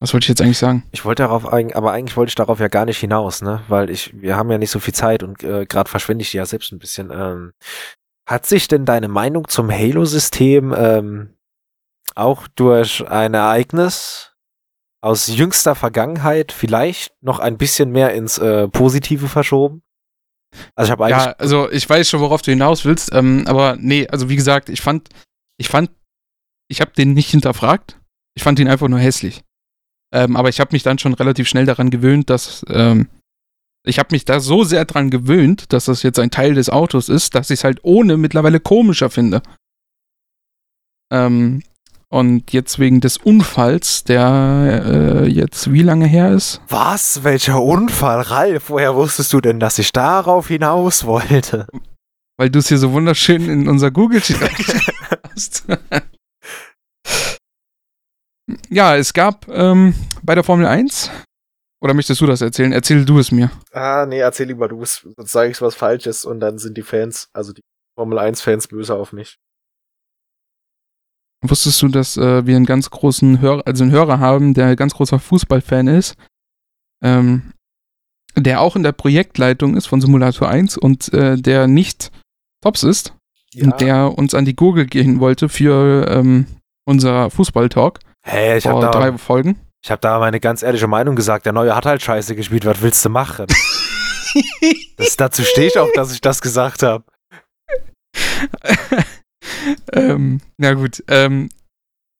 was 0.00 0.12
wollte 0.14 0.24
ich 0.24 0.28
jetzt 0.28 0.40
eigentlich 0.40 0.58
sagen? 0.58 0.84
Ich 0.92 1.04
wollte 1.04 1.24
darauf 1.24 1.52
eigentlich, 1.52 1.76
aber 1.76 1.90
eigentlich 1.90 2.16
wollte 2.16 2.30
ich 2.30 2.34
darauf 2.36 2.60
ja 2.60 2.68
gar 2.68 2.84
nicht 2.84 2.98
hinaus, 2.98 3.42
ne? 3.42 3.62
Weil 3.66 3.90
ich, 3.90 4.12
wir 4.20 4.36
haben 4.36 4.50
ja 4.52 4.58
nicht 4.58 4.70
so 4.70 4.78
viel 4.78 4.94
Zeit 4.94 5.24
und 5.24 5.42
äh, 5.42 5.66
gerade 5.66 5.90
verschwende 5.90 6.22
ich 6.22 6.30
die 6.30 6.36
ja 6.36 6.46
selbst 6.46 6.70
ein 6.72 6.78
bisschen. 6.78 7.10
Ähm, 7.12 7.52
hat 8.28 8.46
sich 8.46 8.68
denn 8.68 8.84
deine 8.84 9.08
Meinung 9.08 9.48
zum 9.48 9.68
Halo-System 9.70 10.72
ähm, 10.76 11.34
auch 12.16 12.48
durch 12.48 13.06
ein 13.08 13.34
Ereignis 13.34 14.32
aus 15.00 15.26
jüngster 15.26 15.74
Vergangenheit 15.74 16.52
vielleicht 16.52 17.12
noch 17.22 17.38
ein 17.38 17.58
bisschen 17.58 17.90
mehr 17.90 18.14
ins 18.14 18.38
äh, 18.38 18.68
Positive 18.68 19.28
verschoben? 19.28 19.82
Also 20.74 20.88
ich 20.88 20.92
habe 20.92 21.04
eigentlich, 21.06 21.24
Ja, 21.24 21.32
also 21.32 21.70
ich 21.70 21.88
weiß 21.88 22.08
schon, 22.08 22.20
worauf 22.20 22.42
du 22.42 22.50
hinaus 22.50 22.84
willst, 22.84 23.12
ähm, 23.12 23.44
aber 23.46 23.76
nee, 23.78 24.06
also 24.08 24.28
wie 24.28 24.36
gesagt, 24.36 24.68
ich 24.68 24.80
fand, 24.80 25.08
ich 25.58 25.68
fand, 25.68 25.90
ich 26.68 26.80
habe 26.80 26.92
den 26.92 27.14
nicht 27.14 27.30
hinterfragt. 27.30 27.98
Ich 28.34 28.42
fand 28.42 28.58
ihn 28.58 28.68
einfach 28.68 28.88
nur 28.88 28.98
hässlich. 28.98 29.42
Ähm, 30.14 30.36
aber 30.36 30.48
ich 30.48 30.60
habe 30.60 30.72
mich 30.72 30.82
dann 30.82 30.98
schon 30.98 31.14
relativ 31.14 31.48
schnell 31.48 31.66
daran 31.66 31.90
gewöhnt, 31.90 32.30
dass 32.30 32.64
ähm, 32.68 33.08
ich 33.84 33.98
habe 33.98 34.08
mich 34.12 34.24
da 34.24 34.40
so 34.40 34.62
sehr 34.64 34.84
dran 34.84 35.10
gewöhnt, 35.10 35.72
dass 35.72 35.86
das 35.86 36.02
jetzt 36.02 36.18
ein 36.18 36.30
Teil 36.30 36.54
des 36.54 36.70
Autos 36.70 37.08
ist, 37.08 37.34
dass 37.34 37.50
ich 37.50 37.60
es 37.60 37.64
halt 37.64 37.80
ohne 37.82 38.16
mittlerweile 38.16 38.60
komischer 38.60 39.10
finde. 39.10 39.42
Ähm, 41.10 41.62
und 42.12 42.52
jetzt 42.52 42.78
wegen 42.78 43.00
des 43.00 43.16
Unfalls, 43.16 44.04
der 44.04 44.82
äh, 44.84 45.26
jetzt 45.28 45.72
wie 45.72 45.80
lange 45.80 46.06
her 46.06 46.32
ist? 46.32 46.60
was? 46.68 47.24
Welcher 47.24 47.62
Unfall, 47.62 48.20
Ralf? 48.20 48.68
Woher 48.68 48.94
wusstest 48.94 49.32
du 49.32 49.40
denn, 49.40 49.58
dass 49.58 49.78
ich 49.78 49.92
darauf 49.92 50.48
hinaus 50.48 51.06
wollte? 51.06 51.66
Weil 52.36 52.50
du 52.50 52.58
es 52.58 52.68
hier 52.68 52.76
so 52.76 52.92
wunderschön 52.92 53.48
in 53.48 53.66
unser 53.66 53.90
Google 53.90 54.22
Sheet 54.22 54.36
hast. 55.34 55.64
ja, 58.68 58.96
es 58.96 59.14
gab 59.14 59.48
ähm, 59.48 59.94
bei 60.22 60.34
der 60.34 60.44
Formel 60.44 60.66
1, 60.66 61.10
oder 61.82 61.94
möchtest 61.94 62.20
du 62.20 62.26
das 62.26 62.42
erzählen? 62.42 62.72
Erzähl 62.72 63.06
du 63.06 63.18
es 63.18 63.32
mir. 63.32 63.50
Ah, 63.72 64.04
nee, 64.06 64.18
erzähl 64.18 64.48
lieber 64.48 64.68
du 64.68 64.82
es, 64.82 65.08
sonst 65.16 65.32
sage 65.32 65.50
ich 65.50 65.62
was 65.62 65.74
Falsches 65.74 66.26
und 66.26 66.40
dann 66.40 66.58
sind 66.58 66.76
die 66.76 66.82
Fans, 66.82 67.30
also 67.32 67.54
die 67.54 67.62
Formel 67.98 68.18
1-Fans 68.18 68.68
böse 68.68 68.94
auf 68.94 69.14
mich. 69.14 69.38
Wusstest 71.42 71.82
du, 71.82 71.88
dass 71.88 72.16
äh, 72.16 72.46
wir 72.46 72.54
einen 72.54 72.66
ganz 72.66 72.88
großen 72.90 73.40
Hörer, 73.40 73.62
also 73.66 73.82
einen 73.82 73.92
Hörer 73.92 74.20
haben, 74.20 74.54
der 74.54 74.66
ein 74.66 74.76
ganz 74.76 74.94
großer 74.94 75.18
Fußballfan 75.18 75.88
ist, 75.88 76.14
ähm, 77.02 77.52
der 78.36 78.60
auch 78.60 78.76
in 78.76 78.84
der 78.84 78.92
Projektleitung 78.92 79.76
ist 79.76 79.86
von 79.86 80.00
Simulator 80.00 80.48
1 80.48 80.78
und 80.78 81.12
äh, 81.12 81.36
der 81.36 81.66
nicht 81.66 82.12
Tops 82.62 82.84
ist 82.84 83.14
und 83.60 83.80
der 83.80 84.16
uns 84.16 84.34
an 84.34 84.44
die 84.44 84.54
Gurgel 84.54 84.86
gehen 84.86 85.18
wollte 85.18 85.48
für 85.48 86.06
ähm, 86.08 86.46
unser 86.84 87.28
Fußball-Talk 87.30 87.98
Hä, 88.24 88.56
ich 88.56 88.66
hab, 88.66 88.74
vor 88.74 88.82
da, 88.82 88.90
drei 88.90 89.18
Folgen. 89.18 89.58
ich 89.84 89.90
hab 89.90 90.00
da 90.00 90.20
meine 90.20 90.38
ganz 90.38 90.62
ehrliche 90.62 90.86
Meinung 90.86 91.16
gesagt. 91.16 91.44
Der 91.44 91.52
Neue 91.52 91.74
hat 91.74 91.86
halt 91.86 92.02
scheiße 92.02 92.36
gespielt, 92.36 92.64
was 92.64 92.80
willst 92.82 93.04
du 93.04 93.08
machen? 93.10 93.46
das, 94.96 95.16
dazu 95.16 95.42
stehe 95.42 95.66
ich 95.66 95.78
auch, 95.78 95.90
dass 95.94 96.12
ich 96.12 96.20
das 96.20 96.40
gesagt 96.40 96.84
habe. 96.84 97.04
ähm, 99.92 100.40
na 100.58 100.74
gut, 100.74 101.02
ähm, 101.08 101.48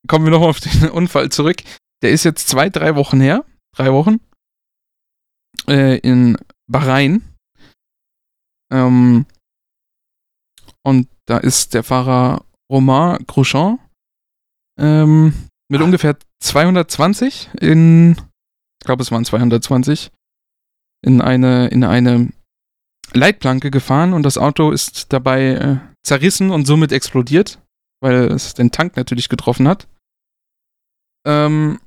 kommen 0.09 0.24
wir 0.24 0.30
nochmal 0.30 0.51
auf 0.51 0.61
den 0.61 0.90
Unfall 0.90 1.30
zurück. 1.30 1.62
Der 2.03 2.11
ist 2.11 2.24
jetzt 2.24 2.49
zwei, 2.49 2.68
drei 2.68 2.97
Wochen 2.97 3.20
her, 3.20 3.45
drei 3.76 3.93
Wochen, 3.93 4.20
äh, 5.68 5.99
in 5.99 6.36
Bahrain. 6.70 7.22
Ähm, 8.72 9.26
und 10.84 11.09
da 11.26 11.38
ist 11.38 11.74
der 11.74 11.84
Fahrer 11.84 12.45
Romain 12.70 13.24
Grosjean 13.26 13.78
ähm, 14.80 15.32
mit 15.70 15.80
Ah. 15.80 15.84
ungefähr 15.84 16.16
220 16.40 17.51
in, 17.61 18.12
ich 18.12 18.84
glaube 18.84 19.03
es 19.03 19.12
waren 19.12 19.24
220, 19.24 20.11
in 21.05 21.20
eine, 21.20 21.68
in 21.68 21.84
eine 21.84 22.32
Leitplanke 23.12 23.70
gefahren 23.70 24.12
und 24.12 24.22
das 24.24 24.38
Auto 24.38 24.70
ist 24.70 25.12
dabei 25.12 25.43
äh, 25.55 25.91
zerrissen 26.05 26.50
und 26.50 26.66
somit 26.66 26.92
explodiert, 26.92 27.61
weil 28.00 28.32
es 28.32 28.55
den 28.55 28.70
Tank 28.70 28.96
natürlich 28.96 29.28
getroffen 29.28 29.68
hat. 29.68 29.88
Ähm, 31.26 31.80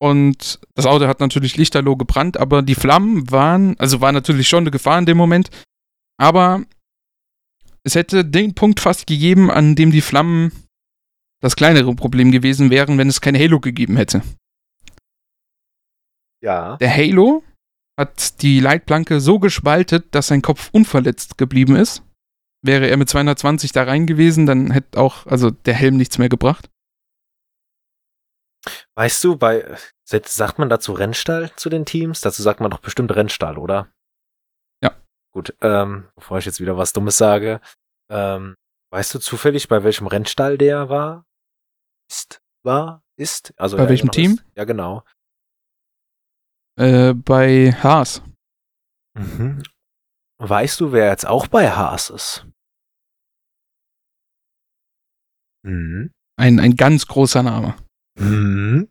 und 0.00 0.60
das 0.74 0.86
Auto 0.86 1.06
hat 1.06 1.20
natürlich 1.20 1.56
lichterloh 1.56 1.96
gebrannt, 1.96 2.36
aber 2.36 2.62
die 2.62 2.76
Flammen 2.76 3.30
waren, 3.30 3.78
also 3.80 4.00
war 4.00 4.12
natürlich 4.12 4.48
schon 4.48 4.62
eine 4.64 4.70
Gefahr 4.70 4.98
in 4.98 5.06
dem 5.06 5.16
Moment, 5.16 5.50
aber 6.18 6.64
es 7.84 7.94
hätte 7.94 8.24
den 8.24 8.54
Punkt 8.54 8.80
fast 8.80 9.06
gegeben, 9.06 9.50
an 9.50 9.74
dem 9.74 9.90
die 9.90 10.00
Flammen 10.00 10.52
das 11.40 11.56
kleinere 11.56 11.94
Problem 11.94 12.30
gewesen 12.30 12.70
wären, 12.70 12.98
wenn 12.98 13.08
es 13.08 13.20
kein 13.20 13.36
Halo 13.36 13.60
gegeben 13.60 13.96
hätte. 13.96 14.22
Ja. 16.40 16.76
Der 16.76 16.94
Halo 16.94 17.42
hat 17.98 18.42
die 18.42 18.60
Leitplanke 18.60 19.20
so 19.20 19.38
gespaltet, 19.38 20.14
dass 20.14 20.28
sein 20.28 20.42
Kopf 20.42 20.70
unverletzt 20.72 21.38
geblieben 21.38 21.74
ist. 21.74 22.02
Wäre 22.62 22.88
er 22.88 22.96
mit 22.96 23.08
220 23.08 23.72
da 23.72 23.84
rein 23.84 24.06
gewesen, 24.06 24.46
dann 24.46 24.70
hätte 24.70 24.98
auch, 24.98 25.26
also 25.26 25.50
der 25.50 25.74
Helm 25.74 25.96
nichts 25.96 26.18
mehr 26.18 26.28
gebracht. 26.28 26.68
Weißt 28.96 29.22
du, 29.22 29.36
bei, 29.36 29.76
sagt 30.04 30.58
man 30.58 30.68
dazu 30.68 30.92
Rennstall 30.92 31.54
zu 31.54 31.68
den 31.68 31.84
Teams? 31.84 32.20
Dazu 32.20 32.42
sagt 32.42 32.60
man 32.60 32.70
doch 32.70 32.80
bestimmt 32.80 33.14
Rennstall, 33.14 33.58
oder? 33.58 33.92
Ja. 34.82 35.00
Gut, 35.32 35.54
ähm, 35.60 36.08
bevor 36.16 36.38
ich 36.38 36.44
jetzt 36.44 36.60
wieder 36.60 36.76
was 36.76 36.92
Dummes 36.92 37.16
sage, 37.16 37.60
ähm, 38.10 38.56
weißt 38.92 39.14
du 39.14 39.18
zufällig, 39.20 39.68
bei 39.68 39.84
welchem 39.84 40.08
Rennstall 40.08 40.58
der 40.58 40.88
war? 40.88 41.24
Ist, 42.10 42.40
war, 42.64 43.02
ist? 43.16 43.52
Also 43.56 43.76
Bei 43.76 43.88
welchem 43.88 44.06
noch 44.06 44.14
Team? 44.14 44.32
Ist. 44.32 44.44
Ja, 44.56 44.64
genau. 44.64 45.04
Äh, 46.76 47.14
bei 47.14 47.72
Haas. 47.72 48.22
Mhm. 49.14 49.62
Weißt 50.40 50.80
du, 50.80 50.92
wer 50.92 51.08
jetzt 51.08 51.26
auch 51.26 51.48
bei 51.48 51.70
Haas 51.70 52.10
ist? 52.10 52.46
Mhm. 55.64 56.12
Ein, 56.36 56.60
ein 56.60 56.76
ganz 56.76 57.06
großer 57.06 57.42
Name. 57.42 57.74
Mhm. 58.18 58.88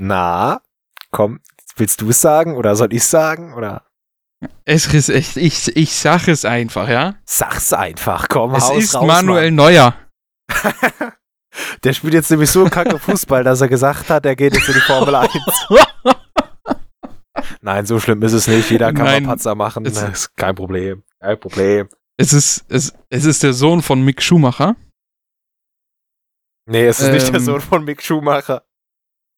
Na, 0.00 0.62
komm, 1.10 1.40
willst 1.76 2.00
du 2.00 2.10
es 2.10 2.20
sagen 2.20 2.56
oder 2.56 2.76
soll 2.76 2.92
ich 2.92 3.04
sagen 3.04 3.54
oder? 3.54 3.84
Es 4.64 4.86
ist 4.94 5.08
echt, 5.08 5.36
ich, 5.36 5.76
ich 5.76 5.94
sag 5.96 6.28
es 6.28 6.44
einfach, 6.44 6.88
ja. 6.88 7.16
Sag's 7.24 7.72
einfach, 7.72 8.28
komm, 8.28 8.54
Es 8.54 8.68
haus 8.68 8.84
ist 8.84 8.94
raus, 8.94 9.06
Manuel 9.06 9.50
Neuer. 9.50 9.96
Mann. 10.48 11.12
Der 11.82 11.92
spielt 11.92 12.14
jetzt 12.14 12.30
nämlich 12.30 12.50
so 12.50 12.64
kacke 12.66 13.00
Fußball, 13.00 13.42
dass 13.42 13.60
er 13.60 13.68
gesagt 13.68 14.08
hat, 14.10 14.24
er 14.24 14.36
geht 14.36 14.54
jetzt 14.54 14.68
in 14.68 14.74
die 14.74 14.80
Formel 14.80 15.14
1. 15.16 15.32
Nein, 17.68 17.84
so 17.84 18.00
schlimm 18.00 18.22
ist 18.22 18.32
es 18.32 18.48
nicht. 18.48 18.70
Jeder 18.70 18.94
kann 18.94 19.04
Nein, 19.04 19.24
mal 19.24 19.32
Patzer 19.32 19.54
machen. 19.54 19.84
Das 19.84 20.02
ist 20.02 20.34
kein 20.36 20.54
Problem. 20.54 21.02
Kein 21.20 21.38
Problem. 21.38 21.90
Es 22.16 22.32
ist, 22.32 22.64
es, 22.70 22.94
es 23.10 23.26
ist 23.26 23.42
der 23.42 23.52
Sohn 23.52 23.82
von 23.82 24.02
Mick 24.02 24.22
Schumacher. 24.22 24.74
Nee, 26.64 26.86
es 26.86 26.98
ist 26.98 27.12
nicht 27.12 27.28
der 27.28 27.34
Ähm. 27.34 27.44
Sohn 27.44 27.60
von 27.60 27.84
Mick 27.84 28.02
Schumacher. 28.02 28.64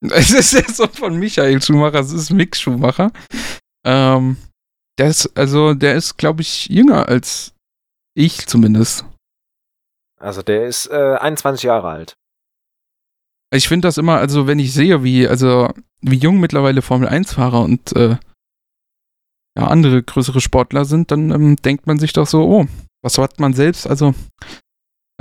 Es 0.13 0.31
ist 0.31 0.55
der 0.55 0.73
Sohn 0.73 0.93
von 0.93 1.19
Michael 1.19 1.61
Schumacher, 1.61 1.99
es 1.99 2.13
ist 2.13 2.31
Mick 2.31 2.57
Schumacher. 2.57 3.11
Ähm, 3.85 4.37
der 4.97 5.09
ist, 5.09 5.37
also, 5.37 5.75
der 5.75 5.97
ist, 5.97 6.17
glaube 6.17 6.43
ich, 6.43 6.67
jünger 6.67 7.09
als 7.09 7.53
ich 8.15 8.47
zumindest. 8.47 9.05
Also 10.21 10.43
der 10.43 10.69
ist 10.69 10.87
äh, 10.87 11.17
21 11.17 11.65
Jahre 11.65 11.89
alt. 11.89 12.15
Ich 13.53 13.69
finde 13.69 13.89
das 13.89 13.99
immer, 13.99 14.19
also 14.19 14.47
wenn 14.47 14.59
ich 14.59 14.73
sehe, 14.73 15.03
wie, 15.03 15.27
also 15.27 15.73
wie 16.03 16.17
jung 16.19 16.39
mittlerweile 16.41 16.83
Formel 16.83 17.09
1-Fahrer 17.09 17.63
und 17.63 17.95
äh, 17.97 18.17
ja, 19.59 19.67
andere 19.67 20.03
größere 20.03 20.41
Sportler 20.41 20.85
sind, 20.85 21.11
dann 21.11 21.31
ähm, 21.33 21.57
denkt 21.57 21.87
man 21.87 21.99
sich 21.99 22.13
doch 22.13 22.27
so, 22.27 22.43
oh, 22.49 22.67
was 23.03 23.19
hat 23.19 23.41
man 23.41 23.53
selbst, 23.53 23.87
also, 23.89 24.15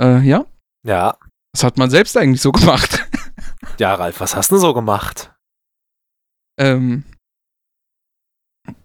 äh, 0.00 0.20
ja, 0.20 0.44
Ja. 0.86 1.18
was 1.52 1.64
hat 1.64 1.76
man 1.78 1.90
selbst 1.90 2.16
eigentlich 2.16 2.40
so 2.42 2.52
gemacht? 2.52 3.06
Ja, 3.78 3.94
Ralf, 3.94 4.20
was 4.20 4.36
hast 4.36 4.50
du 4.52 4.58
so 4.58 4.74
gemacht? 4.74 5.32
ähm, 6.58 7.04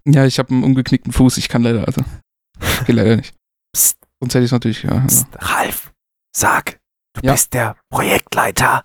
ja, 0.07 0.25
ich 0.25 0.39
habe 0.39 0.49
einen 0.51 0.63
umgeknickten 0.63 1.11
Fuß, 1.11 1.37
ich 1.37 1.49
kann 1.49 1.63
leider, 1.63 1.85
also, 1.85 2.01
ich 2.61 2.85
geht 2.85 2.95
leider 2.95 3.17
nicht. 3.17 3.35
Psst, 3.75 3.97
Sonst 4.21 4.33
hätte 4.35 4.43
ich 4.45 4.49
es 4.49 4.51
natürlich, 4.53 4.83
ja. 4.83 4.91
Also. 4.91 5.25
psst, 5.25 5.27
Ralf, 5.35 5.93
sag, 6.35 6.79
du 7.13 7.21
Ja. 7.25 7.33
bist 7.33 7.53
der 7.53 7.75
Projektleiter 7.91 8.83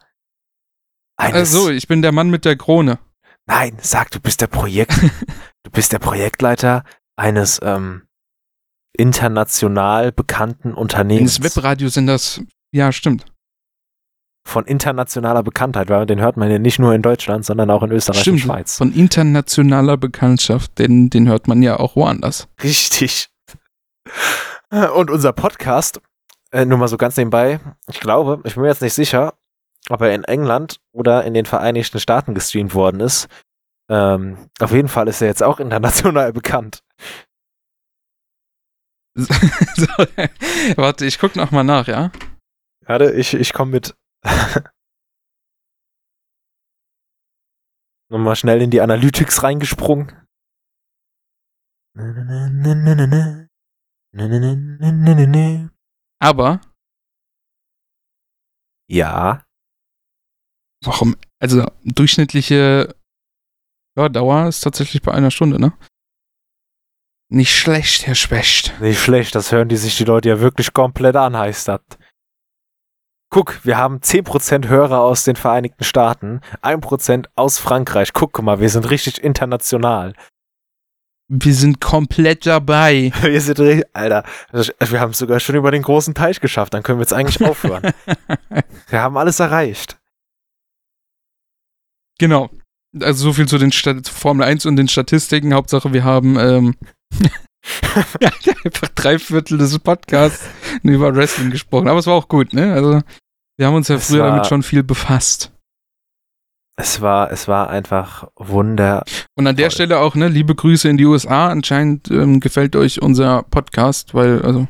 eines. 1.20 1.54
Also, 1.54 1.70
ich 1.70 1.86
bin 1.88 2.02
der 2.02 2.12
Mann 2.12 2.30
mit 2.30 2.44
der 2.44 2.56
Krone. 2.56 2.98
Nein, 3.46 3.76
sag, 3.80 4.10
du 4.10 4.20
bist 4.20 4.40
der 4.40 4.46
Projekt. 4.46 4.92
du 5.62 5.70
bist 5.70 5.92
der 5.92 5.98
Projektleiter 5.98 6.84
eines 7.16 7.60
ähm, 7.62 8.02
international 8.96 10.12
bekannten 10.12 10.74
Unternehmens. 10.74 11.38
Eines 11.40 11.56
Webradiosenders, 11.56 12.42
ja, 12.72 12.92
stimmt. 12.92 13.24
Von 14.46 14.64
internationaler 14.64 15.42
Bekanntheit, 15.42 15.90
weil 15.90 16.06
den 16.06 16.20
hört 16.20 16.36
man 16.36 16.50
ja 16.50 16.58
nicht 16.58 16.78
nur 16.78 16.94
in 16.94 17.02
Deutschland, 17.02 17.44
sondern 17.44 17.70
auch 17.70 17.82
in 17.82 17.92
Österreich 17.92 18.22
Stimmt, 18.22 18.36
und 18.36 18.42
Schweiz. 18.42 18.76
von 18.78 18.92
internationaler 18.92 19.96
Bekanntschaft, 19.96 20.78
den, 20.78 21.10
den 21.10 21.28
hört 21.28 21.46
man 21.46 21.62
ja 21.62 21.78
auch 21.78 21.94
woanders. 21.94 22.48
Richtig. 22.62 23.28
Und 24.70 25.10
unser 25.10 25.32
Podcast, 25.32 26.00
äh, 26.52 26.64
nur 26.64 26.78
mal 26.78 26.88
so 26.88 26.96
ganz 26.96 27.16
nebenbei, 27.16 27.60
ich 27.88 28.00
glaube, 28.00 28.40
ich 28.44 28.54
bin 28.54 28.62
mir 28.62 28.68
jetzt 28.68 28.82
nicht 28.82 28.94
sicher, 28.94 29.34
ob 29.90 30.00
er 30.00 30.14
in 30.14 30.24
England 30.24 30.80
oder 30.92 31.24
in 31.24 31.34
den 31.34 31.46
Vereinigten 31.46 31.98
Staaten 31.98 32.34
gestreamt 32.34 32.74
worden 32.74 33.00
ist. 33.00 33.28
Ähm, 33.90 34.48
auf 34.60 34.70
jeden 34.72 34.88
Fall 34.88 35.08
ist 35.08 35.20
er 35.20 35.28
jetzt 35.28 35.42
auch 35.42 35.58
international 35.58 36.32
bekannt. 36.40 36.84
so, 39.16 39.26
warte, 40.76 41.04
ich 41.04 41.18
guck 41.18 41.34
noch 41.34 41.50
mal 41.50 41.64
nach, 41.64 41.88
ja? 41.88 42.12
Warte, 42.86 43.10
ich, 43.12 43.34
ich 43.34 43.52
komme 43.52 43.72
mit. 43.72 43.96
Nochmal 48.08 48.36
schnell 48.36 48.62
in 48.62 48.70
die 48.70 48.80
Analytics 48.80 49.42
reingesprungen. 49.42 50.16
Aber, 56.20 56.60
Ja, 58.88 59.44
warum? 60.84 61.16
Also, 61.38 61.66
durchschnittliche 61.84 62.94
Hört-Dauer 63.96 64.48
ist 64.48 64.60
tatsächlich 64.60 65.02
bei 65.02 65.12
einer 65.12 65.30
Stunde, 65.30 65.60
ne? 65.60 65.72
Nicht 67.32 67.56
schlecht, 67.56 68.06
Herr 68.06 68.16
Specht. 68.16 68.74
nicht 68.80 69.00
schlecht, 69.00 69.34
das 69.34 69.52
hören 69.52 69.68
die 69.68 69.76
sich 69.76 69.96
die 69.96 70.04
Leute 70.04 70.28
ja 70.28 70.40
wirklich 70.40 70.72
komplett 70.72 71.14
an, 71.16 71.36
heißt 71.36 71.68
das. 71.68 71.80
Guck, 73.32 73.64
wir 73.64 73.78
haben 73.78 73.98
10% 73.98 74.66
Hörer 74.66 75.00
aus 75.00 75.22
den 75.22 75.36
Vereinigten 75.36 75.84
Staaten, 75.84 76.40
1% 76.62 77.26
aus 77.36 77.58
Frankreich. 77.58 78.12
Guck 78.12 78.42
mal, 78.42 78.58
wir 78.58 78.68
sind 78.68 78.90
richtig 78.90 79.22
international. 79.22 80.14
Wir 81.28 81.54
sind 81.54 81.80
komplett 81.80 82.44
dabei. 82.44 83.12
Wir 83.22 83.40
sind 83.40 83.60
richtig, 83.60 83.88
Alter, 83.92 84.24
wir 84.52 85.00
haben 85.00 85.12
es 85.12 85.18
sogar 85.18 85.38
schon 85.38 85.54
über 85.54 85.70
den 85.70 85.82
großen 85.82 86.12
Teich 86.12 86.40
geschafft, 86.40 86.74
dann 86.74 86.82
können 86.82 86.98
wir 86.98 87.04
jetzt 87.04 87.12
eigentlich 87.12 87.40
aufhören. 87.48 87.92
wir 88.88 89.00
haben 89.00 89.16
alles 89.16 89.38
erreicht. 89.38 89.99
Genau. 92.20 92.50
Also 93.00 93.24
so 93.24 93.32
viel 93.32 93.48
zu 93.48 93.58
den 93.58 93.72
Stat 93.72 94.06
Formel 94.06 94.44
1 94.44 94.66
und 94.66 94.76
den 94.76 94.88
Statistiken. 94.88 95.54
Hauptsache, 95.54 95.92
wir 95.92 96.04
haben 96.04 96.38
ähm, 96.38 96.74
einfach 98.64 98.88
drei 98.94 99.18
Viertel 99.18 99.58
des 99.58 99.76
Podcasts 99.78 100.44
über 100.84 101.14
Wrestling 101.14 101.50
gesprochen. 101.50 101.88
Aber 101.88 101.98
es 101.98 102.06
war 102.06 102.14
auch 102.14 102.28
gut, 102.28 102.52
ne? 102.52 102.72
Also 102.72 103.00
wir 103.58 103.66
haben 103.66 103.74
uns 103.74 103.88
ja 103.88 103.96
Es 103.96 104.08
früher 104.08 104.26
damit 104.26 104.46
schon 104.46 104.62
viel 104.62 104.82
befasst. 104.82 105.52
Es 106.76 107.02
war, 107.02 107.30
es 107.30 107.46
war 107.46 107.68
einfach 107.68 108.28
wunder. 108.36 109.04
Und 109.36 109.46
an 109.46 109.56
der. 109.56 109.70
Stelle 109.70 109.98
auch, 109.98 110.14
ne, 110.14 110.28
liebe 110.28 110.54
Grüße 110.54 110.88
in 110.88 110.96
die 110.96 111.04
USA. 111.04 111.48
Anscheinend 111.48 112.10
ähm, 112.10 112.40
gefällt 112.40 112.74
euch 112.74 113.02
unser 113.02 113.42
Podcast, 113.42 114.14
weil, 114.14 114.40
also, 114.40 114.66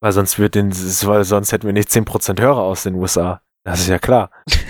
Weil 0.00 0.12
sonst 0.12 0.38
wird 0.38 0.54
den, 0.54 0.70
weil 0.70 1.24
sonst 1.24 1.50
hätten 1.50 1.66
wir 1.66 1.72
nicht 1.72 1.88
10% 1.88 2.40
Hörer 2.40 2.62
aus 2.62 2.84
den 2.84 2.94
USA. 2.94 3.42
Das 3.64 3.80
ist 3.80 3.88
ja 3.88 3.98
klar. 3.98 4.30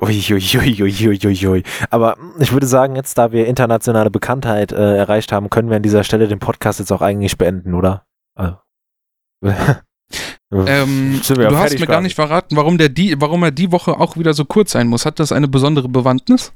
Uiuiuiuiuiui. 0.00 1.62
Aber 1.90 2.16
ich 2.40 2.52
würde 2.52 2.66
sagen, 2.66 2.96
jetzt, 2.96 3.16
da 3.18 3.32
wir 3.32 3.46
internationale 3.46 4.10
Bekanntheit 4.10 4.72
äh, 4.72 4.96
erreicht 4.96 5.32
haben, 5.32 5.50
können 5.50 5.68
wir 5.68 5.76
an 5.76 5.82
dieser 5.82 6.04
Stelle 6.04 6.28
den 6.28 6.40
Podcast 6.40 6.80
jetzt 6.80 6.92
auch 6.92 7.02
eigentlich 7.02 7.38
beenden, 7.38 7.74
oder? 7.74 8.04
Also. 8.34 8.56
ähm, 10.52 11.20
du 11.26 11.58
hast 11.58 11.78
mir 11.78 11.86
gar 11.86 12.00
nicht 12.00 12.14
verraten, 12.14 12.56
warum, 12.56 12.78
der 12.78 12.88
die, 12.88 13.20
warum 13.20 13.42
er 13.42 13.50
die 13.50 13.72
Woche 13.72 13.98
auch 13.98 14.16
wieder 14.16 14.34
so 14.34 14.44
kurz 14.44 14.72
sein 14.72 14.88
muss. 14.88 15.06
Hat 15.06 15.20
das 15.20 15.32
eine 15.32 15.48
besondere 15.48 15.88
Bewandtnis? 15.88 16.52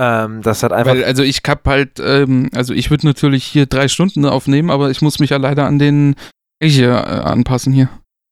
ähm, 0.00 0.40
das 0.42 0.62
hat 0.62 0.72
einfach. 0.72 0.92
Weil, 0.92 1.04
also 1.04 1.22
ich 1.22 1.42
hab 1.46 1.66
halt, 1.68 2.00
ähm, 2.00 2.48
also 2.54 2.72
ich 2.72 2.90
würde 2.90 3.06
natürlich 3.06 3.44
hier 3.44 3.66
drei 3.66 3.86
Stunden 3.88 4.24
aufnehmen, 4.24 4.70
aber 4.70 4.90
ich 4.90 5.02
muss 5.02 5.18
mich 5.18 5.30
ja 5.30 5.36
leider 5.36 5.66
an 5.66 5.78
den 5.78 6.16
hier 6.62 6.90
äh, 6.90 6.94
anpassen 6.94 7.72
hier. 7.72 7.90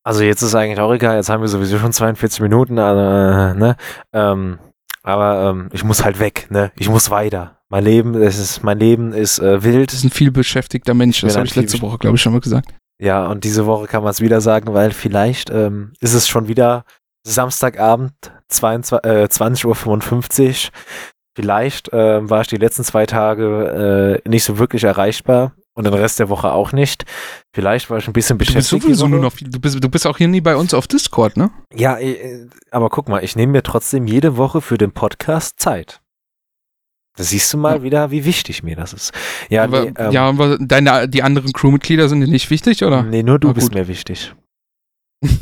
Also 0.09 0.23
jetzt 0.23 0.41
ist 0.41 0.55
eigentlich 0.55 0.81
auch 0.81 0.91
egal, 0.91 1.17
jetzt 1.17 1.29
haben 1.29 1.43
wir 1.43 1.49
sowieso 1.49 1.79
schon 1.79 1.93
42 1.93 2.41
Minuten, 2.41 2.79
also, 2.79 2.99
äh, 2.99 3.53
ne? 3.53 3.77
Ähm, 4.15 4.59
aber 5.03 5.51
ähm, 5.51 5.69
ich 5.71 5.85
muss 5.85 6.03
halt 6.03 6.19
weg, 6.19 6.47
ne? 6.49 6.73
Ich 6.77 6.89
muss 6.89 7.11
weiter. 7.11 7.59
Mein 7.69 7.85
Leben, 7.85 8.15
es 8.15 8.39
ist, 8.39 8.65
mein 8.65 8.79
Leben 8.79 9.13
ist 9.13 9.39
äh, 9.39 9.63
wild. 9.63 9.93
Das 9.93 9.99
ist 9.99 10.05
ein 10.05 10.11
viel 10.11 10.31
beschäftigter 10.31 10.95
Mensch, 10.95 11.21
das 11.21 11.37
habe 11.37 11.45
ich 11.45 11.55
letzte 11.55 11.83
Woche, 11.83 11.99
glaube 11.99 12.17
ich, 12.17 12.23
schon 12.23 12.33
mal 12.33 12.41
gesagt. 12.41 12.73
Ja, 12.99 13.27
und 13.27 13.45
diese 13.45 13.67
Woche 13.67 13.87
kann 13.87 14.03
man 14.03 14.13
es 14.13 14.23
wieder 14.23 14.41
sagen, 14.41 14.73
weil 14.73 14.93
vielleicht 14.93 15.51
ähm, 15.51 15.93
ist 16.01 16.15
es 16.15 16.27
schon 16.27 16.49
wieder 16.49 16.87
Samstagabend 17.27 18.15
22, 18.49 19.11
äh, 19.11 19.25
20.55 19.25 19.67
Uhr. 19.67 20.73
Vielleicht 21.37 21.91
ähm, 21.93 22.31
war 22.31 22.41
ich 22.41 22.49
die 22.49 22.57
letzten 22.57 22.83
zwei 22.83 23.05
Tage 23.05 24.23
äh, 24.25 24.29
nicht 24.29 24.45
so 24.45 24.59
wirklich 24.59 24.85
erreichbar 24.85 25.53
und 25.79 25.85
den 25.85 25.95
Rest 25.95 26.19
der 26.19 26.29
Woche 26.29 26.53
auch 26.53 26.73
nicht. 26.73 27.05
Vielleicht 27.55 27.89
war 27.89 27.99
ich 27.99 28.07
ein 28.09 28.13
bisschen 28.13 28.37
Du 28.37 28.45
bist 28.45 28.53
beschäftigt. 28.55 28.83
sowieso 28.83 29.07
nur 29.07 29.21
noch, 29.21 29.33
du 29.37 29.61
bist, 29.61 29.83
du 29.83 29.89
bist 29.89 30.07
auch 30.09 30.19
hier 30.19 30.27
nie 30.29 30.41
bei 30.41 30.57
uns 30.57 30.75
auf 30.75 30.89
Discord, 30.89 31.37
ne? 31.37 31.51
Ja, 31.73 31.97
äh, 31.99 32.47
aber 32.73 32.89
guck 32.91 33.09
mal, 33.09 33.23
ich 33.23 33.37
nehme 33.37 33.53
mir 33.53 33.63
trotzdem 33.63 34.07
jede 34.09 34.37
Woche 34.37 34.61
für 34.61 34.77
den 34.77 34.91
Podcast 34.91 35.61
Zeit. 35.61 36.01
Da 37.17 37.23
siehst 37.25 37.53
du 37.53 37.59
mal 37.59 37.77
Ja. 37.77 37.83
wieder, 37.85 38.11
wie 38.11 38.25
wichtig 38.25 38.63
mir 38.65 38.75
das 38.77 38.93
ist. 38.93 39.13
Ja, 39.51 39.63
aber, 39.65 39.85
nee, 39.85 39.93
ähm, 39.99 40.11
ja, 40.13 40.29
aber 40.29 40.59
deine, 40.59 41.09
die 41.09 41.23
anderen 41.23 41.53
Crewmitglieder 41.53 42.09
sind 42.09 42.21
dir 42.21 42.29
nicht 42.29 42.51
wichtig, 42.51 42.83
oder? 42.85 43.03
nee, 43.05 43.23
nur 43.23 43.39
du 43.39 43.55
bist 43.55 43.73
mir 43.73 43.87
wichtig. 43.89 44.35
Oh. 45.25 45.29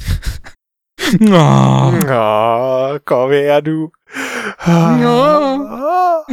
Oh, 2.09 2.99
komm 3.05 3.31
her, 3.31 3.63
du. 3.63 3.93
Ja. 4.67 6.25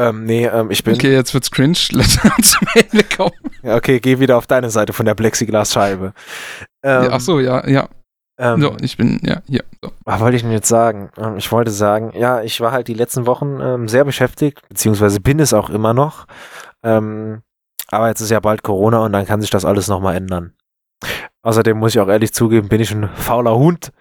Ähm, 0.00 0.24
nee, 0.24 0.46
ähm, 0.46 0.70
ich 0.70 0.82
bin. 0.82 0.94
Okay. 0.94 1.12
Jetzt 1.12 1.34
wird's 1.34 1.50
cringe. 1.50 1.76
Lass 1.92 2.18
uns 2.38 2.52
zum 2.52 2.66
Ende 2.74 3.04
kommen. 3.04 3.32
okay, 3.62 4.00
geh 4.00 4.18
wieder 4.18 4.38
auf 4.38 4.46
deine 4.46 4.70
Seite 4.70 4.94
von 4.94 5.04
der 5.04 5.14
Plexiglasscheibe. 5.14 6.14
Ähm, 6.82 7.08
Ach 7.10 7.20
so, 7.20 7.38
ja, 7.38 7.68
ja. 7.68 7.86
Ähm, 8.38 8.62
So, 8.62 8.76
ich 8.80 8.96
bin, 8.96 9.20
ja, 9.22 9.42
hier. 9.46 9.62
So. 9.82 9.92
Was 10.06 10.20
wollte 10.20 10.36
ich 10.36 10.42
denn 10.42 10.52
jetzt 10.52 10.68
sagen? 10.68 11.10
Ähm, 11.18 11.36
ich 11.36 11.52
wollte 11.52 11.70
sagen, 11.70 12.12
ja, 12.16 12.40
ich 12.40 12.62
war 12.62 12.72
halt 12.72 12.88
die 12.88 12.94
letzten 12.94 13.26
Wochen 13.26 13.60
ähm, 13.60 13.88
sehr 13.88 14.06
beschäftigt, 14.06 14.66
beziehungsweise 14.70 15.20
bin 15.20 15.38
es 15.38 15.52
auch 15.52 15.68
immer 15.68 15.92
noch. 15.92 16.26
Ähm, 16.82 17.42
aber 17.88 18.08
jetzt 18.08 18.22
ist 18.22 18.30
ja 18.30 18.40
bald 18.40 18.62
Corona 18.62 19.04
und 19.04 19.12
dann 19.12 19.26
kann 19.26 19.42
sich 19.42 19.50
das 19.50 19.66
alles 19.66 19.88
nochmal 19.88 20.16
ändern. 20.16 20.54
Außerdem 21.42 21.76
muss 21.76 21.94
ich 21.94 22.00
auch 22.00 22.08
ehrlich 22.08 22.32
zugeben, 22.32 22.68
bin 22.68 22.80
ich 22.80 22.90
ein 22.92 23.10
fauler 23.14 23.56
Hund. 23.56 23.92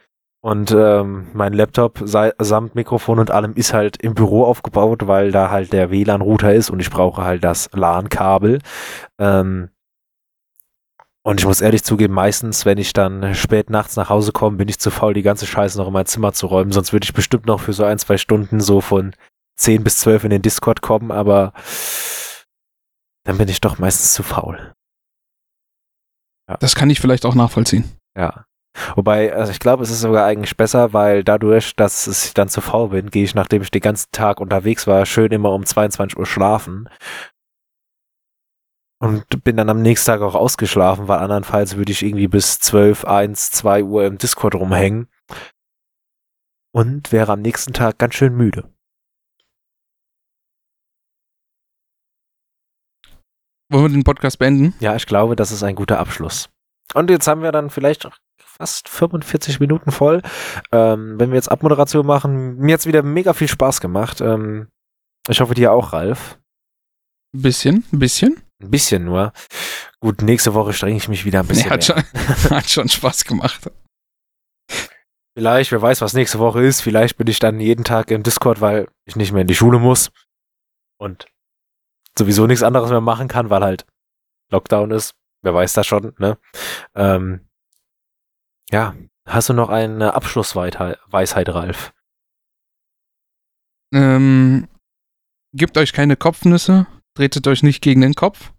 Und 0.41 0.71
ähm, 0.71 1.27
mein 1.33 1.51
Laptop 1.51 2.01
samt 2.05 2.73
Mikrofon 2.73 3.19
und 3.19 3.29
allem 3.29 3.53
ist 3.53 3.73
halt 3.73 3.97
im 3.97 4.13
Büro 4.13 4.45
aufgebaut, 4.45 5.05
weil 5.05 5.31
da 5.31 5.49
halt 5.49 5.73
der 5.73 5.91
WLAN-Router 5.91 6.53
ist 6.53 6.69
und 6.69 6.79
ich 6.79 6.89
brauche 6.89 7.23
halt 7.23 7.43
das 7.43 7.69
LAN-Kabel. 7.73 8.59
Ähm, 9.19 9.69
und 11.23 11.41
ich 11.41 11.45
muss 11.45 11.59
ehrlich 11.59 11.83
zugeben, 11.83 12.13
meistens, 12.13 12.65
wenn 12.65 12.77
ich 12.77 12.93
dann 12.93 13.35
spät 13.35 13.69
nachts 13.69 13.97
nach 13.97 14.09
Hause 14.09 14.31
komme, 14.31 14.57
bin 14.57 14.69
ich 14.69 14.79
zu 14.79 14.89
faul, 14.89 15.13
die 15.13 15.21
ganze 15.21 15.45
Scheiße 15.45 15.77
noch 15.77 15.87
in 15.87 15.93
mein 15.93 16.05
Zimmer 16.05 16.31
zu 16.31 16.47
räumen. 16.47 16.71
Sonst 16.71 16.93
würde 16.93 17.03
ich 17.03 17.13
bestimmt 17.13 17.45
noch 17.45 17.59
für 17.59 17.73
so 17.73 17.83
ein, 17.83 17.99
zwei 17.99 18.17
Stunden 18.17 18.61
so 18.61 18.79
von 18.79 19.13
10 19.57 19.83
bis 19.83 19.97
12 19.97 20.23
in 20.23 20.29
den 20.29 20.41
Discord 20.41 20.81
kommen, 20.81 21.11
aber 21.11 21.51
dann 23.25 23.37
bin 23.37 23.49
ich 23.49 23.59
doch 23.59 23.77
meistens 23.77 24.13
zu 24.13 24.23
faul. 24.23 24.73
Das 26.59 26.73
kann 26.73 26.89
ich 26.89 26.99
vielleicht 26.99 27.25
auch 27.25 27.35
nachvollziehen. 27.35 27.83
Ja. 28.17 28.45
Wobei, 28.95 29.34
also 29.34 29.51
ich 29.51 29.59
glaube, 29.59 29.84
es 29.84 29.89
ist 29.89 30.01
sogar 30.01 30.25
eigentlich 30.25 30.57
besser, 30.57 30.93
weil 30.93 31.23
dadurch, 31.23 31.75
dass 31.75 32.07
ich 32.07 32.34
dann 32.34 32.49
zu 32.49 32.61
faul 32.61 32.89
bin, 32.89 33.09
gehe 33.09 33.23
ich, 33.23 33.36
nachdem 33.36 33.61
ich 33.61 33.71
den 33.71 33.82
ganzen 33.82 34.11
Tag 34.11 34.39
unterwegs 34.39 34.88
war, 34.88 35.05
schön 35.05 35.32
immer 35.32 35.51
um 35.51 35.65
22 35.65 36.17
Uhr 36.17 36.25
schlafen. 36.25 36.89
Und 39.01 39.43
bin 39.43 39.55
dann 39.55 39.69
am 39.69 39.82
nächsten 39.82 40.07
Tag 40.07 40.21
auch 40.21 40.36
ausgeschlafen, 40.36 41.07
weil 41.07 41.19
andernfalls 41.19 41.77
würde 41.77 41.91
ich 41.91 42.03
irgendwie 42.03 42.27
bis 42.27 42.59
12, 42.59 43.05
1, 43.05 43.51
2 43.51 43.84
Uhr 43.84 44.05
im 44.05 44.17
Discord 44.17 44.55
rumhängen. 44.55 45.07
Und 46.73 47.11
wäre 47.11 47.32
am 47.32 47.41
nächsten 47.41 47.73
Tag 47.73 47.97
ganz 47.97 48.15
schön 48.15 48.36
müde. 48.36 48.69
Wollen 53.71 53.84
wir 53.84 53.89
den 53.89 54.03
Podcast 54.03 54.39
beenden? 54.39 54.73
Ja, 54.80 54.95
ich 54.95 55.05
glaube, 55.05 55.36
das 55.36 55.51
ist 55.51 55.63
ein 55.63 55.75
guter 55.75 55.99
Abschluss. 55.99 56.49
Und 56.95 57.09
jetzt 57.09 57.27
haben 57.27 57.43
wir 57.43 57.51
dann 57.51 57.69
vielleicht 57.69 58.09
fast 58.60 58.89
45 58.89 59.60
Minuten 59.60 59.91
voll. 59.91 60.22
Ähm, 60.72 61.20
wenn 61.20 61.30
wir 61.32 61.36
jetzt 61.36 61.51
Abmoderation 61.51 62.05
machen, 62.05 62.57
mir 62.57 62.74
hat's 62.74 62.86
wieder 62.86 63.03
mega 63.03 63.34
viel 63.34 63.47
Spaß 63.47 63.80
gemacht. 63.82 64.22
Ähm, 64.22 64.68
ich 65.28 65.39
hoffe, 65.41 65.53
dir 65.53 65.72
auch, 65.72 65.93
Ralf. 65.93 66.39
Ein 67.34 67.41
bisschen, 67.41 67.86
ein 67.93 67.99
bisschen. 67.99 68.41
Ein 68.62 68.72
bisschen 68.72 69.05
nur. 69.05 69.32
Gut, 70.01 70.22
nächste 70.22 70.53
Woche 70.53 70.74
strenge 70.74 70.97
ich 70.97 71.07
mich 71.07 71.24
wieder 71.24 71.39
ein 71.39 71.47
bisschen 71.47 71.66
Nee, 71.66 71.70
hat, 71.70 71.88
mehr. 71.88 72.03
schon, 72.03 72.49
hat 72.57 72.70
schon 72.70 72.89
Spaß 72.89 73.24
gemacht. 73.24 73.72
Vielleicht, 75.38 75.72
wer 75.72 75.82
weiß, 75.82 76.01
was 76.01 76.14
nächste 76.14 76.39
Woche 76.39 76.62
ist. 76.64 76.82
Vielleicht 76.82 77.18
bin 77.18 77.28
ich 77.28 77.39
dann 77.39 77.60
jeden 77.62 77.86
Tag 77.86 78.12
im 78.12 78.24
Discord, 78.24 78.60
weil 78.60 78.89
ich 79.05 79.16
nicht 79.16 79.32
mehr 79.32 79.41
in 79.41 79.47
die 79.47 79.55
Schule 79.55 79.80
muss. 79.80 80.12
Und 80.99 81.28
sowieso 82.18 82.45
nichts 82.47 82.64
anderes 82.64 82.89
mehr 82.89 82.99
machen 82.99 83.30
kann, 83.30 83.49
weil 83.49 83.64
halt 83.64 83.86
Lockdown 84.51 84.91
ist. 84.91 85.14
Wer 85.41 85.53
weiß 85.53 85.72
das 85.74 85.88
schon, 85.88 86.14
ne? 86.18 86.38
Ähm, 86.95 87.47
ja, 88.72 88.95
hast 89.26 89.49
du 89.49 89.53
noch 89.53 89.70
eine 89.70 90.13
Abschlussweisheit, 90.13 90.99
Weisheit, 91.07 91.49
Ralf? 91.49 91.93
Ähm, 93.93 94.67
gebt 95.53 95.78
euch 95.78 95.93
keine 95.93 96.15
Kopfnüsse, 96.15 96.88
tretet 97.15 97.47
euch 97.47 97.63
nicht 97.63 97.82
gegen 97.82 98.01
den 98.01 98.13
Kopf 98.13 98.53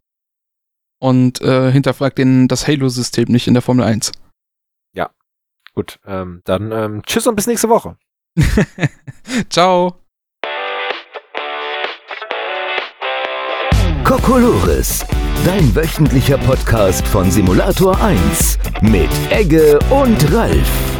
und 1.00 1.40
äh, 1.40 1.70
hinterfragt 1.70 2.18
den, 2.18 2.48
das 2.48 2.66
Halo-System 2.66 3.28
nicht 3.28 3.46
in 3.46 3.54
der 3.54 3.62
Formel 3.62 3.84
1. 3.84 4.12
Gut, 5.74 6.00
ähm, 6.04 6.42
dann 6.44 6.72
ähm, 6.72 7.02
tschüss 7.06 7.26
und 7.26 7.36
bis 7.36 7.46
nächste 7.46 7.68
Woche. 7.68 7.96
Ciao. 9.50 9.94
Kokolores, 14.04 15.06
dein 15.44 15.74
wöchentlicher 15.74 16.38
Podcast 16.38 17.06
von 17.06 17.30
Simulator 17.30 17.98
1 18.02 18.58
mit 18.82 19.10
Egge 19.30 19.78
und 19.90 20.32
Ralf. 20.34 20.99